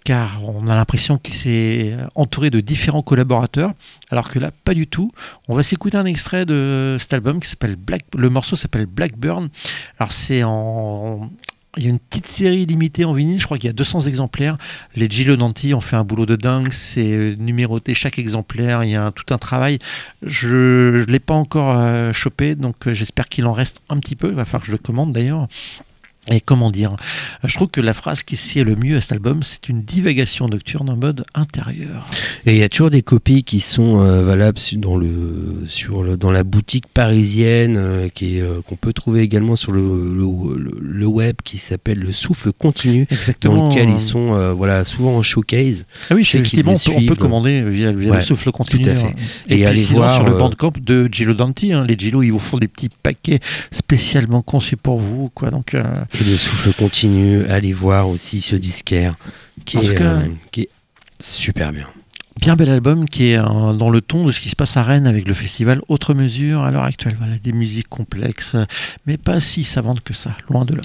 car 0.05 0.43
on 0.45 0.67
a 0.69 0.75
l'impression 0.75 1.19
qu'il 1.19 1.35
s'est 1.35 1.97
entouré 2.15 2.51
de 2.51 2.61
différents 2.61 3.03
collaborateurs, 3.03 3.73
alors 4.11 4.29
que 4.29 4.39
là, 4.39 4.51
pas 4.65 4.75
du 4.75 4.87
tout. 4.87 5.11
On 5.49 5.55
va 5.55 5.63
s'écouter 5.63 5.97
un 5.97 6.07
extrait 6.07 6.45
de 6.45 6.97
cet 7.01 7.13
album 7.13 7.41
qui 7.41 7.49
s'appelle 7.49 7.77
Black. 7.77 8.05
Le 8.17 8.29
morceau 8.31 8.57
s'appelle 8.57 8.87
Blackburn. 8.87 9.49
Alors 9.99 10.13
c'est 10.13 10.43
en. 10.43 11.31
Il 11.79 11.85
y 11.85 11.87
a 11.87 11.89
une 11.89 11.99
petite 11.99 12.27
série 12.27 12.67
limitée 12.67 13.07
en 13.07 13.15
vinyle, 13.15 13.41
je 13.41 13.47
crois 13.47 13.57
qu'il 13.57 13.69
y 13.69 13.71
a 13.71 13.73
200 13.73 14.03
exemplaires. 14.03 14.59
Les 14.95 15.09
Gillo 15.09 15.37
Danti 15.37 15.73
ont 15.73 15.81
fait 15.81 15.97
un 15.97 16.05
boulot 16.05 16.27
de 16.27 16.37
dingue, 16.37 16.71
c'est 16.71 17.13
euh, 17.15 17.35
numéroté 17.39 17.95
chaque 17.95 18.19
exemplaire, 18.19 18.85
il 18.85 18.91
y 18.91 18.97
a 18.97 19.11
tout 19.11 19.33
un 19.33 19.39
travail. 19.39 19.79
Je 20.23 20.99
ne 20.99 21.05
l'ai 21.05 21.19
pas 21.19 21.33
encore 21.33 21.79
euh, 21.79 22.13
chopé, 22.13 22.57
donc 22.57 22.87
euh, 22.87 22.93
j'espère 22.93 23.27
qu'il 23.27 23.47
en 23.47 23.55
reste 23.55 23.81
un 23.89 23.99
petit 24.01 24.17
peu, 24.17 24.29
il 24.29 24.35
va 24.35 24.45
falloir 24.45 24.61
que 24.61 24.67
je 24.67 24.73
le 24.73 24.79
commande 24.79 25.15
d'ailleurs. 25.15 25.49
Et 26.31 26.41
comment 26.41 26.71
dire 26.71 26.95
Je 27.43 27.53
trouve 27.55 27.67
que 27.69 27.81
la 27.81 27.95
phrase 27.95 28.23
qui 28.23 28.37
sied 28.37 28.63
le 28.63 28.77
mieux 28.77 28.97
à 28.97 29.01
cet 29.01 29.11
album, 29.11 29.43
c'est 29.43 29.69
une 29.69 29.83
divagation 29.83 30.47
nocturne 30.47 30.89
en 30.89 30.97
mode 30.97 31.25
intérieur. 31.35 32.07
Et 32.47 32.53
il 32.53 32.59
y 32.59 32.63
a 32.63 32.69
toujours 32.69 32.91
des 32.91 33.03
copies 33.03 33.43
qui 33.43 33.59
sont 33.59 34.01
euh, 34.01 34.23
valables 34.23 34.61
dans, 34.77 34.97
le, 34.97 35.65
sur 35.67 36.05
le- 36.05 36.17
dans 36.17 36.31
la 36.31 36.45
boutique 36.45 36.87
parisienne 36.87 37.77
euh, 37.77 38.09
qui 38.09 38.41
euh, 38.41 38.61
qu'on 38.69 38.77
peut 38.77 38.93
trouver 38.93 39.23
également 39.23 39.57
sur 39.57 39.73
le, 39.73 39.81
le- 40.15 41.07
web 41.07 41.35
qui 41.43 41.59
s'appelle 41.59 41.99
Le 41.99 42.13
Souffle 42.13 42.53
Continu, 42.53 43.07
Exactement. 43.11 43.57
dans 43.57 43.69
lequel 43.71 43.91
ils 43.91 44.01
sont 44.01 44.33
euh, 44.35 44.53
voilà, 44.53 44.85
souvent 44.85 45.17
en 45.17 45.23
showcase. 45.23 45.87
Ah 46.09 46.15
oui, 46.15 46.21
effectivement, 46.23 46.73
on 46.73 46.93
on 47.03 47.07
peut 47.07 47.17
commander 47.17 47.63
via, 47.63 47.91
via 47.91 48.11
Ouais, 48.13 48.17
le 48.19 48.23
souffle 48.23 48.53
continu. 48.53 48.85
tout 48.85 48.91
à 48.91 48.95
fait. 48.95 49.07
hein. 49.07 49.15
Et 49.49 49.59
Et, 49.59 49.67
allez 49.67 49.77
sinon, 49.83 49.99
voir, 49.99 50.15
sur 50.15 50.25
le 50.25 50.33
bandcamp 50.35 50.73
de 50.81 51.09
Gillo 51.11 51.35
Danti, 51.35 51.73
hein, 51.73 51.85
les 51.85 51.97
Gillo, 51.99 52.23
ils 52.23 52.31
vous 52.31 52.39
font 52.39 52.59
des 52.59 52.69
petits 52.69 52.89
paquets 53.03 53.41
spécialement 53.73 54.41
conçus 54.43 54.77
pour 54.77 54.99
vous. 55.01 55.29
Quoi. 55.35 55.51
Donc, 55.51 55.75
Et 56.15 56.25
Le 56.25 56.37
Souffle 56.37 56.73
Continu, 56.75 57.45
allez 57.47 57.73
voir 57.73 58.09
aussi 58.09 58.41
ce 58.41 58.55
disquaire 58.55 59.15
qui, 59.65 59.79
est, 59.79 59.95
cas, 59.95 60.05
euh, 60.05 60.27
qui 60.51 60.63
est 60.63 60.69
super 61.19 61.73
bien. 61.73 61.89
bien 62.39 62.55
bel 62.55 62.69
album 62.69 63.09
qui 63.09 63.31
est 63.31 63.39
euh, 63.39 63.73
dans 63.73 63.89
le 63.89 64.01
ton 64.01 64.27
de 64.27 64.33
ce 64.33 64.41
qui 64.41 64.51
se 64.51 64.57
passe 64.57 64.77
à 64.77 64.83
Rennes 64.83 65.07
avec 65.07 65.27
le 65.27 65.35
festival 65.35 65.81
Autre 65.89 66.13
Mesure 66.15 66.63
à 66.63 66.71
l'heure 66.71 66.85
actuelle. 66.85 67.17
Voilà, 67.19 67.39
des 67.39 67.53
musiques 67.53 67.89
complexes, 67.89 68.57
mais 69.07 69.17
pas 69.17 69.41
si 69.41 69.65
savantes 69.65 70.01
que 70.03 70.13
ça, 70.13 70.37
loin 70.51 70.65
de 70.65 70.75
là. 70.75 70.83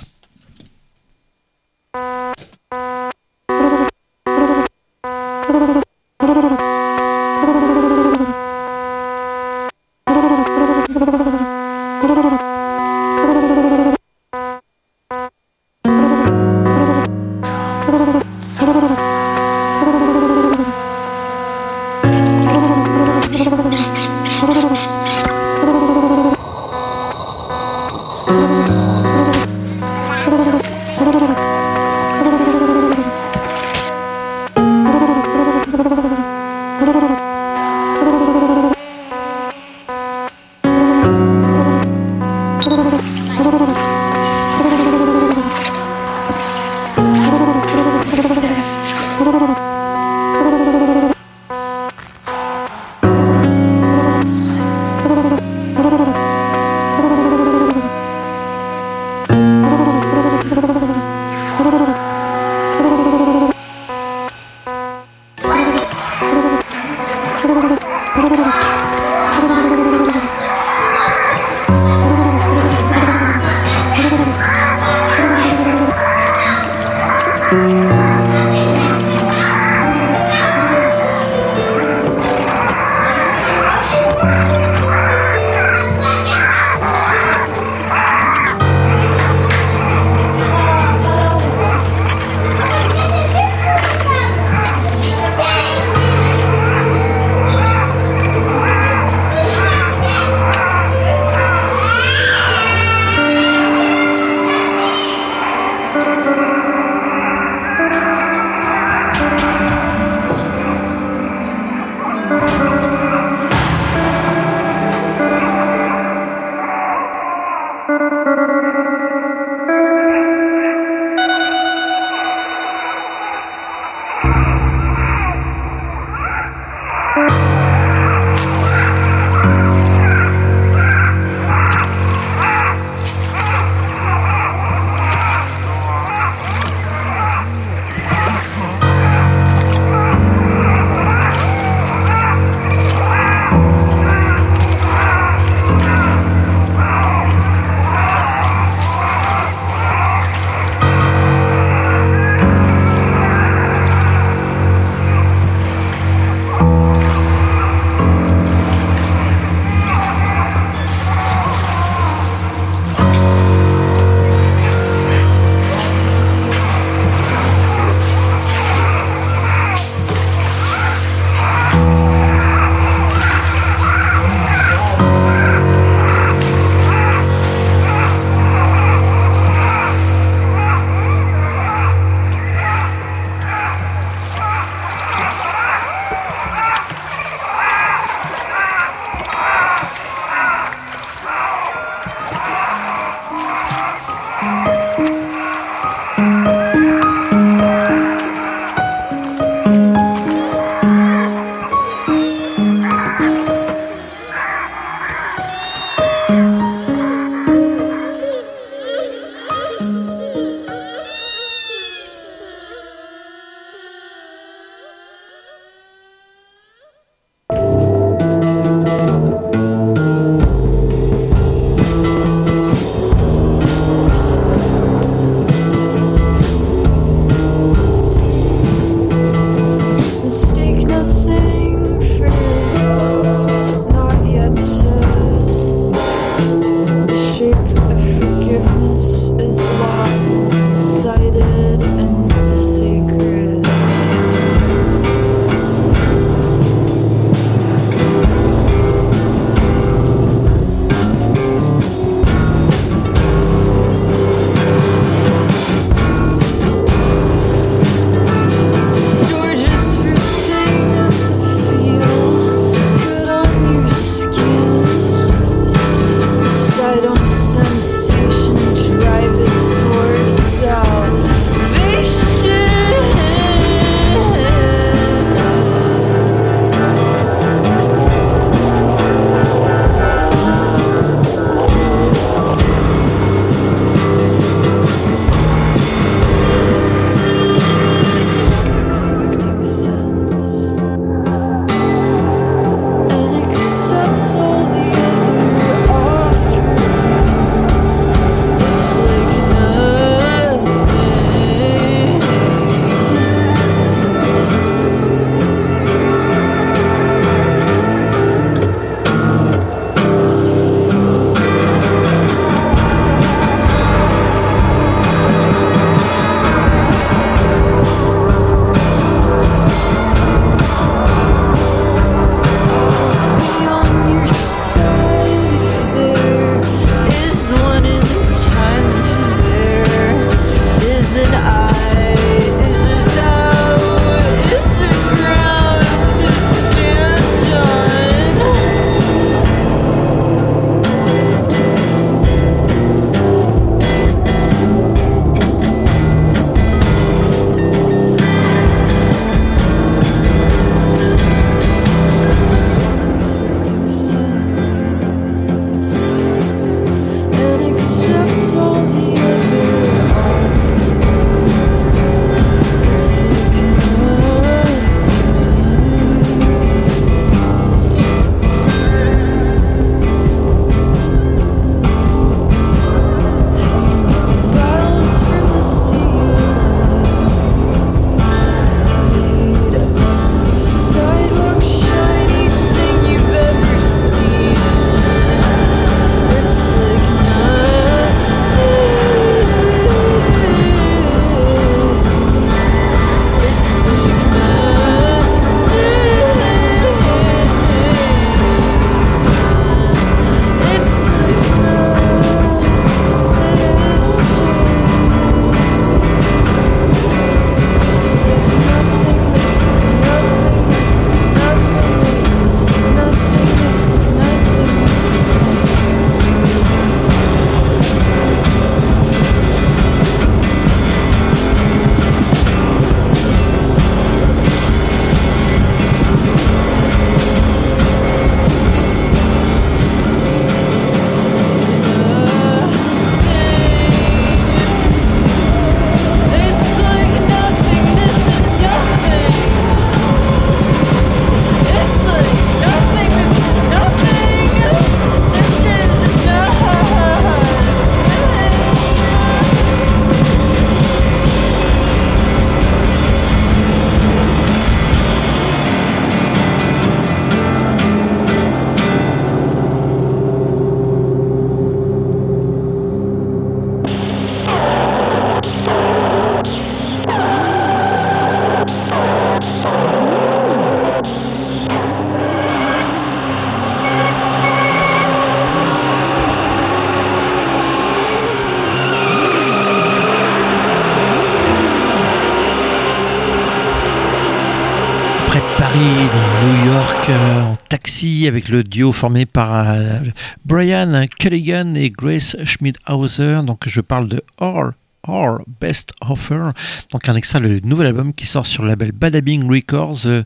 Le 488.50 488.64
duo 488.64 488.92
formé 488.92 489.26
par 489.26 489.70
euh, 489.70 490.00
Brian 490.46 491.06
Culligan 491.20 491.74
et 491.76 491.90
Grace 491.90 492.36
Schmidhauser. 492.44 493.42
Donc 493.46 493.68
je 493.68 493.82
parle 493.82 494.08
de 494.08 494.22
All. 494.40 494.74
Our 495.08 495.40
Best 495.62 495.94
Offer, 496.02 496.52
donc 496.92 497.08
un 497.08 497.16
extrait, 497.16 497.40
le 497.40 497.62
nouvel 497.62 497.88
album 497.88 498.14
qui 498.14 498.26
sort 498.26 498.46
sur 498.46 498.64
le 498.64 498.70
label 498.70 498.92
Badabing 498.92 499.50
Records. 499.50 500.06
Euh, 500.06 500.24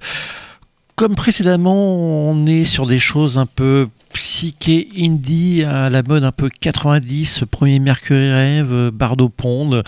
comme 0.95 1.15
précédemment, 1.15 2.31
on 2.31 2.45
est 2.47 2.65
sur 2.65 2.87
des 2.87 2.99
choses 2.99 3.37
un 3.37 3.45
peu 3.45 3.89
psyché 4.13 4.87
indie 4.97 5.63
à 5.63 5.89
la 5.89 6.03
mode 6.03 6.23
un 6.23 6.31
peu 6.31 6.49
90, 6.49 7.45
premier 7.49 7.79
Mercury 7.79 8.31
Rêve, 8.31 8.91
Bardo 8.91 9.29
Pond, 9.29 9.81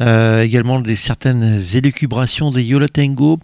euh, 0.00 0.42
également 0.42 0.80
des 0.80 0.96
certaines 0.96 1.58
élucubrations 1.74 2.50
des 2.50 2.64
Yola 2.64 2.88
Tango. 2.88 3.38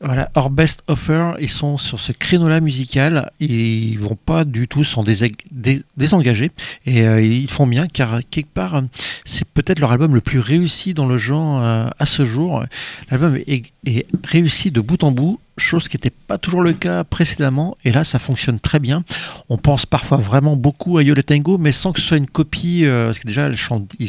Voilà, 0.00 0.30
Our 0.36 0.50
Best 0.50 0.84
Offer, 0.86 1.32
ils 1.40 1.48
sont 1.48 1.76
sur 1.76 1.98
ce 1.98 2.12
créneau-là 2.12 2.60
musical, 2.60 3.32
ils 3.40 3.98
vont 3.98 4.14
pas 4.14 4.44
du 4.44 4.68
tout 4.68 4.84
s'en 4.84 5.02
désengager, 5.02 6.52
et 6.86 7.02
euh, 7.02 7.20
ils 7.20 7.50
font 7.50 7.66
bien, 7.66 7.88
car 7.88 8.20
quelque 8.30 8.52
part, 8.52 8.80
c'est 9.24 9.48
peut-être 9.48 9.80
leur 9.80 9.90
album 9.90 10.14
le 10.14 10.20
plus 10.20 10.38
réussi 10.38 10.94
dans 10.94 11.06
le 11.06 11.18
genre 11.18 11.64
euh, 11.64 11.88
à 11.98 12.06
ce 12.06 12.24
jour. 12.24 12.62
L'album 13.10 13.36
est 13.46 14.06
réussi 14.24 14.70
de 14.70 14.80
bout 14.80 15.02
en 15.02 15.10
bout, 15.10 15.40
chose 15.58 15.88
qui 15.88 15.96
n'était 15.96 16.10
pas 16.10 16.38
toujours 16.38 16.62
le 16.62 16.72
cas 16.72 17.04
précédemment, 17.04 17.76
et 17.84 17.92
là 17.92 18.04
ça 18.04 18.18
fonctionne 18.18 18.60
très 18.60 18.78
bien. 18.78 19.04
On 19.48 19.56
pense 19.56 19.86
parfois 19.86 20.18
vraiment 20.18 20.56
beaucoup 20.56 20.98
à 20.98 21.02
Yola 21.02 21.22
Tango, 21.22 21.58
mais 21.58 21.72
sans 21.72 21.92
que 21.92 22.00
ce 22.00 22.06
soit 22.08 22.16
une 22.16 22.26
copie, 22.26 22.84
euh, 22.84 23.06
parce 23.06 23.18
que 23.18 23.26
déjà 23.26 23.48
ils 23.48 23.56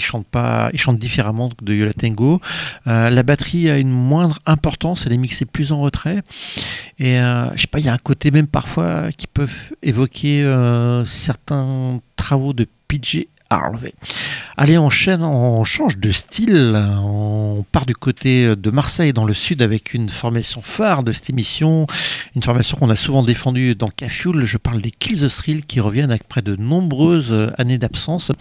chantent 0.02 0.28
pas, 0.28 0.70
ils 0.74 0.80
chantent 0.80 1.00
différemment 1.00 1.50
de 1.62 1.74
Yola 1.74 1.94
Tango. 1.94 2.40
Euh, 2.88 3.10
la 3.10 3.24
batterie 3.24 3.70
a 3.70 3.78
une 3.78 3.92
moindre 3.92 4.40
importance, 4.46 5.06
elle 5.06 5.14
est 5.14 5.18
mixée 5.18 5.46
plus 5.46 5.72
en 5.72 5.82
retrait, 5.82 6.22
et 7.00 7.20
euh, 7.20 7.56
je 7.56 7.62
sais 7.62 7.68
pas, 7.68 7.80
il 7.80 7.86
y 7.86 7.90
a 7.90 7.94
un 7.94 7.98
côté 7.98 8.32
même 8.32 8.48
parfois 8.48 9.12
qui 9.12 9.28
peuvent 9.28 9.74
évoquer 9.82 10.44
euh, 10.44 11.06
certains 11.06 12.00
travaux 12.16 12.54
de 12.54 12.68
PJ 12.88 13.26
Harvey. 13.50 13.94
Allez, 14.61 14.77
on 14.77 14.88
enchaîne, 14.88 15.23
on 15.23 15.64
change 15.64 15.99
de 15.99 16.11
style. 16.11 16.77
On 17.02 17.64
part 17.72 17.86
du 17.86 17.95
côté 17.95 18.57
de 18.57 18.72
Marseille, 18.72 19.14
dans 19.14 19.23
le 19.23 19.34
sud, 19.34 19.61
avec 19.61 19.94
une 19.94 20.10
formation 20.10 20.61
phare 20.61 21.03
de 21.03 21.14
cette 21.14 21.30
émission. 21.30 21.88
Une 22.36 22.44
formation 22.44 22.76
qu'on 22.76 22.90
a 22.90 22.98
souvent 22.98 23.23
défendue 23.23 23.73
dans 23.73 23.88
Cafioul. 23.88 24.44
Je 24.44 24.57
parle 24.57 24.81
des 24.81 24.91
Kills 24.91 25.22
the 25.22 25.30
Thrill 25.30 25.65
qui 25.65 25.80
reviennent 25.80 26.11
après 26.11 26.41
de 26.41 26.57
nombreuses 26.57 27.53
années 27.57 27.77
d'absence. 27.77 28.34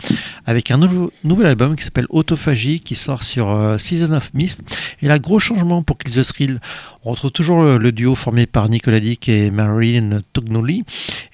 Avec 0.45 0.73
un 0.73 0.81
nouvel 1.23 1.47
album 1.47 1.77
qui 1.77 1.85
s'appelle 1.85 2.07
Autophagie 2.11 2.81
qui 2.81 2.97
sort 2.97 3.23
sur 3.23 3.51
euh, 3.51 3.79
Season 3.79 4.13
of 4.13 4.35
Mist. 4.35 4.63
Et 5.03 5.07
là, 5.07 5.21
gros 5.21 5.39
changement 5.39 5.85
pour 5.85 5.99
Kills 5.99 6.21
the 6.21 6.27
Thrill. 6.27 6.59
On 7.05 7.13
retrouve 7.13 7.31
toujours 7.31 7.63
le, 7.63 7.93
duo 7.93 8.17
formé 8.17 8.47
par 8.47 8.69
Nicolas 8.69 8.99
Dick 8.99 9.29
et 9.29 9.53
Marilyn 9.53 10.21
Tognoli. 10.33 10.83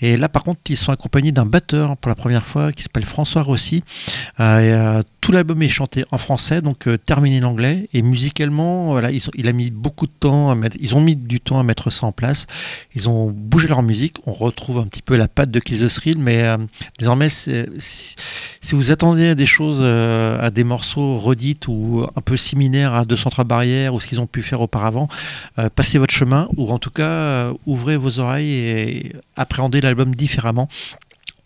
Et 0.01 0.19
là, 0.19 0.29
par 0.29 0.45
contre, 0.45 0.61
ils 0.69 0.77
sont 0.77 0.93
accompagnés 0.93 1.33
d'un 1.33 1.47
batteur 1.47 1.97
pour 1.97 2.11
la 2.11 2.15
première 2.15 2.45
fois 2.45 2.71
qui 2.71 2.83
s'appelle 2.83 3.07
François 3.07 3.41
Rossi. 3.41 3.83
Euh, 4.41 4.74
euh, 4.75 5.03
tout 5.21 5.33
l'album 5.33 5.63
est 5.63 5.69
chanté 5.69 6.05
en 6.11 6.19
français, 6.19 6.61
donc 6.61 6.87
euh, 6.87 6.99
terminé 6.99 7.41
l'anglais. 7.41 7.89
Et 7.95 8.03
musicalement, 8.03 8.87
voilà, 8.89 9.11
ils 9.11 9.27
ont- 9.29 9.33
il 9.35 9.49
a 9.49 9.53
mis 9.53 9.71
beaucoup 9.71 10.07
de 10.07 10.13
temps 10.13 10.51
à 10.51 10.55
mettre, 10.55 10.77
ils 10.81 10.95
ont 10.95 11.01
mis 11.01 11.17
du 11.17 11.41
temps 11.41 11.59
à 11.59 11.63
mettre 11.63 11.91
ça 11.91 12.07
en 12.07 12.13
place. 12.13 12.47
Ils 12.95 13.09
ont 13.09 13.31
bougé 13.31 13.69
leur 13.69 13.83
musique. 13.83 14.17
On 14.27 14.33
retrouve 14.33 14.79
un 14.79 14.85
petit 14.87 15.03
peu 15.03 15.17
la 15.17 15.29
patte 15.29 15.51
de 15.51 15.61
Kill 15.61 15.79
the 15.81 15.89
Thrill, 15.89 16.19
mais 16.19 16.43
euh, 16.43 16.59
désormais, 16.99 17.29
si, 17.31 17.53
si 17.79 18.75
vous 18.75 18.91
attendez 18.91 19.29
à 19.29 19.35
des 19.35 19.47
choses, 19.47 19.79
euh, 19.81 20.39
à 20.41 20.51
des 20.51 20.65
morceaux 20.65 21.19
redites 21.19 21.69
ou 21.69 22.07
un 22.15 22.21
peu 22.21 22.37
similaires 22.37 22.95
à 22.95 23.05
203 23.05 23.45
barrières 23.45 23.95
ou 23.95 24.01
ce 24.01 24.07
qu'ils 24.09 24.21
ont 24.21 24.27
pu 24.27 24.43
faire 24.43 24.61
auparavant, 24.61 25.09
passez 25.75 25.99
votre 25.99 26.13
chemin 26.15 26.49
ou 26.57 26.71
en 26.71 26.79
tout 26.79 26.91
cas 26.91 27.51
ouvrez 27.67 27.97
vos 27.97 28.19
oreilles 28.19 28.51
et 28.53 29.13
appréhendez 29.37 29.81
l'album 29.81 30.15
différemment. 30.15 30.69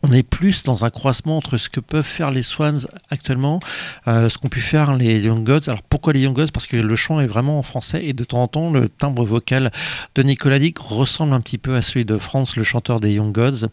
On 0.08 0.12
est 0.12 0.22
plus 0.22 0.62
dans 0.62 0.86
un 0.86 0.90
croisement 0.90 1.36
entre 1.36 1.58
ce 1.58 1.68
que 1.68 1.80
peuvent 1.80 2.02
faire 2.02 2.30
les 2.30 2.42
Swans 2.42 2.86
actuellement, 3.10 3.60
euh, 4.06 4.30
ce 4.30 4.38
qu'ont 4.38 4.48
pu 4.48 4.62
faire 4.62 4.96
les 4.96 5.20
Young 5.20 5.44
Gods. 5.44 5.68
Alors 5.68 5.82
pourquoi 5.82 6.14
les 6.14 6.20
Young 6.20 6.34
Gods? 6.34 6.50
Parce 6.52 6.66
que 6.66 6.78
le 6.78 6.96
chant 6.96 7.20
est 7.20 7.26
vraiment 7.26 7.58
en 7.58 7.62
français 7.62 8.06
et 8.06 8.14
de 8.14 8.24
temps 8.24 8.42
en 8.42 8.48
temps 8.48 8.70
le 8.70 8.88
timbre 8.88 9.24
vocal 9.24 9.70
de 10.14 10.22
Nicolas 10.22 10.58
Dick 10.58 10.78
ressemble 10.78 11.34
un 11.34 11.40
petit 11.40 11.58
peu 11.58 11.76
à 11.76 11.82
celui 11.82 12.06
de 12.06 12.16
France, 12.16 12.56
le 12.56 12.64
chanteur 12.64 13.00
des 13.00 13.12
Young 13.14 13.32
Gods. 13.32 13.68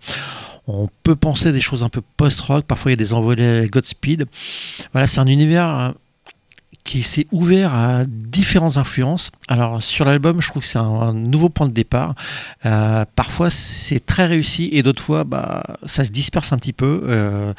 On 0.68 0.90
peut 1.04 1.16
penser 1.16 1.54
des 1.54 1.62
choses 1.62 1.84
un 1.84 1.90
peu 1.90 2.02
post-rock, 2.18 2.66
parfois 2.66 2.92
il 2.92 2.94
y 2.94 2.98
a 3.00 3.04
des 3.04 3.14
envolées 3.14 3.60
à 3.60 3.68
Godspeed. 3.68 4.26
Voilà, 4.92 5.08
c'est 5.08 5.20
un 5.20 5.28
univers 5.28 5.68
euh, 5.68 5.92
qui 6.86 7.02
s'est 7.02 7.28
ouvert 7.32 7.74
à 7.74 8.06
différentes 8.08 8.78
influences. 8.78 9.32
Alors 9.50 9.82
sur 9.82 10.06
l'album, 10.06 10.40
je 10.40 10.48
trouve 10.48 10.62
que 10.62 10.68
c'est 10.68 10.80
un, 10.80 11.14
nouveau 11.14 11.50
point 11.50 11.68
de 11.68 11.74
départ. 11.74 12.16
Euh, 12.66 13.04
parfois 13.16 13.50
c'est 13.50 14.06
très 14.06 14.28
réussi 14.28 14.70
et 14.72 14.84
d'autres 14.84 15.04
fois 15.04 15.24
bah, 15.24 15.64
ça 15.84 16.06
se 16.06 16.12
disperse 16.12 16.54
un 16.54 16.58
petit 16.58 16.74
peu. 16.74 17.02
Euh, 17.06 17.54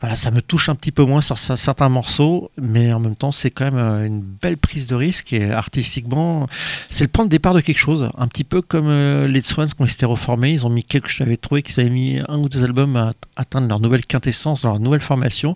voilà, 0.00 0.16
ça 0.16 0.30
me 0.30 0.42
touche 0.42 0.68
un 0.68 0.74
petit 0.74 0.92
peu 0.92 1.04
moins 1.04 1.20
sur 1.20 1.36
cer- 1.36 1.56
certains 1.56 1.88
morceaux, 1.88 2.50
mais 2.60 2.92
en 2.92 3.00
même 3.00 3.16
temps 3.16 3.32
c'est 3.32 3.50
quand 3.50 3.66
même 3.66 3.76
euh, 3.78 4.06
une 4.06 4.20
belle 4.20 4.56
prise 4.56 4.86
de 4.86 4.94
risque 4.94 5.32
et 5.32 5.52
artistiquement 5.52 6.46
c'est 6.88 7.04
le 7.04 7.10
point 7.10 7.26
de 7.26 7.30
départ 7.30 7.52
de 7.54 7.60
quelque 7.60 7.78
chose. 7.78 8.08
Un 8.16 8.28
petit 8.28 8.44
peu 8.44 8.62
comme 8.62 8.88
euh, 8.88 9.28
les 9.28 9.42
Swans 9.42 9.66
quand 9.76 9.84
ils 9.84 9.90
s'étaient 9.90 10.06
reformés, 10.06 10.52
ils 10.52 10.64
ont 10.64 10.70
mis 10.70 10.84
quelques, 10.84 11.10
j'avais 11.10 11.36
trouvé 11.36 11.62
qu'ils 11.62 11.80
avaient 11.80 11.90
mis 11.90 12.18
un 12.28 12.38
ou 12.38 12.48
deux 12.48 12.64
albums 12.64 12.96
à 12.96 13.12
atteindre 13.36 13.68
leur 13.68 13.78
nouvelle 13.78 14.06
quintessence, 14.06 14.64
leur 14.64 14.80
nouvelle 14.80 15.00
formation. 15.00 15.54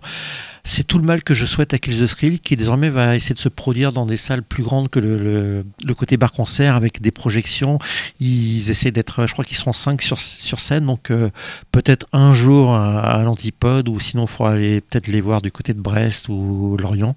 C'est 0.63 0.85
tout 0.85 0.97
le 0.97 1.05
mal 1.05 1.23
que 1.23 1.33
je 1.33 1.45
souhaite 1.45 1.73
à 1.73 1.79
Kills 1.79 2.05
the 2.05 2.09
Thrill, 2.09 2.39
qui 2.39 2.55
désormais 2.55 2.89
va 2.89 3.15
essayer 3.15 3.35
de 3.35 3.39
se 3.39 3.49
produire 3.49 3.91
dans 3.91 4.05
des 4.05 4.17
salles 4.17 4.43
plus 4.43 4.63
grandes 4.63 4.89
que 4.89 4.99
le, 4.99 5.63
côté 5.95 6.17
bar-concert 6.17 6.75
avec 6.75 7.01
des 7.01 7.11
projections. 7.11 7.79
Ils 8.19 8.69
essaient 8.69 8.91
d'être, 8.91 9.25
je 9.27 9.33
crois 9.33 9.45
qu'ils 9.45 9.57
seront 9.57 9.73
5 9.73 10.01
sur, 10.01 10.19
sur 10.19 10.59
scène, 10.59 10.85
donc 10.85 11.11
euh, 11.11 11.29
peut-être 11.71 12.05
un 12.13 12.33
jour 12.33 12.73
à, 12.73 12.99
à 12.99 13.23
l'Antipode, 13.23 13.89
ou 13.89 13.99
sinon 13.99 14.23
il 14.23 14.29
faudra 14.29 14.51
aller 14.53 14.81
peut-être 14.81 15.07
les 15.07 15.21
voir 15.21 15.41
du 15.41 15.51
côté 15.51 15.73
de 15.73 15.81
Brest 15.81 16.29
ou 16.29 16.77
Lorient. 16.79 17.15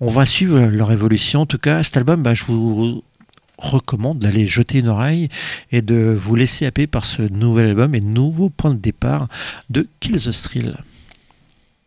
On 0.00 0.08
va 0.08 0.26
suivre 0.26 0.58
leur 0.60 0.92
évolution. 0.92 1.42
En 1.42 1.46
tout 1.46 1.58
cas, 1.58 1.82
cet 1.82 1.96
album, 1.96 2.22
bah, 2.22 2.34
je 2.34 2.44
vous 2.44 3.02
recommande 3.62 4.18
d'aller 4.18 4.46
jeter 4.46 4.78
une 4.78 4.88
oreille 4.88 5.28
et 5.70 5.82
de 5.82 6.16
vous 6.18 6.34
laisser 6.34 6.66
happer 6.66 6.86
par 6.86 7.04
ce 7.04 7.22
nouvel 7.22 7.68
album 7.68 7.94
et 7.94 8.00
nouveau 8.00 8.50
point 8.50 8.72
de 8.72 8.78
départ 8.78 9.28
de 9.70 9.88
Kill 10.00 10.20
the 10.20 10.32
Thrill. 10.32 10.76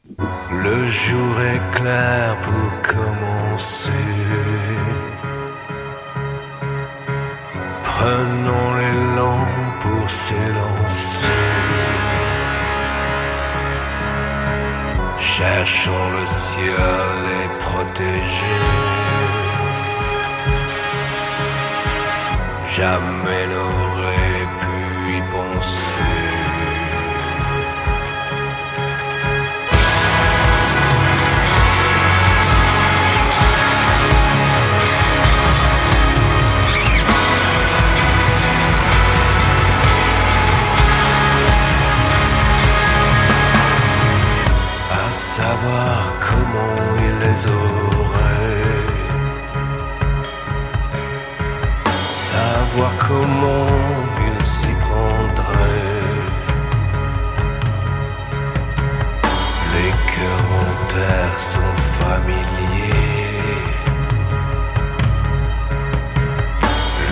Le 0.08 0.88
jour 0.88 1.42
est 1.42 1.78
clair 1.78 2.38
pour 2.42 2.94
commencer. 2.94 3.92
Prenons 7.84 8.74
l'élan 8.80 9.40
pour 9.82 10.10
s'élancer. 10.10 11.28
Cherchons 15.18 16.10
le 16.20 16.26
ciel 16.26 17.18
et 17.42 17.50
protéger. 17.60 18.62
Jamais 22.68 23.48
n'aurait 23.48 23.85
savoir 45.66 46.14
comment 46.20 46.78
il 47.08 47.16
les 47.26 47.42
aurait, 47.48 48.62
savoir 52.16 52.92
comment 53.08 53.68
il 54.28 54.46
s'y 54.46 54.74
prendrait. 54.86 56.04
Les 59.74 59.94
cœurs 60.14 60.50
en 60.62 60.74
terre 60.94 61.36
sont 61.54 61.76
familiers, 62.00 63.02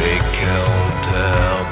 les 0.01 0.19
cœurs 0.37 0.73
en 0.83 0.91
terre 1.09 1.62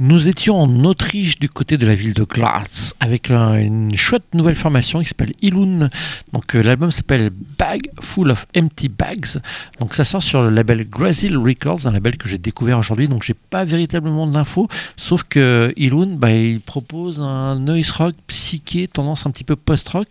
Nous 0.04 0.26
étions 0.26 0.58
en 0.60 0.84
Autriche 0.84 1.38
du 1.38 1.48
côté 1.48 1.78
de 1.78 1.86
la 1.86 1.94
ville 1.94 2.12
de 2.12 2.24
Graz 2.24 2.92
avec 2.98 3.30
un- 3.30 3.54
une 3.54 3.94
chouette 3.94 4.34
nouvelle 4.34 4.56
formation 4.56 4.98
qui 5.00 5.06
s'appelle 5.06 5.32
Ilun. 5.42 5.88
Donc 6.32 6.56
euh, 6.56 6.60
l'album 6.60 6.90
s'appelle 6.90 7.30
Bag 7.56 7.82
Full 8.00 8.32
of 8.32 8.46
Empty 8.56 8.88
Bags. 8.88 9.40
Donc 9.78 9.94
ça 9.94 10.02
sort 10.02 10.20
sur 10.20 10.42
le 10.42 10.50
label 10.50 10.88
Grazil 10.88 11.38
Records, 11.38 11.86
un 11.86 11.92
label 11.92 12.16
que 12.16 12.28
j'ai 12.28 12.38
découvert 12.38 12.80
aujourd'hui. 12.80 13.06
Donc 13.06 13.22
j'ai 13.22 13.34
pas 13.34 13.64
véritablement 13.64 14.26
d'infos, 14.26 14.66
sauf 14.96 15.22
que 15.22 15.72
Ilun, 15.76 16.16
bah, 16.16 16.32
il 16.32 16.58
propose 16.60 17.20
un 17.20 17.60
noise 17.60 17.92
rock 17.92 18.16
psyché, 18.26 18.88
tendance 18.88 19.24
un 19.26 19.30
petit 19.30 19.44
peu 19.44 19.54
post-rock, 19.54 20.08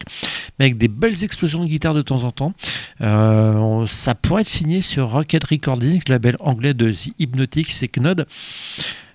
mais 0.57 0.65
avec 0.67 0.77
des 0.77 0.87
belles 0.87 1.21
explosions 1.25 1.63
de 1.65 1.67
guitare 1.67 1.93
de 1.95 2.01
temps 2.01 2.23
en 2.23 2.31
temps. 2.31 2.53
Euh, 3.01 3.85
ça 3.89 4.15
pourrait 4.15 4.43
être 4.43 4.47
signé 4.47 4.79
sur 4.79 5.09
Rocket 5.09 5.43
Recordings, 5.43 6.01
le 6.07 6.13
label 6.13 6.37
anglais 6.39 6.73
de 6.73 6.89
The 6.93 7.09
Hypnotics 7.19 7.83
et 7.83 7.89
Knod. 7.89 8.25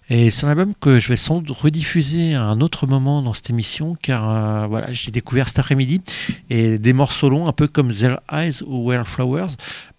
Et 0.08 0.30
c'est 0.30 0.46
un 0.46 0.50
album 0.50 0.72
que 0.80 1.00
je 1.00 1.08
vais 1.08 1.16
sans 1.16 1.40
doute 1.40 1.56
rediffuser 1.56 2.34
à 2.34 2.44
un 2.44 2.60
autre 2.60 2.86
moment 2.86 3.22
dans 3.22 3.34
cette 3.34 3.50
émission, 3.50 3.96
car 4.00 4.30
euh, 4.30 4.66
voilà, 4.68 4.92
j'ai 4.92 5.10
découvert 5.10 5.48
cet 5.48 5.58
après-midi 5.58 6.00
et 6.48 6.78
des 6.78 6.92
morceaux 6.92 7.28
longs, 7.28 7.48
un 7.48 7.52
peu 7.52 7.66
comme 7.66 7.88
Their 7.90 8.20
Eyes 8.30 8.62
ou 8.64 8.88
Wildflowers, 8.88 9.54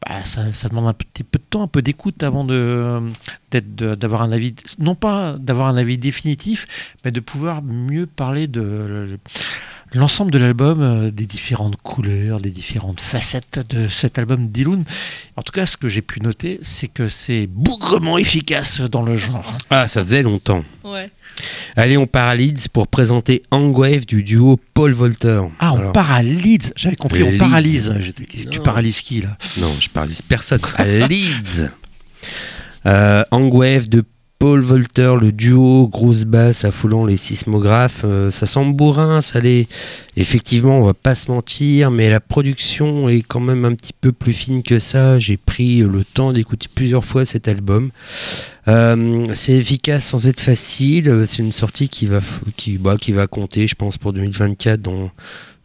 bah, 0.05 0.23
ça, 0.23 0.69
demande 0.69 0.87
un 0.87 0.93
petit 0.93 1.23
peu 1.23 1.39
de 1.39 1.43
temps, 1.49 1.63
un 1.63 1.67
peu 1.67 1.81
d'écoute 1.81 2.23
avant 2.23 2.45
de- 2.45 3.01
d'avoir 3.51 4.21
un 4.21 4.31
avis, 4.31 4.55
non 4.79 4.95
pas 4.95 5.33
d'avoir 5.33 5.67
un 5.67 5.75
avis 5.75 5.97
définitif, 5.97 6.67
mais 7.03 7.11
de 7.11 7.19
pouvoir 7.19 7.61
mieux 7.61 8.05
parler 8.05 8.47
de 8.47 9.19
l'ensemble 9.93 10.31
de 10.31 10.37
l'album, 10.37 10.81
euh, 10.81 11.11
des 11.11 11.25
différentes 11.25 11.77
couleurs, 11.77 12.39
des 12.39 12.49
différentes 12.49 12.99
facettes 13.01 13.59
de 13.69 13.87
cet 13.87 14.17
album 14.19 14.47
d'Ilun. 14.49 14.83
En 15.35 15.41
tout 15.41 15.51
cas, 15.51 15.65
ce 15.65 15.77
que 15.77 15.89
j'ai 15.89 16.01
pu 16.01 16.21
noter, 16.21 16.59
c'est 16.61 16.87
que 16.87 17.09
c'est 17.09 17.47
bougrement 17.47 18.17
efficace 18.17 18.81
dans 18.81 19.01
le 19.03 19.15
genre. 19.15 19.53
Ah, 19.69 19.87
ça 19.87 20.03
faisait 20.03 20.23
longtemps. 20.23 20.63
Ouais. 20.83 21.09
Allez, 21.75 21.97
on 21.97 22.07
part 22.07 22.27
à 22.29 22.35
Leeds 22.35 22.67
pour 22.73 22.87
présenter 22.87 23.43
Hangwave 23.51 24.05
du 24.05 24.23
duo 24.23 24.59
Paul 24.73 24.93
Volter. 24.93 25.41
Ah, 25.59 25.73
on 25.73 25.77
Alors, 25.77 25.91
paralyse. 25.93 26.73
J'avais 26.75 26.95
compris, 26.95 27.23
on 27.23 27.29
Leeds. 27.31 27.37
paralyse. 27.37 27.93
Tu 28.51 28.59
paralyses 28.59 29.01
qui 29.01 29.21
là? 29.21 29.37
Non, 29.59 29.71
je 29.79 29.89
parle 29.89 30.09
personne. 30.27 30.59
À 30.77 30.85
Leeds. 30.85 31.69
Euh, 32.85 33.23
Hangwave 33.31 33.87
de 33.89 34.03
Paul 34.39 34.59
Volter, 34.59 35.15
le 35.19 35.31
duo 35.31 35.87
grosse 35.87 36.25
basse 36.25 36.63
affoulant 36.63 37.05
les 37.05 37.17
sismographes. 37.17 38.03
euh, 38.05 38.29
ça 38.29 38.45
semble 38.45 38.75
bourrin, 38.75 39.19
ça 39.19 39.39
l'est. 39.39 39.67
Effectivement, 40.15 40.77
on 40.79 40.85
va 40.85 40.93
pas 40.93 41.15
se 41.15 41.31
mentir, 41.31 41.89
mais 41.89 42.07
la 42.09 42.19
production 42.19 43.09
est 43.09 43.23
quand 43.23 43.39
même 43.39 43.65
un 43.65 43.73
petit 43.73 43.93
peu 43.99 44.11
plus 44.11 44.33
fine 44.33 44.61
que 44.61 44.77
ça. 44.77 45.17
J'ai 45.17 45.37
pris 45.37 45.79
le 45.79 46.03
temps 46.03 46.33
d'écouter 46.33 46.67
plusieurs 46.73 47.03
fois 47.03 47.25
cet 47.25 47.47
album. 47.47 47.89
Euh, 48.67 49.27
c'est 49.33 49.53
efficace 49.53 50.05
sans 50.05 50.27
être 50.27 50.39
facile. 50.39 51.23
C'est 51.25 51.41
une 51.41 51.51
sortie 51.51 51.89
qui 51.89 52.05
va, 52.05 52.19
bah, 52.79 53.27
compter, 53.27 53.67
je 53.67 53.75
pense, 53.75 53.97
pour 53.97 54.13
2024 54.13 54.81
dans, 54.81 55.09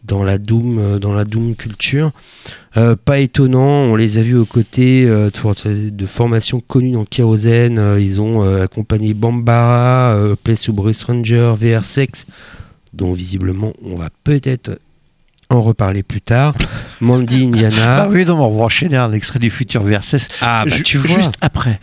dans 0.05 0.24
la 0.24 0.39
Doom, 0.39 0.78
euh, 0.78 0.99
dans 0.99 1.12
la 1.12 1.24
Doom 1.24 1.57
culture. 1.57 2.12
Euh, 2.77 2.97
pas 2.97 3.19
étonnant, 3.19 3.61
on 3.85 3.97
les 3.97 4.19
a 4.19 4.23
vus 4.23 4.36
aux 4.36 4.47
côtés 4.47 5.05
euh, 5.07 5.31
de, 5.31 5.90
de 5.90 6.07
formations 6.07 6.61
connues 6.61 6.93
dans 6.93 7.05
Kérosène. 7.05 7.78
Euh, 7.78 8.01
ils 8.01 8.20
ont 8.20 8.43
accompagné 8.61 9.12
Bambara, 9.15 10.16
Place 10.43 10.62
to 10.62 10.73
Bruce 10.73 11.05
Ranger, 11.05 11.53
VR 11.61 11.85
Sex, 11.85 12.27
dont 12.94 13.12
visiblement 13.12 13.73
on 13.85 13.97
va 13.97 14.09
peut-être 14.24 14.78
en 15.51 15.61
reparler 15.61 16.03
plus 16.03 16.23
tard. 16.23 16.55
Mandy 17.01 17.44
Indiana. 17.44 18.05
Ah 18.05 18.09
oui, 18.09 18.24
non, 18.24 18.40
on 18.40 18.57
va 18.57 18.65
enchaîner 18.65 18.97
un 18.97 19.12
extrait 19.12 19.39
du 19.39 19.51
futur 19.51 19.82
VRSS 19.82 20.28
Ah, 20.40 20.65
bah, 20.66 20.74
tu 20.82 20.97
vois. 20.99 21.16
juste 21.16 21.35
après. 21.43 21.78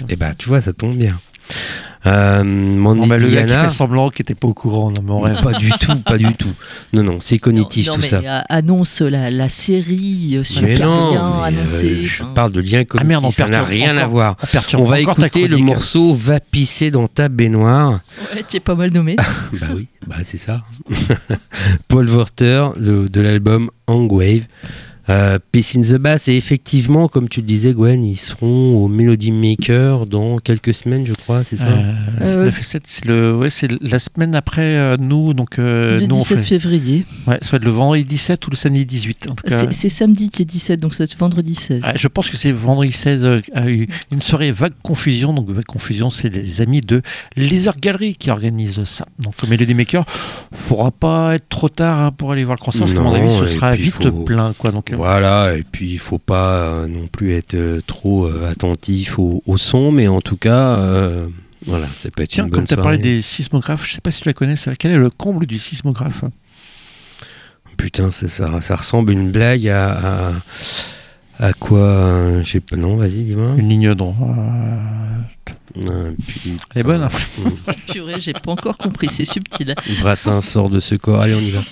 Donc, 0.00 0.10
Et 0.10 0.16
bah, 0.16 0.32
tu 0.36 0.48
vois, 0.48 0.60
ça 0.60 0.72
tombe 0.72 0.96
bien. 0.96 1.18
Euh, 2.06 2.44
Mandy 2.44 3.00
non, 3.00 3.06
mais 3.06 3.18
le 3.18 3.24
gars 3.24 3.30
qui 3.30 3.38
Indiana. 3.44 3.62
fait 3.68 3.74
semblant 3.74 4.10
qu'il 4.10 4.22
n'était 4.24 4.34
pas 4.34 4.46
au 4.48 4.52
courant, 4.54 4.90
non, 4.90 5.00
mais 5.02 5.10
on 5.10 5.20
rêve. 5.20 5.40
Pas 5.42 5.54
du 5.54 5.70
tout, 5.70 5.94
pas 6.06 6.18
du 6.18 6.34
tout. 6.34 6.52
Non, 6.92 7.02
non, 7.02 7.18
c'est 7.20 7.38
cognitif 7.38 7.86
non, 7.86 7.92
non, 7.92 7.96
tout 7.96 8.00
mais 8.02 8.08
ça. 8.08 8.16
euh, 8.18 8.40
annonce 8.50 9.00
la, 9.00 9.30
la 9.30 9.48
série 9.48 10.36
euh, 10.36 10.44
super 10.44 10.68
Mais 10.68 10.78
non, 10.84 11.10
bien 11.12 11.22
mais, 11.22 11.38
euh, 11.56 11.60
annoncée. 11.60 12.04
je 12.04 12.22
enfin. 12.22 12.32
parle 12.34 12.52
de 12.52 12.60
lien 12.60 12.84
cognitif, 12.84 13.00
Ah 13.00 13.04
merde, 13.04 13.24
on 13.24 13.30
ça 13.30 13.48
n'a 13.48 13.64
rien 13.64 13.96
à 13.96 14.06
voir. 14.06 14.36
on 14.74 14.84
va 14.84 15.00
écouter 15.00 15.48
le 15.48 15.56
morceau 15.58 16.14
Va 16.14 16.40
pisser 16.40 16.90
dans 16.90 17.08
ta 17.08 17.28
baignoire. 17.28 18.00
Ouais, 18.34 18.44
tu 18.48 18.56
es 18.56 18.60
pas 18.60 18.74
mal 18.74 18.90
nommé. 18.92 19.16
bah 19.60 19.66
oui, 19.74 19.88
bah 20.06 20.16
c'est 20.22 20.36
ça. 20.38 20.60
Paul 21.88 22.08
Worter 22.10 22.68
le- 22.76 23.08
de 23.08 23.20
l'album 23.20 23.70
Hangwave. 23.86 24.42
Euh, 25.10 25.38
Peace 25.52 25.76
in 25.76 25.82
the 25.82 25.96
Bass, 25.98 26.28
et 26.28 26.36
effectivement, 26.36 27.08
comme 27.08 27.28
tu 27.28 27.40
le 27.40 27.46
disais, 27.46 27.74
Gwen, 27.74 28.02
ils 28.02 28.16
seront 28.16 28.82
au 28.82 28.88
Melody 28.88 29.30
Maker 29.32 30.06
dans 30.06 30.38
quelques 30.38 30.72
semaines, 30.74 31.06
je 31.06 31.12
crois, 31.12 31.44
c'est 31.44 31.58
ça 31.58 31.66
Euh, 31.68 31.92
c'est 32.20 32.24
Euh, 32.38 32.44
le 32.44 32.50
c'est 32.86 33.04
le, 33.04 33.36
ouais, 33.36 33.50
c'est 33.50 33.68
la 33.82 33.98
semaine 33.98 34.34
après 34.34 34.62
euh, 34.76 34.96
nous, 34.98 35.34
donc 35.34 35.58
euh, 35.58 35.98
le 36.00 36.06
nous 36.06 36.14
on 36.16 36.18
17 36.20 36.38
fait, 36.38 36.58
février. 36.58 37.04
ouais, 37.26 37.38
soit 37.42 37.58
le 37.62 37.70
vendredi 37.70 38.04
17 38.04 38.46
ou 38.46 38.50
le 38.50 38.56
samedi 38.56 38.86
18. 38.86 39.28
En 39.30 39.34
tout 39.34 39.44
cas, 39.46 39.70
C'est 39.70 39.88
samedi 39.90 40.30
qui 40.30 40.40
est 40.42 40.46
17, 40.46 40.80
donc 40.80 40.94
c'est 40.94 41.14
vendredi 41.18 41.54
16. 41.54 41.82
Ah, 41.84 41.92
je 41.96 42.08
pense 42.08 42.30
que 42.30 42.36
c'est 42.38 42.52
vendredi 42.52 42.92
16 42.92 43.24
euh, 43.24 43.40
a 43.54 43.68
eu 43.68 43.86
une 44.10 44.22
soirée 44.22 44.52
Vague 44.52 44.72
Confusion. 44.82 45.32
Donc 45.34 45.50
Vague 45.50 45.64
Confusion, 45.66 46.08
c'est 46.10 46.30
les 46.34 46.60
amis 46.62 46.80
de 46.80 47.02
Laser 47.36 47.74
Gallery 47.78 48.14
qui 48.14 48.30
organisent 48.30 48.84
ça. 48.84 49.06
Donc 49.18 49.34
le 49.42 49.48
Melody 49.48 49.74
Maker, 49.74 50.04
faudra 50.52 50.90
pas 50.90 51.34
être 51.34 51.48
trop 51.48 51.68
tard 51.68 51.98
hein, 51.98 52.10
pour 52.10 52.32
aller 52.32 52.44
voir 52.44 52.56
le 52.58 52.64
concert, 52.64 52.80
parce 52.82 52.94
qu'à 52.94 53.00
mon 53.00 53.12
avis, 53.14 53.30
ce 53.30 53.46
sera 53.48 53.74
vite 53.76 53.92
faut- 53.94 54.10
plein. 54.10 54.54
Quoi. 54.56 54.70
Donc, 54.72 54.93
Voilà, 54.96 55.56
et 55.56 55.62
puis 55.62 55.90
il 55.92 55.98
faut 55.98 56.18
pas 56.18 56.56
euh, 56.58 56.86
non 56.88 57.06
plus 57.06 57.32
être 57.32 57.54
euh, 57.54 57.80
trop 57.86 58.26
euh, 58.26 58.50
attentif 58.50 59.18
au, 59.18 59.42
au 59.46 59.56
son, 59.58 59.92
mais 59.92 60.08
en 60.08 60.20
tout 60.20 60.36
cas, 60.36 60.76
euh, 60.78 61.26
voilà, 61.66 61.86
ça 61.96 62.10
peut 62.10 62.22
être 62.22 62.30
Tiens, 62.30 62.44
une 62.44 62.50
comme 62.50 62.60
bonne 62.60 62.66
tu 62.66 62.74
as 62.74 62.76
parlé 62.78 62.98
des 62.98 63.22
sismographes, 63.22 63.86
je 63.86 63.92
sais 63.94 64.00
pas 64.00 64.10
si 64.10 64.22
tu 64.22 64.28
la 64.28 64.34
connais, 64.34 64.56
celle- 64.56 64.76
quel 64.76 64.92
est 64.92 64.96
le 64.98 65.10
comble 65.10 65.46
du 65.46 65.58
sismographe? 65.58 66.24
Putain, 67.76 68.10
ça, 68.10 68.28
ça, 68.28 68.60
ça 68.60 68.76
ressemble 68.76 69.10
à 69.10 69.14
une 69.14 69.30
blague 69.32 69.68
à, 69.68 70.28
à, 70.28 70.32
à 71.48 71.52
quoi 71.54 71.78
euh, 71.80 72.44
Je 72.44 72.50
sais 72.50 72.60
pas, 72.60 72.76
non, 72.76 72.96
vas-y, 72.96 73.24
dis-moi. 73.24 73.54
Une 73.56 73.68
ligne 73.68 73.94
droite. 73.94 74.16
Euh. 75.76 76.12
Elle 76.74 76.80
est 76.80 76.84
bonne. 76.84 77.02
hein 77.02 77.08
Purée, 77.92 78.20
j'ai 78.20 78.32
pas 78.32 78.52
encore 78.52 78.78
compris, 78.78 79.08
c'est 79.10 79.24
subtil. 79.24 79.74
Brassin 80.00 80.40
sort 80.40 80.70
de 80.70 80.78
ce 80.78 80.94
corps, 80.94 81.20
allez, 81.20 81.34
on 81.34 81.40
y 81.40 81.50
va. 81.50 81.64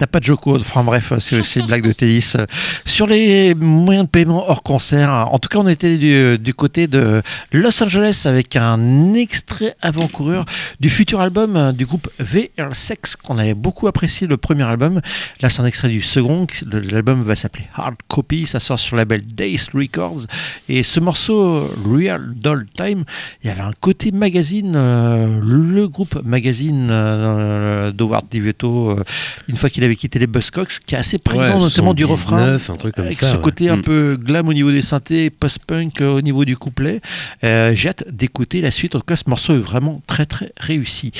T'as 0.00 0.06
pas 0.06 0.18
de 0.18 0.24
Joko. 0.24 0.58
Enfin 0.58 0.82
bref, 0.82 1.12
c'est 1.18 1.60
une 1.60 1.66
blague 1.66 1.82
de 1.82 1.92
tennis. 1.92 2.36
Sur 2.90 3.06
les 3.06 3.54
moyens 3.54 4.06
de 4.06 4.10
paiement 4.10 4.50
hors 4.50 4.64
concert, 4.64 5.10
en 5.10 5.38
tout 5.38 5.48
cas, 5.48 5.58
on 5.58 5.68
était 5.68 5.96
du, 5.96 6.36
du 6.38 6.52
côté 6.52 6.88
de 6.88 7.22
Los 7.52 7.82
Angeles 7.84 8.24
avec 8.26 8.56
un 8.56 9.14
extrait 9.14 9.76
avant-coureur 9.80 10.44
du 10.80 10.90
futur 10.90 11.20
album 11.20 11.70
du 11.72 11.86
groupe 11.86 12.10
VR 12.18 12.74
Sex 12.74 13.14
qu'on 13.14 13.38
avait 13.38 13.54
beaucoup 13.54 13.86
apprécié 13.86 14.26
le 14.26 14.36
premier 14.36 14.64
album. 14.64 15.00
Là, 15.40 15.48
c'est 15.48 15.62
un 15.62 15.66
extrait 15.66 15.88
du 15.88 16.00
second. 16.00 16.48
L'album 16.90 17.22
va 17.22 17.36
s'appeler 17.36 17.68
Hard 17.74 17.94
Copy. 18.08 18.44
Ça 18.46 18.58
sort 18.58 18.78
sur 18.78 18.96
le 18.96 19.02
label 19.02 19.22
Days 19.24 19.66
Records. 19.72 20.22
Et 20.68 20.82
ce 20.82 20.98
morceau, 20.98 21.70
Real 21.88 22.34
Doll 22.34 22.66
Time, 22.76 23.04
il 23.44 23.48
y 23.48 23.50
avait 23.50 23.60
un 23.62 23.72
côté 23.80 24.10
magazine, 24.10 24.74
euh, 24.74 25.40
le 25.40 25.86
groupe 25.86 26.20
magazine 26.24 26.88
euh, 26.90 27.92
d'Howard 27.92 28.24
DiVetto, 28.28 28.90
euh, 28.90 29.04
une 29.46 29.56
fois 29.56 29.70
qu'il 29.70 29.84
avait 29.84 29.96
quitté 29.96 30.18
les 30.18 30.26
Buzzcocks, 30.26 30.80
qui 30.84 30.96
est 30.96 30.98
assez 30.98 31.18
prégnant, 31.18 31.54
Ouais, 31.54 31.60
notamment 31.60 31.94
du 31.94 32.04
refrain. 32.04 32.58
79, 32.80 32.84
un 32.84 32.90
truc 32.90 32.94
comme 32.94 33.04
avec 33.04 33.16
ça, 33.16 33.30
ce 33.30 33.36
ouais. 33.36 33.42
côté 33.42 33.68
un 33.68 33.76
Mm. 33.76 33.82
peu 33.82 34.18
glam 34.20 34.48
au 34.48 34.52
niveau 34.52 34.70
des 34.70 34.82
synthés, 34.82 35.30
post-punk 35.30 36.00
euh, 36.00 36.16
au 36.16 36.20
niveau 36.20 36.44
du 36.44 36.56
couplet. 36.56 37.00
Euh, 37.44 37.72
J'ai 37.74 37.88
hâte 37.90 38.04
d'écouter 38.10 38.60
la 38.60 38.70
suite. 38.70 38.94
En 38.94 39.00
tout 39.00 39.04
cas, 39.06 39.16
ce 39.16 39.24
morceau 39.28 39.54
est 39.54 39.58
vraiment 39.58 40.02
très 40.06 40.26
très 40.26 40.52
réussi. 40.58 41.12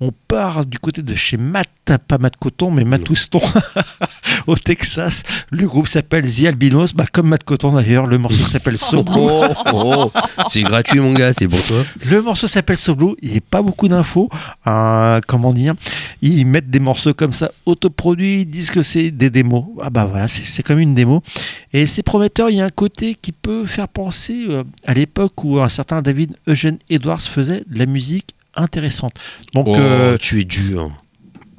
On 0.00 0.12
part 0.28 0.64
du 0.66 0.78
côté 0.78 1.02
de 1.02 1.14
chez 1.14 1.36
Matt, 1.36 1.68
pas 2.06 2.18
Matt 2.18 2.36
Coton, 2.36 2.70
mais 2.70 2.84
Matt 2.84 3.08
Houston, 3.10 3.40
au 4.46 4.56
Texas. 4.56 5.22
Le 5.50 5.66
groupe 5.66 5.88
s'appelle 5.88 6.24
The 6.30 6.44
Albinos, 6.46 6.92
bah, 6.94 7.04
comme 7.12 7.28
Matt 7.28 7.44
Coton 7.44 7.72
d'ailleurs. 7.72 8.06
Le 8.06 8.18
morceau 8.18 8.44
s'appelle 8.44 8.78
So 8.78 9.02
Blue. 9.02 9.16
Oh, 9.18 9.44
oh, 9.72 10.12
c'est 10.48 10.62
gratuit, 10.62 11.00
mon 11.00 11.12
gars, 11.12 11.32
c'est 11.32 11.48
pour 11.48 11.62
toi. 11.62 11.84
Le 12.06 12.22
morceau 12.22 12.46
s'appelle 12.46 12.76
So 12.76 12.94
Blue. 12.94 13.14
Il 13.22 13.30
n'y 13.30 13.36
a 13.38 13.40
pas 13.40 13.62
beaucoup 13.62 13.88
d'infos. 13.88 14.28
Euh, 14.66 15.20
comment 15.26 15.52
dire? 15.52 15.74
Ils 16.22 16.44
mettent 16.46 16.70
des 16.70 16.80
morceaux 16.80 17.14
comme 17.14 17.32
ça 17.32 17.50
autoproduits. 17.66 18.42
Ils 18.42 18.46
disent 18.46 18.70
que 18.70 18.82
c'est 18.82 19.10
des 19.10 19.30
démos. 19.30 19.64
Ah 19.80 19.90
bah 19.90 20.04
voilà, 20.06 20.28
c'est 20.28 20.42
c'est 20.42 20.62
comme 20.62 20.78
une 20.78 20.94
démo. 20.94 21.22
Et 21.72 21.86
c'est 21.86 22.02
prometteur. 22.02 22.50
Il 22.50 22.56
y 22.56 22.60
a 22.60 22.64
un 22.64 22.70
côté 22.70 23.16
qui 23.20 23.32
peut 23.32 23.66
faire 23.66 23.88
penser 23.88 24.46
euh, 24.48 24.64
à 24.86 24.94
l'époque 24.94 25.44
où 25.44 25.60
un 25.60 25.68
certain 25.68 26.02
David 26.02 26.36
Eugene 26.48 26.78
Edwards 26.90 27.20
faisait 27.20 27.62
de 27.68 27.78
la 27.78 27.86
musique 27.86 28.34
intéressante. 28.54 29.12
Donc, 29.54 29.66
Oh, 29.68 29.76
euh, 29.76 30.16
tu 30.18 30.40
es 30.40 30.44
dur. 30.44 30.90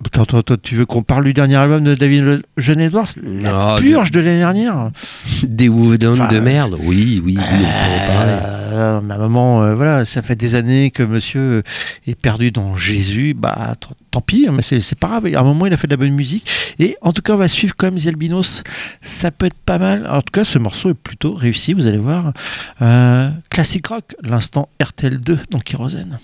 Attends, 0.06 0.24
attends, 0.24 0.38
attends, 0.40 0.56
tu 0.62 0.76
veux 0.76 0.86
qu'on 0.86 1.04
parle 1.04 1.26
du 1.26 1.34
dernier 1.34 1.56
album 1.56 1.84
de 1.84 1.96
David 1.96 2.42
Eugene 2.58 2.80
Edwards 2.82 3.08
La 3.24 3.52
Non, 3.52 3.78
purge 3.78 4.12
de 4.12 4.20
l'année 4.20 4.40
dernière. 4.40 4.92
Des 5.44 5.70
Woodon 5.70 6.14
Enfin, 6.14 6.28
de 6.28 6.40
merde 6.40 6.76
Oui, 6.80 7.22
oui, 7.24 7.38
oui, 7.38 7.44
on 7.44 7.48
peut 7.48 8.04
en 8.04 8.08
parler. 8.16 8.32
Euh, 8.72 9.02
euh, 9.02 9.76
voilà, 9.76 10.06
ça 10.06 10.22
fait 10.22 10.36
des 10.36 10.56
années 10.56 10.92
que 10.92 11.04
monsieur 11.04 11.64
est 12.08 12.16
perdu 12.16 12.52
dans 12.52 12.76
Jésus. 12.76 13.34
Bah, 13.34 13.76
tant 14.12 14.22
pis, 14.22 14.48
mais 14.52 14.62
c'est 14.62 14.96
pas 14.96 15.08
grave. 15.08 15.28
À 15.36 15.40
un 15.40 15.44
moment, 15.44 15.66
il 15.66 15.74
a 15.74 15.78
fait 15.78 15.88
de 15.88 15.94
la 15.94 15.98
bonne 15.98 16.14
musique. 16.14 16.50
Et 16.80 16.98
en 17.02 17.12
tout 17.12 17.22
cas, 17.22 17.34
on 17.34 17.38
va 17.38 17.48
suivre 17.48 17.76
comme 17.76 17.96
The 17.96 18.08
Albinos. 18.08 18.64
Ça 19.02 19.32
peut 19.32 19.48
être 19.48 19.58
pas 19.66 19.78
mal. 19.78 20.08
En 20.10 20.22
tout 20.22 20.32
cas, 20.32 20.44
ce 20.44 20.60
morceau 20.60 20.92
est 20.92 20.96
plutôt 20.96 21.34
réussi, 21.34 21.74
vous 21.74 21.88
allez 21.88 21.98
voir. 21.98 22.34
Euh, 22.82 23.30
classic 23.50 23.88
rock, 23.88 24.16
l'instant 24.24 24.70
RTL2, 24.80 25.38
donc 25.52 25.64
Kérosène. 25.64 26.20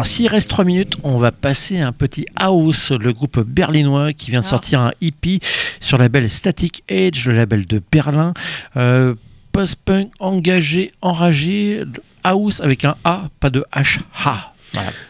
Alors 0.00 0.06
s'il 0.06 0.28
reste 0.28 0.48
3 0.48 0.64
minutes, 0.64 0.96
on 1.02 1.18
va 1.18 1.30
passer 1.30 1.78
à 1.78 1.86
un 1.86 1.92
petit 1.92 2.24
house, 2.34 2.90
le 2.90 3.12
groupe 3.12 3.40
berlinois 3.40 4.14
qui 4.14 4.30
vient 4.30 4.40
de 4.40 4.46
ah. 4.46 4.48
sortir 4.48 4.80
un 4.80 4.92
hippie 5.02 5.40
sur 5.78 5.98
le 5.98 6.04
label 6.04 6.30
Static 6.30 6.82
Age, 6.90 7.26
le 7.26 7.34
label 7.34 7.66
de 7.66 7.82
Berlin. 7.92 8.32
Euh, 8.78 9.14
post-punk 9.52 10.10
engagé, 10.18 10.92
enragé, 11.02 11.84
house 12.24 12.62
avec 12.62 12.86
un 12.86 12.96
A, 13.04 13.28
pas 13.40 13.50
de 13.50 13.62
H-H. 13.74 13.98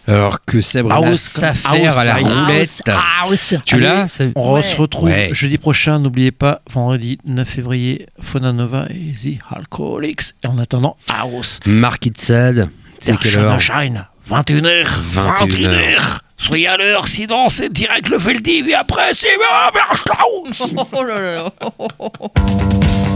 Alors 0.08 0.44
que 0.44 0.60
c'est, 0.60 0.82
Sabrina 0.82 1.16
s'affaire 1.16 1.96
à 1.96 2.02
la 2.02 2.14
house, 2.16 2.40
roulette. 2.40 2.82
House. 3.22 3.54
Tu 3.64 3.78
l'as 3.78 4.18
On 4.34 4.60
se 4.60 4.74
retrouve 4.74 5.12
jeudi 5.30 5.58
prochain. 5.58 6.00
N'oubliez 6.00 6.32
pas, 6.32 6.62
vendredi 6.68 7.16
9 7.26 7.48
février, 7.48 8.08
Fonanova 8.20 8.88
et 8.90 9.12
The 9.12 9.38
Alcoholics. 9.54 10.32
Et 10.42 10.48
en 10.48 10.58
attendant, 10.58 10.96
House. 11.06 11.60
Mark 11.64 12.04
Itzad. 12.06 12.68
C'est 12.98 13.16
quelle 13.18 13.38
heure? 13.38 13.60
21h, 14.30 14.86
21h. 15.12 15.58
21 15.58 15.96
Soyez 16.36 16.68
à 16.68 16.76
l'heure, 16.76 17.08
sinon 17.08 17.48
c'est 17.48 17.72
direct 17.72 18.08
le 18.08 18.16
Veldiv 18.16 18.68
et 18.68 18.74
après 18.74 19.12
c'est... 19.12 19.26
Oh 20.92 21.02
là 21.02 21.20
là. 21.20 21.52